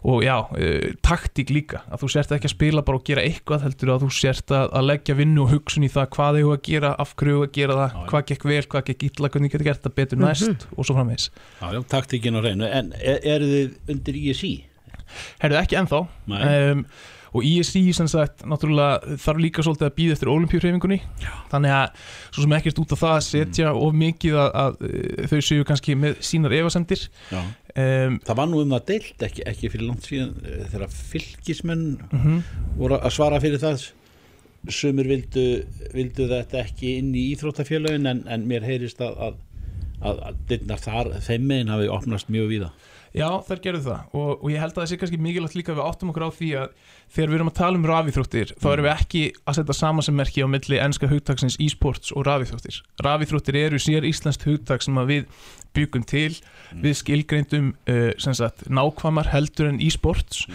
og 0.00 0.22
já, 0.24 0.48
e, 0.56 0.94
taktík 1.04 1.52
líka. 1.52 1.82
Að 1.92 2.00
þú 2.00 2.08
sért 2.14 2.32
ekki 2.32 2.48
að 2.48 2.54
spila 2.54 2.84
bara 2.86 2.96
og 2.96 3.04
gera 3.04 3.24
eitthvað 3.28 3.66
heldur 3.66 3.92
að 3.92 4.06
þú 4.06 4.10
sért 4.16 4.54
að, 4.56 4.72
að 4.80 4.88
leggja 4.88 5.18
vinnu 5.18 5.44
og 5.44 5.52
hugsun 5.52 5.84
í 5.84 5.92
það 5.92 6.08
hvað 6.16 6.40
þau 6.40 6.54
að 6.54 6.62
gera, 6.70 6.94
af 7.04 7.14
hverju 7.20 7.44
að 7.44 7.52
gera 7.58 7.76
það 7.76 7.92
já, 7.92 8.00
hvað 8.14 8.26
gekk 8.32 8.48
vel, 8.48 8.62
hvað 8.72 8.86
gekk 8.88 9.06
illa, 9.10 9.32
hvernig 9.34 9.52
getur 9.52 9.68
gert 9.68 9.84
það 9.84 9.96
betur 10.00 10.22
næst 10.24 10.48
mm 10.48 10.56
-hmm. 10.56 10.74
og 10.78 10.88
svo 10.88 10.96
framvegs 10.96 11.30
taktíkin 11.92 12.38
á 12.38 12.40
reynu, 12.40 12.64
en 12.64 12.92
er, 12.96 13.20
eru 13.36 13.52
þið 13.52 13.92
undir 13.92 14.16
ISI? 14.16 14.54
Herðu 15.42 15.58
ekki 15.60 15.76
ennþá. 15.80 16.06
Um, 16.30 16.84
og 17.30 17.46
ISI 17.46 17.82
sem 17.94 18.08
sagt, 18.10 18.42
náttúrulega 18.48 19.16
þarf 19.22 19.42
líka 19.42 19.64
svolítið 19.64 19.86
að 19.86 19.94
býða 19.98 20.16
eftir 20.16 20.30
olimpíurreifingunni 20.32 20.98
þannig 21.52 21.74
að 21.76 22.02
svo 22.32 22.44
sem 22.44 22.56
ekkert 22.58 22.82
út 22.82 22.94
af 22.96 23.02
það 23.04 23.18
setja 23.26 23.74
of 23.76 23.96
mikið 24.00 24.38
að, 24.42 24.50
að 24.62 25.30
þau 25.30 25.40
séu 25.46 25.66
kannski 25.68 25.96
með 25.98 26.18
sínar 26.26 26.56
evasendir 26.58 27.06
um, 27.30 28.18
Það 28.26 28.40
var 28.42 28.50
nú 28.50 28.64
um 28.64 28.74
það 28.74 28.86
deilt 28.90 29.24
ekki, 29.28 29.46
ekki 29.52 29.72
fyrir 29.72 29.86
langt 29.86 30.10
síðan 30.10 30.34
þegar 30.72 30.94
fylgismenn 31.12 31.86
uh 32.10 32.26
-huh. 32.26 32.52
voru 32.80 32.98
að 32.98 33.16
svara 33.16 33.40
fyrir 33.42 33.62
það. 33.62 33.90
Sumur 34.68 35.06
vildu, 35.08 35.64
vildu 35.94 36.26
þetta 36.28 36.58
ekki 36.60 36.98
inn 36.98 37.14
í 37.16 37.30
íþróttafélagin 37.32 38.06
en, 38.10 38.26
en 38.28 38.42
mér 38.44 38.66
heyrist 38.66 39.00
að, 39.00 39.14
að, 39.16 39.38
að, 40.04 40.18
að 40.52 40.82
þar, 40.84 41.12
þeim 41.24 41.46
meginn 41.48 41.72
hafi 41.72 41.88
opnast 41.88 42.28
mjög 42.28 42.50
víða 42.50 42.68
Já, 43.16 43.26
þær 43.46 43.60
gerðu 43.64 43.82
það. 43.88 44.02
Og, 44.14 44.28
og 44.36 44.52
ég 44.52 44.62
held 44.62 44.74
að 44.74 44.80
það 44.80 44.90
sé 44.90 44.98
kannski 45.00 45.20
mikilvægt 45.20 45.56
líka 45.58 45.74
við 45.74 45.86
áttum 45.86 46.12
okkur 46.12 46.26
á 46.26 46.30
því 46.36 46.50
að 46.60 46.74
þegar 47.10 47.30
við 47.32 47.38
erum 47.38 47.50
að 47.50 47.56
tala 47.58 47.80
um 47.80 47.86
rafíþróttir 47.90 48.52
þá 48.54 48.66
erum 48.70 48.86
við 48.86 48.92
ekki 48.94 49.22
að 49.42 49.56
setja 49.58 49.76
samansemmerki 49.80 50.44
á 50.46 50.48
milli 50.52 50.78
enska 50.78 51.10
hugtaksins 51.10 51.58
e-sports 51.58 52.14
og 52.14 52.26
rafíþróttir. 52.28 52.78
Rafíþróttir 53.02 53.58
eru 53.64 53.80
sér 53.82 54.06
íslenskt 54.06 54.46
hugtak 54.46 54.86
sem 54.86 55.00
við 55.10 55.26
byggum 55.74 56.06
til. 56.06 56.36
Við 56.70 56.96
skilgreindum 56.98 57.72
uh, 57.90 58.54
nákvæmar 58.70 59.30
heldur 59.34 59.72
en 59.72 59.82
e-sports 59.82 60.46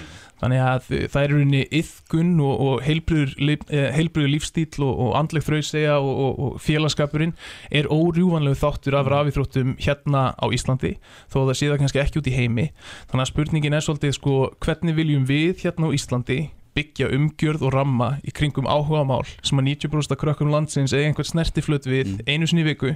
þannig 0.42 0.64
að 0.66 0.90
það 1.14 1.22
er 1.22 1.34
rauninni 1.34 1.62
yðgun 1.80 2.34
og, 2.44 2.64
og 2.66 2.84
heilbröður 2.86 4.32
lífstíl 4.34 4.84
og, 4.84 4.92
og 5.06 5.14
andleg 5.20 5.46
þrauðsega 5.46 5.96
og, 6.02 6.12
og, 6.26 6.42
og 6.48 6.60
félagskapurinn 6.66 7.36
er 7.72 7.90
órjúvanlegu 7.94 8.60
þáttur 8.60 9.00
af 9.00 9.10
rafíþróttum 9.14 9.78
hérna 9.80 10.28
á 10.36 10.46
Íslandi 10.52 10.96
þó 11.32 11.42
að 11.44 11.50
það 11.52 11.58
sé 11.62 11.72
það 11.72 11.82
kannski 11.84 12.04
ekki 12.04 12.22
út 12.22 12.30
í 12.30 12.36
heimi. 12.36 12.68
Þannig 13.10 13.26
að 13.26 13.32
spurningin 13.32 13.78
er 13.78 13.88
svolítið 13.88 14.16
sko 14.20 14.38
hvernig 14.66 15.00
viljum 15.00 15.26
við 15.30 15.66
hérna 15.66 15.92
á 15.92 15.96
Íslandi 15.96 16.40
byggja 16.76 17.08
umgjörð 17.16 17.64
og 17.64 17.74
ramma 17.76 18.10
í 18.28 18.34
kringum 18.36 18.68
áhuga 18.68 19.06
mál 19.08 19.24
sem 19.40 19.60
að 19.62 19.70
90% 19.72 20.12
af 20.12 20.20
krökkum 20.20 20.52
landsins 20.52 20.92
eða 20.92 21.08
einhvern 21.10 21.30
snertiflut 21.30 21.88
við 21.88 22.18
einu 22.28 22.50
sinni 22.50 22.66
viku 22.68 22.92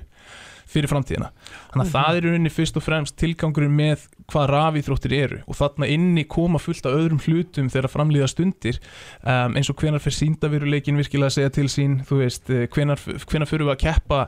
fyrir 0.70 0.90
framtíðina. 0.92 1.32
Þannig 1.72 1.86
að 1.88 1.94
það 1.96 2.18
er 2.20 2.26
rauninni 2.28 2.52
fyrst 2.54 2.78
og 2.78 2.84
fremst 2.86 3.16
tilgangurinn 3.18 3.74
með 3.74 4.04
hvað 4.30 4.50
rafíþróttir 4.54 5.14
eru 5.18 5.40
og 5.50 5.58
þarna 5.58 5.88
inni 5.90 6.24
koma 6.30 6.60
fullt 6.62 6.86
af 6.86 6.94
öðrum 6.94 7.22
hlutum 7.26 7.70
þegar 7.74 7.90
framlýða 7.90 8.28
stundir 8.30 8.78
um, 9.24 9.56
eins 9.58 9.72
og 9.74 9.80
hvenar 9.82 10.04
fyrir 10.04 10.18
síndaviruleikin 10.20 11.00
virkilega 11.02 11.32
að 11.32 11.36
segja 11.40 11.54
til 11.58 11.66
sín, 11.74 11.96
þú 12.06 12.20
veist, 12.22 12.52
eh, 12.54 12.68
hvenar, 12.70 13.02
hvenar 13.26 13.50
fyrir 13.50 13.66
við 13.66 13.74
að 13.74 13.82
keppa 13.88 14.20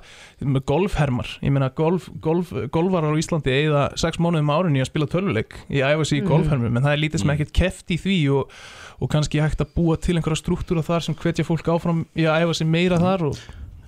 með 0.41 0.65
golfhermar. 0.73 1.29
Ég 1.45 1.53
meina, 1.53 1.69
golf, 1.77 2.09
golf, 2.25 2.49
golfarar 2.73 3.13
á 3.13 3.21
Íslandi 3.21 3.53
eigða 3.53 3.85
sex 4.01 4.17
mánuðum 4.17 4.49
árunni 4.49 4.81
að 4.81 4.89
spila 4.89 5.05
tölvuleik 5.13 5.53
í 5.69 5.85
æfasi 5.85 6.17
í 6.17 6.21
Mhm. 6.23 6.29
golfhermum, 6.33 6.77
en 6.77 6.83
það 6.83 6.93
er 6.97 7.03
lítið 7.05 7.19
sem 7.19 7.29
ekkert 7.35 7.53
keft 7.53 7.87
í 7.93 7.97
því 8.01 8.17
og, 8.33 8.51
og 9.01 9.09
kannski 9.13 9.39
hægt 9.41 9.61
að 9.61 9.73
búa 9.77 9.99
til 10.01 10.17
einhverja 10.17 10.41
struktúra 10.41 10.81
þar 10.81 11.05
sem 11.05 11.15
hvetja 11.15 11.45
fólk 11.45 11.69
áfram 11.69 12.05
í 12.17 12.25
að 12.25 12.41
æfa 12.47 12.55
sig 12.55 12.67
meira 12.67 12.97
þar 12.97 13.29
og 13.29 13.37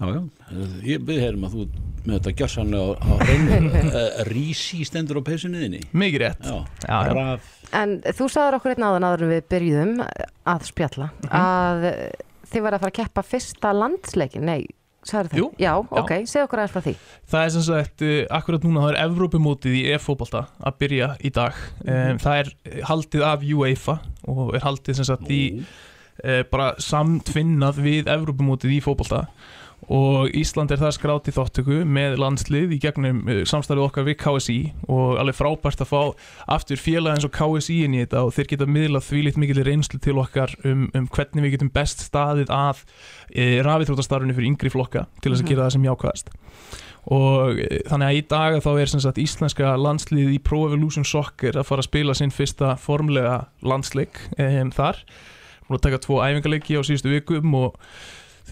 Já, 0.03 0.19
já, 0.51 0.67
ég, 0.91 1.03
við 1.07 1.21
heyrum 1.23 1.47
að 1.47 1.55
þú 1.55 1.65
með 2.03 2.17
þetta 2.17 2.33
gjörsanlega 2.41 2.95
á, 2.99 3.11
reynu 3.23 3.71
Rísi 4.33 4.81
stendur 4.87 5.21
á 5.23 5.27
peysunniðinni 5.29 5.79
Mikið 5.95 6.23
rétt. 6.25 6.43
Já, 6.43 6.57
Já, 6.83 6.97
já. 7.15 7.39
En 7.79 7.93
þú 8.03 8.27
sagðir 8.29 8.57
okkur 8.59 8.73
einn 8.75 8.85
áðan 8.89 9.07
áður 9.07 9.23
en 9.25 9.31
við 9.33 9.43
byrjuðum 9.53 9.93
að 10.53 10.65
spjalla 10.67 11.07
að 11.31 11.85
þið 12.51 12.65
var 12.67 12.75
að 12.75 12.83
fara 12.83 12.91
að 12.93 12.97
keppa 12.99 13.23
fyrsta 13.25 13.71
landsleikin, 13.73 14.43
nei, 14.45 14.67
sagður 15.07 15.31
það? 15.31 15.39
Jú. 15.39 15.47
Já, 15.57 15.71
Já. 15.71 15.79
ok, 16.03 16.11
segð 16.29 16.45
okkur 16.45 16.61
aðeins 16.61 16.75
frá 16.75 16.83
því. 16.85 16.93
Það 17.33 17.47
er 17.47 17.53
sem 17.55 17.65
sagt, 17.69 18.03
uh, 18.05 18.19
akkurat 18.37 18.67
núna 18.67 18.83
það 18.83 18.91
er 18.91 18.99
Evrópumótið 19.07 19.79
í 19.79 19.81
e-fótbolta 19.95 20.43
að 20.59 20.77
byrja 20.83 21.09
í 21.25 21.31
dag. 21.39 21.63
Um, 21.87 22.21
Það 22.21 22.43
er 22.43 22.53
haldið 22.91 23.25
af 23.31 23.47
UEFA 23.55 23.97
og 24.35 24.53
er 24.59 24.67
haldið 24.67 24.99
sem 24.99 25.09
sagt 25.09 25.33
í 25.33 25.41
uh, 25.63 26.43
bara 26.53 26.69
samtvinnað 26.83 27.81
við 27.87 28.13
Evrópumótið 28.19 28.77
í 28.77 28.79
fótbolta 28.85 29.25
og 29.91 30.29
Ísland 30.37 30.71
er 30.71 30.79
það 30.79 30.93
skrátt 30.95 31.27
í 31.27 31.33
þáttöku 31.35 31.79
með 31.89 32.15
landslið 32.21 32.75
í 32.75 32.79
gegnum 32.83 33.23
uh, 33.27 33.41
samstarfið 33.49 33.87
okkar 33.87 34.07
við 34.07 34.17
KSI 34.21 34.57
og 34.87 35.17
alveg 35.21 35.35
frábært 35.39 35.83
að 35.83 35.91
fá 35.91 36.01
aftur 36.55 36.79
félag 36.79 37.17
eins 37.17 37.27
og 37.27 37.33
KSI 37.35 37.79
inn 37.87 37.97
í 37.97 38.03
þetta 38.05 38.23
og 38.23 38.33
þeir 38.37 38.49
geta 38.53 38.69
miðlað 38.69 39.07
því 39.09 39.25
litt 39.27 39.41
mikil 39.43 39.63
reynslu 39.67 39.99
til 40.03 40.15
okkar 40.21 40.55
um, 40.63 40.87
um 40.95 41.09
hvernig 41.11 41.47
við 41.47 41.57
getum 41.57 41.73
best 41.73 42.05
staðið 42.07 42.53
að 42.53 42.83
uh, 42.85 43.59
rafitrótastarfinu 43.67 44.37
fyrir 44.37 44.51
yngri 44.53 44.71
flokka 44.73 45.07
til 45.21 45.33
þess 45.33 45.41
að 45.41 45.43
Mhm. 45.43 45.51
gera 45.51 45.67
það 45.67 45.75
sem 45.75 45.87
jákvæðast. 45.89 46.33
Og 47.11 47.59
e, 47.59 47.81
þannig 47.89 48.07
að 48.07 48.15
í 48.15 48.23
dag 48.31 48.57
þá 48.63 48.69
er 48.79 48.91
sagt 48.93 49.17
íslenska 49.19 49.73
landslið 49.75 50.29
í 50.37 50.39
Pro 50.39 50.61
Evolution 50.69 51.03
Soccer 51.03 51.57
að 51.59 51.67
fara 51.67 51.83
að 51.83 51.89
spila 51.89 52.13
sinn 52.15 52.31
fyrsta 52.31 52.77
formlega 52.79 53.47
landsleik 53.59 54.21
um, 54.39 54.71
þar. 54.71 55.01
Og 55.67 55.81
taka 55.83 55.99
tvo 55.99 56.21
æfingarleiki 56.23 56.77
á 56.79 56.81
síðustu 56.85 57.11
vikum 57.11 57.55
og 57.59 57.75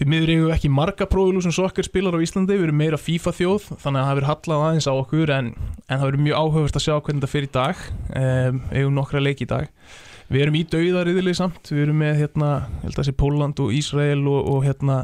því 0.02 0.10
miður 0.10 0.30
eigum 0.32 0.46
við 0.48 0.54
ekki 0.56 0.70
marga 0.72 1.06
Pro 1.06 1.24
Evolution 1.28 1.54
Soccer 1.54 1.86
spilar 1.86 2.16
á 2.18 2.24
Íslandi, 2.24 2.56
við 2.56 2.66
erum 2.66 2.80
meira 2.80 2.98
FIFA 2.98 3.32
þjóð 3.38 3.66
þannig 3.84 4.00
að 4.00 4.06
það 4.06 4.16
verður 4.18 4.30
hallað 4.30 4.64
aðeins 4.66 4.88
á 4.90 4.92
okkur 4.94 5.32
en, 5.36 5.50
en 5.86 6.00
það 6.00 6.06
verður 6.08 6.24
mjög 6.26 6.40
áhugavert 6.40 6.78
að 6.78 6.84
sjá 6.86 6.94
hvernig 6.96 7.20
þetta 7.22 7.32
fyrir 7.32 7.48
í 7.48 7.52
dag. 7.54 7.84
Um, 8.22 8.58
eigum 8.72 8.96
nokkra 8.98 9.22
leiki 9.22 9.46
í 9.46 9.52
dag 9.52 9.70
Við 10.32 10.42
erum 10.46 10.54
í 10.56 10.62
dauðariðili 10.72 11.32
samt, 11.36 11.68
við 11.68 11.82
erum 11.84 11.98
með 12.00 12.14
hérna, 12.22 12.46
held 12.80 12.94
að 12.94 12.98
þessi 13.02 13.12
Póland 13.20 13.58
og 13.60 13.72
Ísrael 13.76 14.22
og, 14.30 14.46
og 14.48 14.62
hérna 14.64 14.94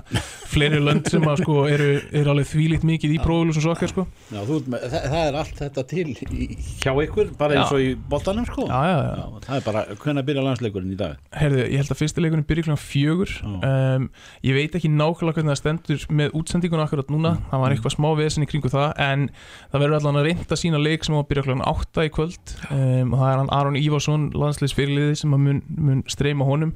fleiri 0.48 0.78
lönd 0.80 1.10
sem 1.12 1.26
að 1.28 1.42
sko 1.42 1.56
eru, 1.68 1.88
eru 2.16 2.32
alveg 2.32 2.48
þvílíkt 2.48 2.86
mikið 2.88 3.12
í 3.12 3.18
prófulus 3.20 3.58
og 3.60 3.66
sokkar 3.66 3.90
sko. 3.92 4.04
já, 4.32 4.38
þú, 4.48 4.60
það, 4.72 4.94
það 4.96 5.18
er 5.26 5.36
allt 5.42 5.60
þetta 5.60 5.84
til 5.90 6.04
í, 6.08 6.46
hjá 6.80 6.92
ykkur, 7.04 7.32
bara 7.36 7.58
eins 7.58 7.68
Já. 7.68 7.76
og 7.76 7.84
í 7.84 7.90
boltanum 8.08 8.46
sko 8.48 8.64
Já, 8.70 8.78
já, 8.88 8.96
já. 9.04 9.26
Það 9.48 9.58
er 9.58 9.66
bara, 9.66 9.82
hvernig 10.00 10.26
byrja 10.30 10.44
landsleikurinn 10.46 10.94
í 10.94 10.98
dag? 11.02 11.20
Herðu, 11.42 11.60
ég 11.66 11.82
held 11.82 11.92
að 11.92 12.00
fyrsti 12.00 12.24
leikurinn 12.24 12.46
byrja 12.48 12.64
kl. 12.70 12.78
fjögur 12.88 13.34
um, 13.44 14.08
Ég 14.48 14.56
veit 14.56 14.78
ekki 14.80 14.90
nákvæmlega 14.94 15.36
hvernig 15.42 15.52
það 15.52 15.60
stendur 15.60 16.06
með 16.22 16.36
útsendinguna 16.40 16.86
akkurat 16.88 17.12
núna 17.12 17.34
Það 17.52 17.62
var 17.66 17.76
eitthvað 17.76 17.96
smá 17.98 18.08
vesen 18.22 18.46
í 18.46 18.48
kringu 18.48 18.72
það 18.72 19.04
En 19.04 19.28
það 19.68 19.84
verður 19.84 19.98
allan 20.00 20.20
að 20.22 20.28
reynda 20.30 20.58
sína 20.60 20.80
leik 20.80 21.04
sem 21.04 21.16
á 21.16 21.20
að 21.20 21.28
byrja 21.34 21.46
kl. 21.48 21.58
8 21.68 22.08
í 22.08 22.12
kvöld 22.16 22.54
um, 22.72 23.12
Og 23.12 23.20
það 23.20 23.28
er 23.28 23.40
hann 23.42 23.52
Aron 23.58 23.78
Ívarsson, 23.80 24.28
landsliðsfyrirliði 24.38 25.17
sem 25.18 25.36
að 25.36 25.46
mun, 25.46 25.62
mun 25.78 26.02
streyma 26.10 26.48
honum. 26.48 26.74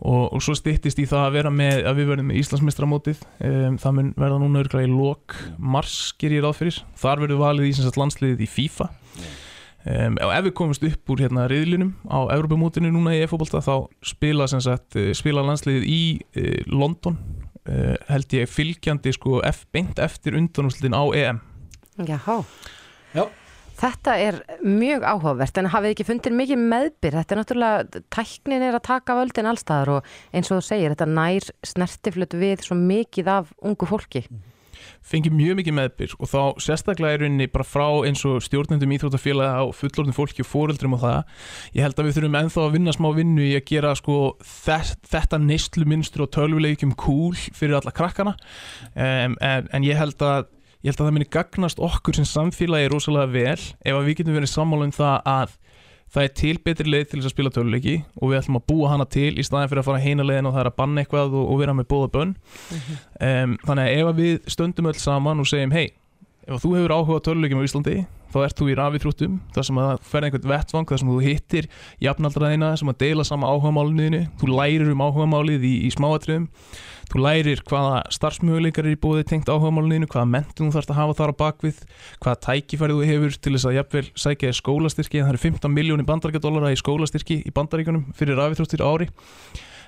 Og, 0.00 0.30
og 0.32 0.40
svo 0.40 0.54
styttist 0.56 0.96
í 1.02 1.04
það 1.04 1.26
að 1.26 1.34
vera 1.34 1.50
með 1.52 1.82
að 1.90 1.98
við 1.98 2.06
verðum 2.08 2.30
með 2.30 2.38
Íslandsmistramótið 2.40 3.18
um, 3.44 3.74
það 3.82 3.96
mun 3.98 4.06
verða 4.16 4.38
núna 4.40 4.62
örglega 4.62 4.88
í 4.88 4.92
lok 4.94 5.34
mars 5.60 5.96
ger 6.16 6.32
ég 6.32 6.40
ráð 6.40 6.56
fyrir, 6.56 6.78
þar 6.96 7.20
verður 7.26 7.42
valið 7.42 7.68
í 7.68 7.74
sem 7.76 7.84
sagt, 7.84 7.98
landsliðið 8.00 8.40
í 8.40 8.48
FIFA. 8.48 8.86
Um, 9.80 10.16
og 10.24 10.32
ef 10.32 10.46
við 10.46 10.54
komumst 10.56 10.86
upp 10.88 11.12
úr 11.12 11.20
hérna 11.26 11.44
riðlinum 11.52 11.92
á 12.08 12.32
Evropamótinu 12.32 12.94
núna 12.94 13.12
í 13.16 13.20
e-fótbolta 13.26 13.60
þá 13.64 13.74
spila, 14.08 14.48
sem 14.48 14.64
sagt, 14.64 14.96
eh, 14.96 15.12
spila 15.16 15.44
landsliðið 15.44 15.86
í 15.92 16.00
uh, 16.16 16.48
London. 16.72 17.20
Uh, 17.68 17.92
held 18.08 18.32
ég 18.32 18.48
fylgjandi 18.48 19.12
sko 19.12 19.42
F, 19.44 19.66
beint 19.68 20.00
eftir 20.00 20.32
undanúslitin 20.40 20.96
á 20.96 21.04
EM 21.12 21.44
Jáhá. 22.06 22.44
Já. 23.12 23.28
Þetta 23.80 24.14
er 24.20 24.42
mjög 24.60 25.06
áhugavert 25.08 25.56
en 25.60 25.70
hafið 25.72 25.94
ekki 25.94 26.04
fundið 26.10 26.36
mikið 26.36 26.64
meðbyr? 26.68 27.14
Þetta 27.16 27.32
er 27.32 27.40
náttúrulega, 27.40 28.02
tæknin 28.12 28.64
er 28.66 28.76
að 28.76 28.86
taka 28.90 29.16
völdin 29.16 29.48
allstaðar 29.48 29.94
og 29.94 30.12
eins 30.36 30.50
og 30.50 30.60
þú 30.60 30.66
segir 30.66 30.92
þetta 30.92 31.08
nær 31.08 31.48
snertiflut 31.64 32.36
við 32.42 32.66
svo 32.66 32.76
mikið 32.76 33.30
af 33.38 33.54
ungu 33.64 33.88
fólki. 33.88 34.26
Fengið 35.04 35.32
mjög 35.36 35.58
mikið 35.60 35.76
meðbyr 35.76 36.12
og 36.18 36.28
þá 36.28 36.40
sérstaklega 36.60 37.16
er 37.16 37.24
rauninni 37.24 37.48
bara 37.52 37.66
frá 37.68 37.86
eins 38.08 38.20
og 38.28 38.44
stjórnendum 38.44 38.92
íþróttafélaga 38.96 39.64
og 39.64 39.74
fullorðin 39.76 40.16
fólki 40.16 40.44
og 40.44 40.50
fóreldrum 40.50 40.96
og 40.96 41.02
það. 41.04 41.34
Ég 41.76 41.84
held 41.86 42.00
að 42.00 42.08
við 42.08 42.16
þurfum 42.18 42.38
ennþá 42.40 42.62
að 42.66 42.76
vinna 42.76 42.96
smá 42.96 43.10
vinnu 43.16 43.48
í 43.48 43.56
að 43.56 43.66
gera 43.72 43.96
sko 43.96 44.20
þetta 44.44 45.40
neyslu 45.40 45.88
minnstur 45.88 46.26
og 46.26 46.32
tölvuleikjum 46.36 46.96
cool 47.00 47.36
fyrir 47.36 47.80
alla 47.80 47.96
krakkana. 47.96 48.36
Um, 48.92 49.36
en, 49.40 49.68
en 49.72 49.88
ég 49.88 50.00
held 50.00 50.20
að 50.24 50.48
ég 50.80 50.90
held 50.90 51.00
að 51.00 51.08
það 51.08 51.16
muni 51.16 51.30
gagnast 51.36 51.80
okkur 51.84 52.16
sem 52.16 52.28
samfélagi 52.28 52.90
rosalega 52.92 53.32
vel 53.34 53.58
ef 53.58 53.96
að 53.96 54.06
við 54.06 54.20
getum 54.20 54.38
verið 54.38 54.52
sammála 54.54 54.86
um 54.88 54.94
það 54.96 55.16
að 55.28 55.56
það 56.10 56.26
er 56.26 56.32
til 56.40 56.54
betri 56.64 56.90
leið 56.90 57.04
til 57.10 57.18
þess 57.20 57.28
að 57.28 57.34
spila 57.34 57.52
töluleiki 57.54 57.96
og 58.18 58.30
við 58.30 58.38
ætlum 58.40 58.58
að 58.58 58.64
búa 58.72 58.92
hana 58.94 59.06
til 59.06 59.30
í 59.38 59.44
staðin 59.46 59.70
fyrir 59.70 59.82
að 59.82 59.88
fara 59.90 60.02
heina 60.02 60.26
leiðin 60.26 60.48
og 60.50 60.56
það 60.56 60.62
er 60.64 60.70
að 60.70 60.78
banna 60.80 61.04
eitthvað 61.04 61.36
og, 61.38 61.44
og 61.52 61.60
vera 61.60 61.74
með 61.76 61.88
bóða 61.92 62.08
bönn. 62.16 62.32
Um, 63.20 63.52
þannig 63.66 63.84
að 63.84 63.92
ef 63.98 64.10
að 64.10 64.22
við 64.24 64.48
stöndum 64.56 64.90
öll 64.90 64.96
saman 64.98 65.42
og 65.42 65.50
segjum 65.50 65.76
hei, 65.76 65.86
ef 66.48 66.64
þú 66.64 66.72
hefur 66.78 66.96
áhuga 66.96 67.22
töluleikim 67.28 67.62
á 67.62 67.66
Íslandi, 67.68 67.96
þá 68.30 68.38
ert 68.44 68.60
þú 68.60 68.68
í 68.70 68.76
rafíþróttum 68.78 69.38
þar 69.54 69.66
sem 69.66 69.80
að 69.80 69.88
það 69.90 70.06
fer 70.10 70.26
einhvern 70.26 70.50
vettvang 70.52 70.88
þar 70.90 71.02
sem 71.02 71.10
þú 71.10 71.18
hittir 71.24 71.68
jafnaldraðina 72.04 72.70
sem 72.78 72.92
að 72.92 73.00
deila 73.02 73.26
sama 73.26 73.50
áhugamálinu, 73.50 74.22
þú 74.40 74.50
lærir 74.54 74.92
um 74.92 75.04
áhugamálið 75.04 75.66
í, 75.66 75.74
í 75.86 75.92
smáatriðum. 75.94 76.48
Þú 77.10 77.22
lærir 77.24 77.60
hvaða 77.66 78.04
starfsmöguleikar 78.14 78.86
er 78.86 78.94
í 78.94 79.00
bóði 79.02 79.24
tengt 79.26 79.48
áhugamálinu, 79.50 80.06
hvaða 80.10 80.28
mentum 80.30 80.68
þú 80.68 80.76
þarfst 80.76 80.92
að 80.94 81.00
hafa 81.00 81.16
þar 81.18 81.32
á 81.34 81.40
bakvið, 81.40 81.80
hvaða 82.22 82.38
tækifæri 82.46 82.94
þú 82.94 83.08
hefur 83.08 83.34
til 83.34 83.54
þess 83.56 83.66
að 83.66 83.76
jafnvel 83.80 84.04
sækja 84.24 84.52
skólastyrki. 84.54 85.24
Það 85.24 85.32
eru 85.32 85.42
15 85.42 85.74
miljónir 85.74 86.06
bandarækjadólara 86.06 86.70
í 86.70 86.78
skólastyrki 86.78 87.40
í 87.42 87.54
bandaríkunum 87.56 88.12
fyrir 88.14 88.38
rafíþróttir 88.38 88.86
ári. 88.86 89.10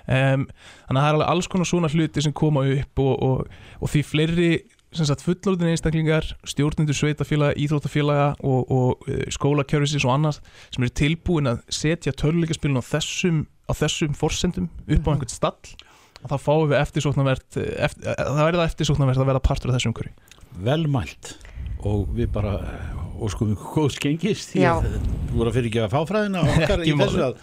Um, 0.03 0.49
þannig 0.89 0.99
að 0.99 0.99
það 0.99 1.07
er 1.07 1.15
alveg 1.15 1.29
alls 1.31 1.49
konar 1.53 1.69
svona 1.71 1.91
hluti 1.93 2.25
sem 2.25 2.35
koma 2.35 2.65
upp 2.67 3.03
og, 3.05 3.13
og, 3.23 3.59
og 3.79 3.93
því 3.93 4.03
fleiri 4.09 4.49
fullorðin 4.93 5.73
einstaklingar 5.73 6.27
stjórnendur 6.49 6.97
sveitafélaga, 6.97 7.57
íþróttafélaga 7.61 8.27
og, 8.41 8.73
og 8.73 9.07
uh, 9.09 9.23
skólakjörfisins 9.33 10.07
og 10.07 10.15
annars 10.17 10.43
sem 10.69 10.85
eru 10.85 10.95
tilbúin 11.03 11.51
að 11.51 11.63
setja 11.73 12.13
töluleikaspilin 12.13 12.81
á 12.81 12.85
þessum, 12.85 13.47
á 13.69 13.73
þessum 13.79 14.17
forsendum 14.19 14.69
upp 14.69 15.09
á 15.09 15.11
einhvern 15.15 15.33
stall 15.33 15.75
og 16.23 16.31
þá 16.31 16.37
fáum 16.39 16.69
við 16.71 16.79
eftirsóknarvert 16.83 17.59
eftir, 17.59 18.13
það 18.13 18.45
verða 18.47 18.69
eftirsóknarvert 18.71 19.23
að 19.25 19.33
vera 19.33 19.43
partur 19.43 19.73
af 19.73 19.79
þessum 19.79 19.95
umhverju 19.95 20.15
Velmælt. 20.63 21.33
Og 21.89 22.05
við 22.15 22.29
bara 22.35 22.59
og 23.23 23.31
sko 23.33 23.49
góðs 23.57 23.99
gengist 24.03 24.53
því 24.53 24.65
að 24.69 24.87
þú 24.93 25.37
voru 25.39 25.51
að 25.51 25.57
fyrir 25.59 25.71
ekki 25.71 25.83
að 25.83 25.93
fáfræðina 25.95 26.43
okkar 26.53 26.85
í 26.85 26.95
þessu 26.99 27.25
að 27.27 27.37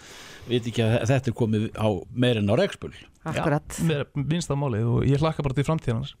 við 0.50 0.70
ekki 0.72 0.84
að 0.84 0.96
þetta 1.10 1.30
er 1.30 1.36
komið 1.40 1.66
á 1.76 1.88
meirinn 2.24 2.52
á 2.52 2.54
regspul 2.60 2.92
Akkurat. 3.28 3.76
Já, 3.84 4.04
minnst 4.16 4.52
af 4.52 4.56
málið 4.56 4.86
og 4.88 5.04
ég 5.04 5.20
hlakka 5.20 5.44
bara 5.44 5.56
til 5.56 5.66
framtíðanars 5.68 6.14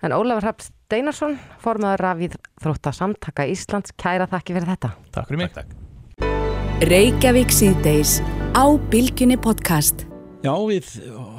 En 0.00 0.14
Ólafur 0.16 0.46
Hrapp 0.46 0.62
Steinarsson 0.64 1.34
formaður 1.60 2.00
rafið 2.00 2.36
þrótta 2.62 2.92
samtaka 2.96 3.44
Íslands 3.52 3.92
kæra 4.00 4.24
þakki 4.30 4.54
fyrir 4.56 4.70
þetta 4.72 4.88
Takk 5.12 5.26
fyrir 5.28 5.40
mig 5.42 5.50
takk, 5.52 5.74
takk. 5.74 6.86
Reykjavík 6.88 7.52
síðdeis 7.52 8.14
á 8.56 8.64
Bilginni 8.88 9.36
podcast. 9.36 10.06
Já, 10.40 10.54
við 10.64 10.88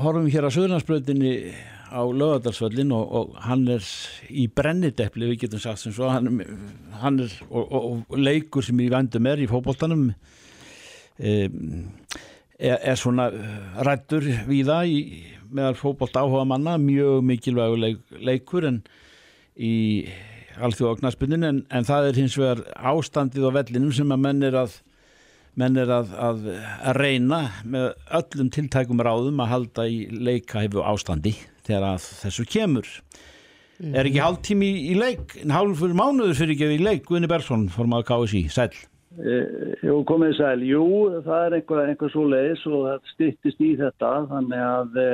horfum 0.04 0.28
hér 0.30 0.46
að 0.46 0.54
Suðurlandsbröðinni 0.60 1.34
á 1.90 2.06
lögadalsvöllin 2.06 2.94
og, 2.94 3.18
og 3.18 3.34
hann 3.48 3.66
er 3.74 3.90
í 4.30 4.46
brennidepli, 4.46 5.32
við 5.32 5.48
getum 5.48 5.66
sagt 5.66 5.82
sem 5.82 5.98
svo, 5.98 6.12
hann, 6.14 6.30
hann 7.02 7.18
er 7.26 7.34
og, 7.50 7.66
og, 7.66 7.82
og 7.82 8.22
leikur 8.22 8.62
sem 8.62 8.78
í 8.86 8.92
vendum 8.94 9.26
er 9.34 9.42
í 9.42 9.50
fókbóltanum 9.50 10.12
um, 10.14 11.58
er, 12.62 12.78
er 12.78 13.02
svona 13.02 13.32
rættur 13.90 14.30
við 14.46 14.70
það 14.70 14.94
í, 14.94 15.02
meðal 15.56 15.78
fókbólt 15.80 16.18
áhuga 16.18 16.46
manna, 16.48 16.78
mjög 16.82 17.24
mikilvægu 17.28 17.80
leik, 17.80 18.04
leikur 18.20 18.68
en 18.70 18.82
í 19.56 19.74
alþjóðagnarspunnin 20.62 21.48
en, 21.48 21.60
en 21.72 21.88
það 21.88 22.10
er 22.10 22.22
hins 22.22 22.38
vegar 22.40 22.64
ástandið 22.92 23.48
á 23.48 23.52
vellinum 23.60 23.94
sem 23.96 24.14
að 24.14 24.24
menn 24.26 24.48
er 24.48 24.58
að 24.64 24.80
menn 25.60 25.76
er 25.80 25.90
að, 25.92 26.14
að, 26.16 26.46
að 26.88 27.00
reyna 27.02 27.42
með 27.68 27.90
öllum 28.20 28.52
tiltækum 28.56 29.02
ráðum 29.04 29.42
að 29.44 29.52
halda 29.52 29.88
í 29.92 30.06
leikahæfu 30.12 30.84
ástandi 30.88 31.34
þegar 31.66 31.88
að 31.90 32.06
þessu 32.22 32.46
kemur 32.48 32.88
mm. 32.88 33.92
er 33.92 34.08
ekki 34.08 34.24
hálftími 34.24 34.70
í, 34.70 34.86
í 34.94 34.96
leik 35.00 35.36
hálfur 35.52 35.96
mánuður 35.98 36.38
fyrir 36.40 36.56
ekki 36.56 36.78
í 36.78 36.86
leik 36.86 37.04
Gunni 37.10 37.30
Bersson 37.32 37.68
fórum 37.74 37.98
að 37.98 38.08
KSI, 38.12 38.46
sæl 38.54 38.72
e, 38.72 38.80
Jú, 39.12 39.96
komið 40.08 40.38
sæl, 40.38 40.62
jú 40.64 40.84
það 41.26 41.46
er 41.46 41.56
einhver, 41.58 41.82
einhver 41.92 42.12
svo 42.14 42.28
leiðis 42.32 42.62
og 42.70 42.86
það 42.86 43.10
styrtist 43.12 43.64
í 43.66 43.72
þetta 43.82 44.12
þannig 44.30 44.62
að 44.64 45.00
e, 45.02 45.08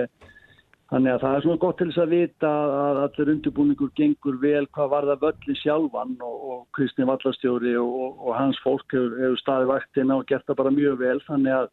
Þannig 0.88 1.12
að 1.12 1.24
það 1.24 1.34
er 1.36 1.44
svona 1.44 1.60
gott 1.60 1.78
til 1.82 1.88
þess 1.90 2.00
að 2.00 2.14
vita 2.16 2.50
að 2.64 2.98
allir 3.02 3.30
undirbúningur 3.34 3.90
gengur 4.00 4.38
vel 4.40 4.68
hvað 4.72 4.92
var 4.94 5.08
það 5.10 5.24
völli 5.26 5.56
sjálfan 5.60 6.14
og, 6.24 6.38
og 6.52 6.62
Kristinn 6.78 7.10
Vallastjóri 7.10 7.74
og, 7.82 8.22
og 8.24 8.38
hans 8.38 8.60
fólk 8.64 8.96
hefur, 8.96 9.18
hefur 9.20 9.42
staðið 9.42 9.72
vaktina 9.74 10.16
og 10.16 10.30
gert 10.30 10.48
það 10.48 10.60
bara 10.62 10.72
mjög 10.78 10.96
vel. 11.02 11.18
Þannig 11.28 11.58
að 11.58 11.68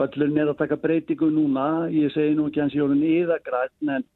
völlurinn 0.00 0.42
er 0.42 0.50
að 0.50 0.58
taka 0.64 0.80
breytingu 0.82 1.28
núna, 1.30 1.68
ég 1.94 2.10
segi 2.16 2.34
nú 2.34 2.48
ekki 2.50 2.64
hans 2.64 2.74
jólun 2.74 3.06
íðagræn 3.06 3.94
en, 3.94 4.08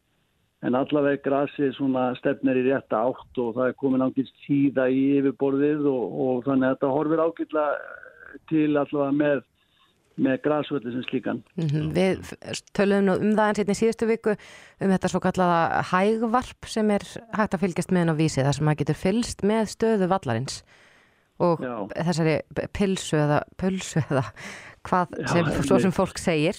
en 0.65 0.79
allaveg 0.79 1.23
grasi 1.25 1.71
stefnir 2.19 2.61
í 2.61 2.67
rétta 2.69 3.03
átt 3.11 3.41
og 3.43 3.57
það 3.57 3.67
er 3.69 3.81
komin 3.81 4.05
ángist 4.07 4.35
tíða 4.47 4.89
í 4.89 5.03
yfirborðið 5.19 5.89
og, 5.91 6.05
og 6.27 6.45
þannig 6.47 6.69
að 6.69 6.77
þetta 6.77 6.95
horfir 6.95 7.25
ágitla 7.25 7.67
til 8.51 8.71
allavega 8.73 9.13
með 9.19 9.43
með 10.15 10.37
græsvöldi 10.45 10.93
sem 10.95 11.03
slíkan. 11.09 11.43
Mm 11.59 11.67
-hmm. 11.67 11.87
Við 11.95 12.35
töluðum 12.77 13.05
nú 13.09 13.15
um 13.19 13.33
það 13.35 13.49
eins 13.49 13.59
hérna 13.59 13.75
í 13.75 13.81
síðustu 13.81 14.07
viku 14.07 14.37
um 14.81 14.93
þetta 14.93 15.11
svo 15.11 15.21
kallaða 15.21 15.83
hægvarp 15.91 16.67
sem 16.67 16.91
er 16.91 17.03
hægt 17.35 17.55
að 17.55 17.63
fylgjast 17.65 17.91
með 17.91 18.01
henn 18.01 18.15
á 18.15 18.21
vísi 18.23 18.45
þar 18.45 18.55
sem 18.55 18.65
maður 18.65 18.79
getur 18.79 19.03
fylgst 19.03 19.43
með 19.43 19.65
stöðu 19.75 20.07
vallarins 20.09 20.63
og 21.41 21.59
Já. 21.61 21.89
þessari 22.07 22.37
pilsu 22.73 23.17
eða 23.17 23.43
pulsu 23.59 23.99
eða 24.11 24.25
hvað 24.87 25.07
Já, 25.19 25.27
sem, 25.27 25.45
svo 25.67 25.79
sem 25.79 25.91
fólk 25.91 26.19
segir 26.19 26.55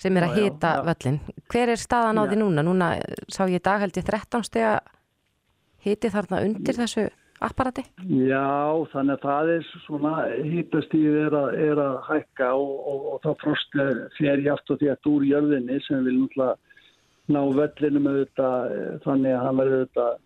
sem 0.00 0.16
er 0.16 0.26
að 0.26 0.38
hýta 0.40 0.72
völlin. 0.86 1.20
Hver 1.52 1.72
er 1.72 1.80
staðan 1.80 2.20
á 2.20 2.22
því 2.26 2.40
núna? 2.42 2.64
Núna 2.66 2.90
sá 3.32 3.44
ég 3.48 3.62
dag 3.64 3.84
held 3.84 3.96
ég 3.96 4.06
13 4.06 4.44
steg 4.46 4.66
að 4.74 4.92
hýti 5.86 6.10
þarna 6.12 6.42
undir 6.46 6.76
þessu 6.76 7.06
apparati? 7.44 7.84
Já, 8.08 8.44
þannig 8.92 9.16
að 9.16 9.24
það 9.24 9.50
er 9.54 9.66
svona 9.84 10.12
hýttastíð 10.50 11.16
er, 11.24 11.36
er 11.70 11.80
að 11.82 11.96
hækka 12.08 12.52
og, 12.56 12.76
og, 12.92 13.08
og 13.12 13.18
þá 13.24 13.42
frost 13.42 13.76
fer 14.18 14.44
ég 14.44 14.52
aftur 14.54 14.80
því 14.80 14.92
að 14.92 15.10
úr 15.12 15.26
jörðinni 15.30 15.80
sem 15.86 16.06
vil 16.06 16.16
náttúrulega 16.22 16.56
ná 17.26 17.40
vellinum 17.58 18.06
auðvitað 18.06 18.76
þannig 19.02 19.34
að 19.34 19.44
hann 19.44 19.60
verður 19.60 19.80
auðvitað 19.82 20.22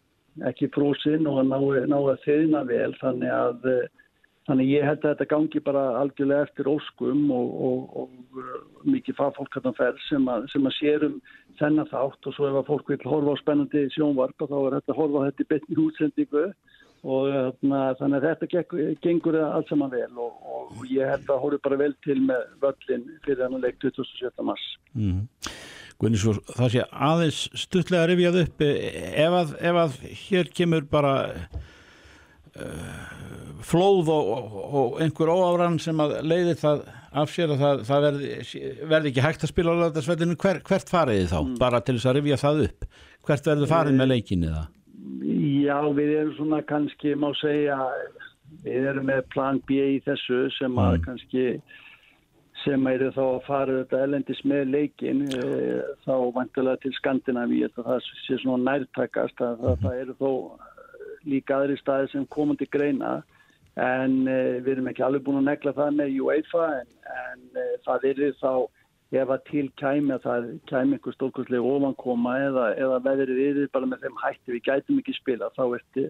ekki 0.51 0.69
frósin 0.75 1.27
og 1.27 1.41
ná, 1.49 1.57
ná 1.91 1.97
að 1.99 2.23
þeirna 2.27 2.63
vel 2.69 2.93
þannig 3.01 3.33
að 3.35 3.71
þannig 4.49 4.73
ég 4.73 4.87
held 4.87 5.05
að 5.05 5.13
þetta 5.13 5.29
gangi 5.31 5.63
bara 5.65 5.85
algjörlega 6.01 6.47
eftir 6.49 6.71
óskum 6.71 7.29
og, 7.35 7.95
og 8.01 8.89
mikið 8.89 9.19
fagfólk 9.19 9.59
hann 9.59 9.77
fer 9.77 10.01
sem 10.09 10.27
að, 10.33 10.49
sem 10.53 10.67
að 10.67 10.77
sérum 10.79 11.17
þennan 11.61 11.89
þátt 11.91 12.29
og 12.29 12.37
svo 12.37 12.49
ef 12.49 12.61
að 12.63 12.69
fólk 12.71 12.93
vil 12.93 13.01
horfa 13.05 13.37
á 13.37 13.43
spennandi 13.43 13.87
sjónvarp 13.95 14.45
og 14.45 14.53
þá 14.53 14.59
er 14.61 14.77
þetta 14.79 14.95
að 14.95 15.01
horfa 15.03 15.23
á 15.23 15.27
þetta 15.29 15.45
í 15.45 15.51
betni 15.53 15.81
útsendingu 15.85 16.45
og 17.01 17.31
þarna, 17.33 17.81
þannig 17.97 18.17
að 18.19 18.27
þetta 18.29 18.97
gengur 19.05 19.39
allt 19.41 19.71
saman 19.73 19.93
vel 19.93 20.11
og, 20.21 20.33
og 20.53 20.83
ég 20.91 21.09
held 21.09 21.33
að 21.33 21.43
hóru 21.45 21.61
bara 21.65 21.81
vel 21.81 21.93
til 22.05 22.19
með 22.25 22.49
völlin 22.65 23.07
fyrir 23.25 23.45
hann 23.47 23.57
að 23.57 23.69
leik 23.69 23.81
27. 23.85 24.33
mars 24.45 24.67
mm. 24.93 25.23
Svo 26.17 26.33
það 26.49 26.71
sé 26.73 26.85
aðeins 26.89 27.39
stuttlega 27.61 28.07
rifjað 28.09 28.39
upp 28.47 28.63
ef 28.65 29.35
að, 29.37 29.51
ef 29.69 29.81
að 29.83 29.99
hér 30.23 30.49
kemur 30.57 30.87
bara 30.89 31.11
uh, 31.29 31.59
flóð 33.65 34.09
og, 34.11 34.31
og, 34.35 34.57
og 34.81 34.97
einhver 35.05 35.31
óáran 35.31 35.79
sem 35.83 36.01
að 36.03 36.17
leiði 36.27 36.57
það 36.61 36.83
af 37.11 37.31
sér 37.35 37.53
að 37.55 37.63
það, 37.63 37.85
það 37.89 38.05
verði, 38.07 38.33
verði 38.91 39.11
ekki 39.11 39.25
hægt 39.25 39.45
að 39.45 39.53
spila 39.53 39.75
á 39.75 39.81
lögdagsveldinu, 39.85 40.37
Hver, 40.41 40.61
hvert 40.67 40.91
fariði 40.91 41.31
þá? 41.31 41.39
Mm. 41.41 41.57
Bara 41.59 41.81
til 41.83 41.97
þess 41.97 42.11
að 42.11 42.19
rifja 42.21 42.41
það 42.41 42.63
upp 42.69 42.91
hvert 43.27 43.51
verður 43.51 43.71
farið 43.71 43.99
með 43.99 44.13
leikinni 44.15 44.55
það? 44.55 44.73
Já, 45.61 45.77
við 45.97 46.15
erum 46.17 46.35
svona 46.39 46.63
kannski, 46.69 47.15
má 47.19 47.29
segja, 47.41 47.77
við 48.65 48.89
erum 48.93 49.07
með 49.11 49.23
plan 49.35 49.61
B 49.69 49.79
í 49.97 50.01
þessu 50.07 50.43
sem 50.57 50.81
að 50.81 50.97
mm. 50.97 51.05
kannski, 51.07 51.45
sem 52.65 52.89
eru 52.91 53.11
þá 53.17 53.23
að 53.27 53.45
fara 53.47 53.77
þetta 53.81 54.03
elendis 54.07 54.43
með 54.49 54.75
leikin, 54.75 55.23
e, 55.37 55.45
þá 56.07 56.15
vantilega 56.37 56.83
til 56.83 56.93
Skandinavíu, 56.99 57.71
það 57.77 58.03
sé 58.27 58.41
svona 58.43 58.75
nærtakast 58.75 59.45
að 59.45 59.65
mm. 59.65 59.85
það 59.85 60.03
eru 60.05 60.19
þó 60.21 60.33
líka 61.29 61.59
aðri 61.59 61.77
staði 61.81 62.11
sem 62.13 62.27
komandi 62.33 62.69
greina, 62.71 63.21
en 63.81 64.21
e, 64.29 64.41
við 64.65 64.77
erum 64.77 64.91
ekki 64.91 65.05
alveg 65.07 65.25
búin 65.27 65.41
að 65.43 65.51
negla 65.53 65.77
það 65.77 65.97
með 66.01 66.21
UEFA, 66.25 66.69
en, 66.81 66.93
en 67.25 67.61
e, 67.61 67.67
það 67.87 68.07
eru 68.13 68.31
þá 68.41 68.53
ef 69.11 69.31
að 69.35 69.47
til 69.49 69.67
kæmi 69.81 70.15
að 70.15 70.27
það 70.27 70.49
kæmi 70.71 70.97
einhver 70.97 71.15
stórkostlega 71.17 71.71
ofankoma 71.75 72.35
eða, 72.45 72.67
eða 72.79 72.99
veðrið 73.07 73.41
yfir 73.49 73.71
bara 73.75 73.89
með 73.91 74.05
þeim 74.05 74.21
hætti 74.23 74.55
við 74.55 74.67
gætum 74.69 75.01
ekki 75.03 75.15
spila 75.17 75.49
þá 75.57 75.65
ertu 75.67 76.05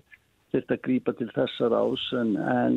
þetta 0.52 0.76
að 0.76 0.82
grípa 0.84 1.14
til 1.16 1.30
þessar 1.32 1.76
ás 1.78 2.04
en, 2.20 2.34
en, 2.36 2.76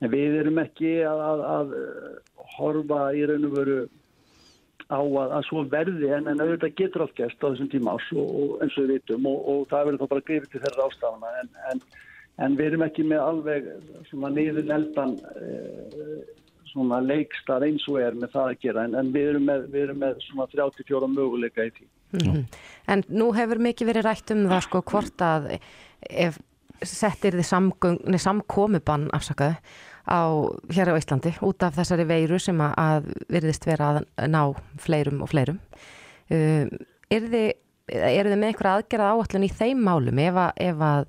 en 0.00 0.12
við 0.14 0.38
erum 0.40 0.62
ekki 0.62 0.94
að, 1.10 1.20
að, 1.28 1.44
að 1.56 1.74
horfa 2.56 3.02
í 3.12 3.26
raun 3.28 3.48
og 3.50 3.58
veru 3.58 3.78
á 4.92 5.00
að, 5.00 5.34
að 5.38 5.44
svo 5.48 5.64
verði 5.72 6.10
en, 6.12 6.28
en 6.28 6.40
auðvitað 6.42 6.76
getur 6.80 7.04
allt 7.04 7.16
gæst 7.18 7.40
á 7.40 7.48
þessum 7.48 7.70
tíma 7.72 7.96
ás 7.96 8.08
og, 8.12 8.30
og 8.40 8.64
eins 8.64 8.76
og 8.76 8.84
við 8.84 8.96
vitum 8.98 9.28
og, 9.30 9.38
og 9.50 9.66
það 9.70 9.86
verður 9.88 10.02
þá 10.02 10.12
bara 10.12 10.26
grifið 10.28 10.50
til 10.52 10.64
þeirra 10.64 10.88
ástafana 10.88 11.32
en 12.42 12.56
við 12.58 12.70
erum 12.70 12.86
ekki 12.86 13.04
með 13.06 13.22
alveg 13.24 13.68
svona 14.10 14.30
niður 14.34 14.66
neldan 14.68 15.14
e, 15.38 15.52
svona 16.74 16.98
leikstað 17.04 17.68
eins 17.68 17.84
og 17.90 18.00
er 18.02 18.16
með 18.18 18.34
það 18.34 18.48
að 18.50 18.64
gera 18.64 18.86
en, 18.88 18.96
en 18.98 19.12
við, 19.14 19.28
erum 19.34 19.46
með, 19.50 19.68
við 19.70 19.86
erum 19.86 20.02
með 20.02 20.24
svona 20.26 20.48
34 20.50 21.10
möguleika 21.12 21.68
í 21.68 21.70
því. 21.76 21.86
Mm 22.14 22.24
-hmm. 22.24 22.42
En 22.90 23.04
nú 23.08 23.30
hefur 23.34 23.62
mikið 23.62 23.90
verið 23.90 24.06
rætt 24.08 24.34
um 24.34 24.44
það 24.50 24.66
sko 24.66 24.82
hvort 24.90 25.22
að 25.22 25.48
ef 26.10 26.38
settir 26.82 27.38
þið 27.38 28.20
samkomibann 28.26 29.08
afsakaðu 29.14 29.56
á 30.04 30.22
hér 30.72 30.92
á 30.92 30.98
Íslandi 31.00 31.34
út 31.44 31.64
af 31.64 31.76
þessari 31.78 32.06
veiru 32.08 32.38
sem 32.42 32.60
að, 32.60 33.10
virðist 33.32 33.66
vera 33.68 33.92
að 33.94 34.00
ná 34.30 34.42
fleirum 34.80 35.22
og 35.24 35.30
fleirum. 35.32 35.60
Um, 36.32 36.72
er 37.12 37.28
þið, 37.30 37.48
er 37.92 38.28
þið 38.30 38.36
með 38.38 38.50
einhverja 38.50 38.74
aðgerað 38.80 39.14
áallun 39.14 39.46
í 39.46 39.52
þeim 39.52 39.84
málum 39.84 40.20
ef 40.24 40.40
að, 40.40 40.52
ef 40.64 40.84
að 40.88 41.06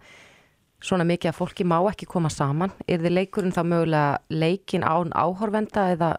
svona 0.85 1.07
mikið 1.07 1.31
að 1.31 1.39
fólki 1.39 1.65
má 1.67 1.77
ekki 1.89 2.07
koma 2.09 2.29
saman 2.33 2.73
er 2.87 3.01
þið 3.01 3.17
leikurinn 3.17 3.55
þá 3.55 3.63
mögulega 3.65 4.17
leikin 4.29 4.85
án 4.85 5.13
áhorvenda 5.15 5.89
eða 5.95 6.15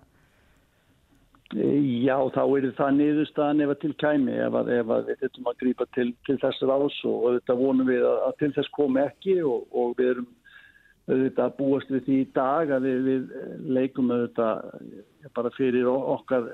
Já, 1.55 2.17
þá 2.35 2.41
er 2.43 2.65
það 2.75 2.97
niðurstaðan 2.97 3.63
ef 3.63 3.71
að 3.71 3.83
til 3.85 3.93
kæmi 4.03 4.33
ef 4.43 4.57
að, 4.59 4.71
ef 4.81 4.89
að 4.91 5.05
við 5.07 5.21
þurfum 5.21 5.51
að 5.53 5.61
grípa 5.61 5.87
til, 5.95 6.07
til 6.27 6.35
þessar 6.43 6.73
ás 6.75 6.97
og 7.07 7.27
þetta 7.37 7.57
vonum 7.61 7.87
við 7.87 8.07
að 8.09 8.33
til 8.41 8.49
þess 8.57 8.73
komi 8.75 9.03
ekki 9.05 9.37
og, 9.47 9.69
og 9.71 9.93
við 10.01 10.11
erum 10.17 10.27
auðvitað 11.07 11.57
búast 11.59 11.91
við 11.93 12.07
því 12.07 12.21
í 12.21 12.29
dag 12.35 12.71
að 12.77 12.89
við, 12.89 13.03
við 13.07 13.35
leikum 13.79 14.11
auðvitað 14.11 15.33
bara 15.37 15.53
fyrir 15.55 15.89
okkar 15.91 16.51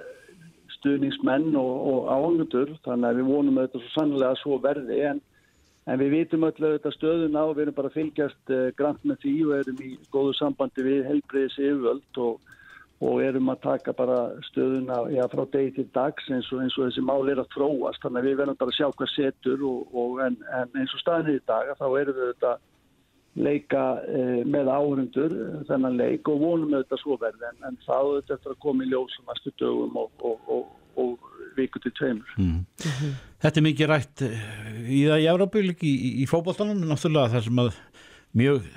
stuðningsmenn 0.79 1.53
og, 1.57 1.75
og 1.93 2.09
áhengutur 2.13 2.75
þannig 2.85 3.09
að 3.09 3.21
við 3.21 3.31
vonum 3.31 3.61
auðvitað 3.61 3.85
svo 3.85 3.95
sannlega 3.97 4.33
að 4.35 4.43
svo 4.43 4.59
verði 4.63 5.05
en 5.13 5.23
En 5.91 5.99
við 5.99 6.13
vitum 6.15 6.45
að 6.47 6.61
þetta 6.63 6.91
stöðuna 6.95 7.45
og 7.49 7.57
við 7.57 7.65
erum 7.65 7.75
bara 7.75 7.89
að 7.91 7.97
fylgjast 7.97 8.51
uh, 8.55 8.67
grant 8.79 9.03
með 9.03 9.25
því 9.25 9.35
og 9.45 9.55
erum 9.57 9.81
í 9.83 9.93
góðu 10.15 10.35
sambandi 10.39 10.85
við 10.87 11.09
helbriðis 11.09 11.57
yfirvöld 11.59 12.21
og, 12.23 12.53
og 13.03 13.23
erum 13.27 13.51
að 13.51 13.65
taka 13.65 13.95
bara 13.99 14.19
stöðuna 14.47 15.01
já, 15.11 15.25
frá 15.33 15.43
degi 15.57 15.73
til 15.81 15.87
dags 15.97 16.29
eins 16.31 16.53
og, 16.55 16.63
eins 16.63 16.77
og 16.79 16.87
þessi 16.87 17.03
mál 17.03 17.27
er 17.33 17.43
að 17.43 17.51
þróast. 17.57 18.03
Þannig 18.05 18.23
að 18.23 18.29
við 18.29 18.39
verðum 18.43 18.61
bara 18.61 18.75
að 18.75 18.79
sjá 18.79 18.89
hvað 19.01 19.11
setur 19.17 19.67
en, 20.29 20.39
en 20.61 20.79
eins 20.79 20.95
og 20.95 21.03
staðinni 21.03 21.41
í 21.41 21.45
dag 21.51 21.75
þá 21.81 21.87
erum 21.89 22.21
við 22.21 22.31
þetta 22.31 22.55
leika 23.33 23.83
uh, 24.03 24.41
með 24.45 24.69
áhundur 24.69 25.35
þennan 25.69 25.97
leik 25.97 26.29
og 26.29 26.43
vonum 26.43 26.75
þetta 26.77 26.99
svo 27.01 27.17
verði 27.21 27.49
en, 27.49 27.61
en 27.71 27.79
þá 27.87 27.97
þetta 27.97 28.37
eftir 28.37 28.55
að 28.55 28.63
koma 28.65 28.85
í 28.85 28.91
ljósum 28.91 29.29
næstu 29.31 29.55
dögum 29.61 29.97
og 29.97 31.21
viku 31.57 31.81
til 31.83 31.93
tveimur. 31.97 32.35
Mm. 32.39 32.65
Þetta 33.43 33.61
er 33.61 33.67
mikið 33.67 33.91
rætt 33.91 34.25
eh, 34.27 34.43
í 34.87 35.03
það 35.09 35.25
í 35.25 35.29
Európa-bygg 35.33 35.85
í, 35.89 35.95
í 36.23 36.29
fókbóttanum, 36.31 36.83
náttúrulega 36.89 37.35
þar 37.35 37.47
sem 37.47 37.63
að 37.63 37.73
mjög 38.39 38.69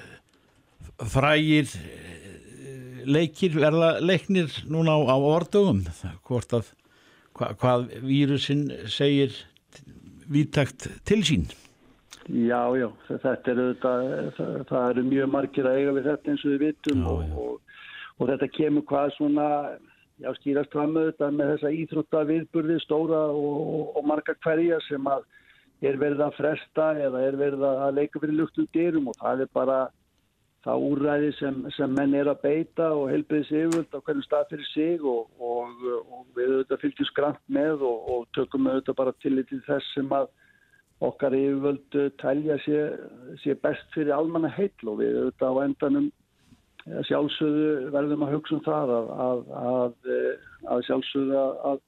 frægir 1.16 1.76
eh, 1.76 3.04
leikir 3.06 3.60
verða 3.60 3.96
leiknir 4.04 4.56
núna 4.72 4.98
á, 4.98 5.00
á 5.12 5.18
ordugum 5.18 5.84
hvort 6.28 6.58
að 6.58 6.72
hva, 7.36 7.52
hvað 7.60 7.90
vírusinn 8.06 8.68
segir 8.92 9.36
vítakt 10.32 10.90
til 11.06 11.22
sín 11.28 11.46
Já, 12.26 12.62
já, 12.74 12.88
þetta 13.06 13.52
er 13.52 13.60
auðvitað, 13.62 14.06
það, 14.66 14.86
eru 14.90 15.02
mjög 15.06 15.28
margir 15.30 15.68
að 15.70 15.76
eiga 15.78 15.92
við 15.94 16.08
þetta 16.10 16.32
eins 16.32 16.46
og 16.46 16.54
við 16.54 16.64
vitum 16.64 17.04
Já, 17.04 17.10
og, 17.12 17.20
já. 17.22 17.36
og, 17.44 17.82
og 18.18 18.30
þetta 18.32 18.48
kemur 18.56 18.86
hvað 18.90 19.12
svona, 19.14 19.50
já, 20.24 20.30
skýrast 20.40 20.74
fram 20.74 20.96
auðvitað 20.98 21.36
með 21.38 21.52
þessa 21.54 21.74
íþrótta 21.84 22.24
viðburði 22.32 22.78
stóra 22.82 23.20
og, 23.30 23.60
og, 23.62 23.92
og 24.00 24.08
marga 24.10 24.34
hverja 24.42 24.80
sem 24.88 25.12
að 25.12 25.28
er 25.86 26.00
verið 26.02 26.24
að 26.26 26.40
fresta 26.40 26.88
eða 27.04 27.22
er 27.28 27.38
verið 27.38 27.68
að 27.68 27.94
leika 28.00 28.24
fyrir 28.24 28.40
luktum 28.40 28.68
dyrum 28.74 29.12
og 29.12 29.20
það 29.20 29.44
er 29.46 29.52
bara 29.54 29.78
það 30.66 30.86
úrræði 30.88 31.30
sem, 31.38 31.60
sem 31.76 31.94
menn 31.94 32.16
er 32.18 32.32
að 32.32 32.42
beita 32.42 32.88
og 32.96 33.12
helbriðis 33.12 33.52
yfirvöld 33.54 33.94
á 33.94 34.02
hvernig 34.02 34.26
stað 34.26 34.48
fyrir 34.50 34.70
sig 34.72 35.06
og, 35.06 35.28
og, 35.38 35.86
og 36.10 36.26
við 36.34 36.56
auðvitað 36.56 36.82
fylgjum 36.82 37.10
skrant 37.12 37.44
með 37.60 37.86
og, 37.86 38.10
og 38.16 38.26
tökum 38.34 38.72
auðvitað 38.72 39.00
bara 39.04 39.14
til 39.22 39.38
þess 39.68 39.94
sem 39.94 40.10
að 40.16 40.32
okkar 41.04 41.36
yfirvöld 41.36 41.98
uh, 42.00 42.10
telja 42.22 42.58
sé, 42.64 42.82
sé 43.44 43.56
best 43.60 43.88
fyrir 43.96 44.16
almanna 44.16 44.52
heill 44.56 44.92
og 44.92 45.02
við 45.02 45.20
auðvitað 45.20 45.60
á 45.60 45.64
endanum 45.66 46.10
eh, 46.88 47.02
sjálfsögðu 47.10 47.92
verðum 47.96 48.26
að 48.26 48.36
hugsa 48.38 48.56
um 48.56 48.66
það 48.66 48.94
að, 48.96 49.10
að, 49.28 49.42
að, 49.62 50.12
eh, 50.16 50.52
að 50.72 50.84
sjálfsögðu 50.90 51.40
að, 51.42 51.56
að 51.72 51.82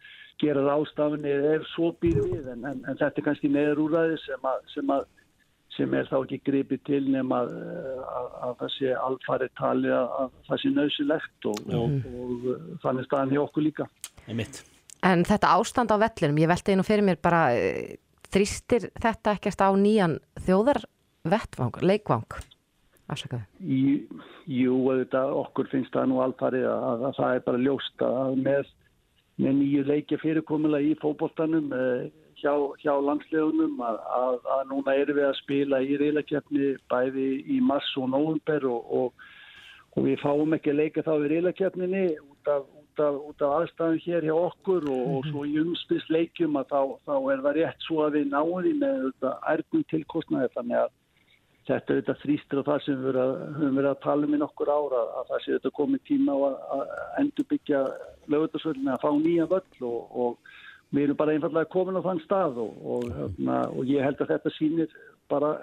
gera 0.44 0.66
ráðstafinni 0.68 1.36
ef 1.54 1.70
svo 1.74 1.94
býr 2.02 2.20
við 2.26 2.50
en, 2.52 2.66
en, 2.68 2.82
en 2.84 3.00
þetta 3.00 3.22
er 3.22 3.28
kannski 3.30 3.54
neður 3.54 3.86
úræði 3.88 4.20
sem 4.26 4.50
að, 4.52 4.66
sem 4.74 4.92
að 4.94 5.08
sem 5.78 5.94
er 5.94 6.08
þá 6.10 6.16
ekki 6.20 6.40
gripið 6.48 6.82
til 6.88 7.04
nema 7.14 7.44
að, 7.44 7.54
að, 8.02 8.28
að 8.48 8.54
það 8.62 8.72
sé 8.74 8.94
alfarið 8.98 9.54
tali 9.60 9.92
að, 9.94 10.08
að 10.22 10.36
það 10.48 10.62
sé 10.64 10.72
nöðsilegt 10.74 11.48
og, 11.52 11.62
og, 11.68 11.96
og, 12.08 12.48
og 12.54 12.82
þannig 12.84 13.08
staðan 13.08 13.34
hjá 13.36 13.42
okkur 13.44 13.66
líka. 13.66 13.88
Einmitt. 14.26 14.62
En 15.06 15.24
þetta 15.28 15.54
ástand 15.54 15.94
á 15.94 15.98
vellinum, 16.02 16.40
ég 16.42 16.50
velti 16.50 16.74
einu 16.74 16.86
fyrir 16.88 17.06
mér 17.06 17.20
bara 17.22 17.42
eh, 17.54 17.98
þrýstir 18.34 18.90
þetta 19.00 19.34
ekkert 19.38 19.64
á 19.64 19.70
nýjan 19.78 20.20
þjóðarvettvang, 20.46 21.82
leikvang? 21.84 22.38
Afsakaðu. 23.08 23.46
Jú, 24.52 24.78
auðvitað, 24.84 25.34
okkur 25.42 25.70
finnst 25.72 25.94
það 25.96 26.10
nú 26.12 26.22
alfarið 26.26 26.68
að, 26.68 27.06
að 27.08 27.18
það 27.20 27.36
er 27.36 27.44
bara 27.46 27.62
ljóst 27.64 28.04
að 28.04 28.40
með, 28.44 28.72
með 29.40 29.60
nýju 29.62 29.84
leikja 29.88 30.20
fyrirkomulega 30.24 30.92
í 30.92 30.98
fótboltanum 31.00 31.72
eh, 31.78 32.10
hjá, 32.42 32.54
hjá 32.84 32.94
landslegunum 33.00 33.80
að, 33.84 34.00
að, 34.18 34.38
að 34.58 34.64
núna 34.74 34.96
erum 35.00 35.20
við 35.20 35.28
að 35.30 35.40
spila 35.40 35.82
í 35.82 36.00
reylakefni 36.02 36.74
bæði 36.92 37.30
í 37.48 37.62
mars 37.64 37.90
og 38.00 38.12
nóvumber 38.12 38.68
og, 38.70 38.92
og, 39.00 39.30
og 39.96 40.08
við 40.10 40.20
fáum 40.24 40.58
ekki 40.58 40.74
að 40.74 40.82
leika 40.82 41.06
þá 41.08 41.14
í 41.16 41.32
reylakefninni 41.34 42.06
út 42.20 42.52
út 42.98 43.06
af, 43.06 43.16
út 43.30 43.42
af 43.42 43.56
aðstæðum 43.62 44.00
hér 44.02 44.26
hjá 44.26 44.36
okkur 44.36 44.86
og, 44.90 45.02
og 45.18 45.28
svo 45.30 45.44
í 45.46 45.58
umspilsleikjum 45.62 46.58
að 46.58 46.72
þá, 46.72 46.82
þá 47.06 47.16
er 47.32 47.44
það 47.46 47.58
rétt 47.58 47.86
svo 47.86 48.04
að 48.06 48.18
við 48.18 48.32
náum 48.32 48.54
því 48.64 48.74
með 48.82 49.28
ergum 49.54 49.84
tilkostnaði. 49.92 50.50
Þannig 50.56 50.80
að 50.82 50.94
þetta 51.68 51.94
er 51.94 52.00
þetta 52.02 52.16
þrýstur 52.24 52.62
og 52.62 52.68
það 52.68 52.84
sem 52.86 53.02
við 53.04 53.20
höfum 53.22 53.80
verið 53.80 53.90
að 53.92 54.04
tala 54.06 54.28
um 54.28 54.38
í 54.38 54.42
nokkur 54.42 54.72
ára 54.72 55.02
að 55.20 55.32
það 55.32 55.44
sé 55.44 55.58
þetta 55.58 55.74
komið 55.80 56.06
tíma 56.08 56.38
á 56.38 56.40
að, 56.48 56.56
að 56.78 56.86
endur 57.22 57.50
byggja 57.52 57.82
lögutarsvöldinu 58.34 58.94
að 58.94 59.04
fá 59.04 59.10
nýja 59.18 59.50
völl 59.52 59.90
og, 59.90 60.00
og 60.24 60.56
við 60.96 61.04
erum 61.04 61.20
bara 61.20 61.36
einfallega 61.36 61.74
komin 61.74 62.00
á 62.00 62.08
þann 62.08 62.24
stað 62.24 62.62
og, 62.64 62.80
og, 62.88 63.12
hérna, 63.18 63.60
og 63.76 63.92
ég 63.92 64.08
held 64.08 64.24
að 64.24 64.32
þetta 64.32 64.54
sýnir 64.56 64.96
bara 65.28 65.58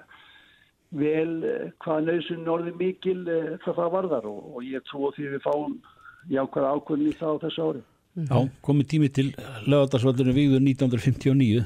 vel 0.95 1.30
eh, 1.49 1.70
hvað 1.82 2.11
nöðsun 2.11 2.53
orðið 2.53 2.76
mikil 2.78 3.20
eh, 3.24 3.55
hvað 3.64 3.80
það 3.80 3.95
varðar 3.97 4.28
og, 4.28 4.43
og 4.53 4.68
ég 4.68 4.85
trú 4.91 5.09
því 5.16 5.30
við 5.32 5.47
fáum 5.47 5.78
jákvæða 6.33 6.75
ákvörðin 6.79 7.11
í 7.11 7.16
það 7.18 7.35
á 7.35 7.43
þessu 7.45 7.68
ári. 7.68 7.83
Já, 8.14 8.37
komið 8.62 8.87
tími 8.93 9.09
til 9.11 9.31
lögadagsvöldinu 9.66 10.35
víður 10.37 10.61
1959 10.62 11.64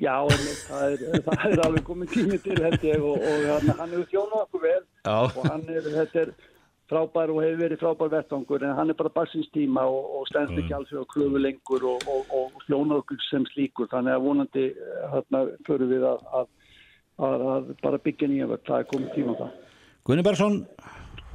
Já, 0.00 0.14
einmitt, 0.24 0.62
það 0.64 0.94
er, 0.94 1.02
það 1.26 1.44
er 1.50 1.60
alveg 1.66 1.84
komið 1.84 2.14
tími 2.14 2.38
til 2.40 2.56
held 2.64 2.86
ég 2.88 3.04
og, 3.04 3.20
og 3.20 3.44
hann, 3.50 3.72
hann 3.76 3.92
hefur 3.92 4.08
þjónað 4.14 4.40
okkur 4.46 4.64
vel 4.64 4.80
Já. 4.80 5.18
og 5.20 5.44
hann 5.44 5.68
er, 5.68 5.90
þetta 5.98 6.22
er 6.22 6.32
frábær 6.88 7.34
og 7.34 7.42
hefur 7.44 7.60
verið 7.60 7.82
frábær 7.84 8.12
vettvangur 8.16 8.64
en 8.64 8.74
hann 8.80 8.94
er 8.94 8.98
bara 9.02 9.12
barsins 9.20 9.52
tíma 9.52 9.84
og, 9.84 10.08
og 10.16 10.26
stendst 10.32 10.56
ekki 10.64 10.74
alls 10.78 10.88
fyrir 10.88 11.04
að 11.04 11.12
klöfu 11.12 11.44
lengur 11.44 11.86
og, 11.92 12.08
og, 12.16 12.34
og 12.40 12.64
þjónað 12.64 13.04
okkur 13.04 13.22
sem 13.28 13.46
slíkur 13.52 13.92
þannig 13.92 14.16
að 14.16 14.26
vonandi 14.30 14.66
hérna 15.12 15.44
förum 15.68 15.92
við 15.92 16.08
að, 16.08 16.26
að, 16.40 16.52
að, 17.28 17.48
að 17.52 17.72
bara 17.84 18.04
byggja 18.08 18.32
nýja 18.32 18.50
völd, 18.50 18.64
það 18.64 18.80
er 18.80 18.92
komið 18.96 19.14
tíma 19.20 19.36
á 19.36 19.40
það. 19.44 19.54
Gunni 20.08 20.24
Bergson, 20.24 20.60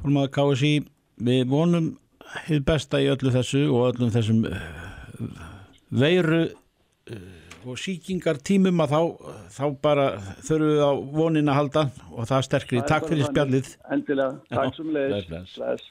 formaður 0.02 0.36
KSI 0.40 0.76
við 1.30 1.50
vonum 1.54 1.92
hið 2.46 2.64
besta 2.66 3.00
í 3.02 3.10
öllu 3.10 3.32
þessu 3.34 3.66
og 3.68 3.86
öllum 3.90 4.10
þessum 4.14 4.42
eh, 4.48 4.64
veiru 5.90 6.42
eh, 6.46 7.28
og 7.68 7.78
síkingar 7.80 8.40
tímum 8.46 8.80
að 8.84 8.94
þá, 8.94 9.00
þá 9.52 9.64
bara 9.84 10.06
þurfum 10.40 10.68
við 10.70 10.84
á 10.84 10.92
vonin 11.20 11.52
að 11.52 11.58
halda 11.60 11.86
og 12.14 12.28
það 12.30 12.46
sterkri. 12.48 12.78
Það 12.78 12.84
er 12.84 12.92
Takk 12.94 13.08
fyrir 13.10 13.28
spjallið. 13.28 13.72
Endilega, 13.96 14.36
takk 14.54 14.78
sem 14.78 14.94
leiðis. 14.96 15.90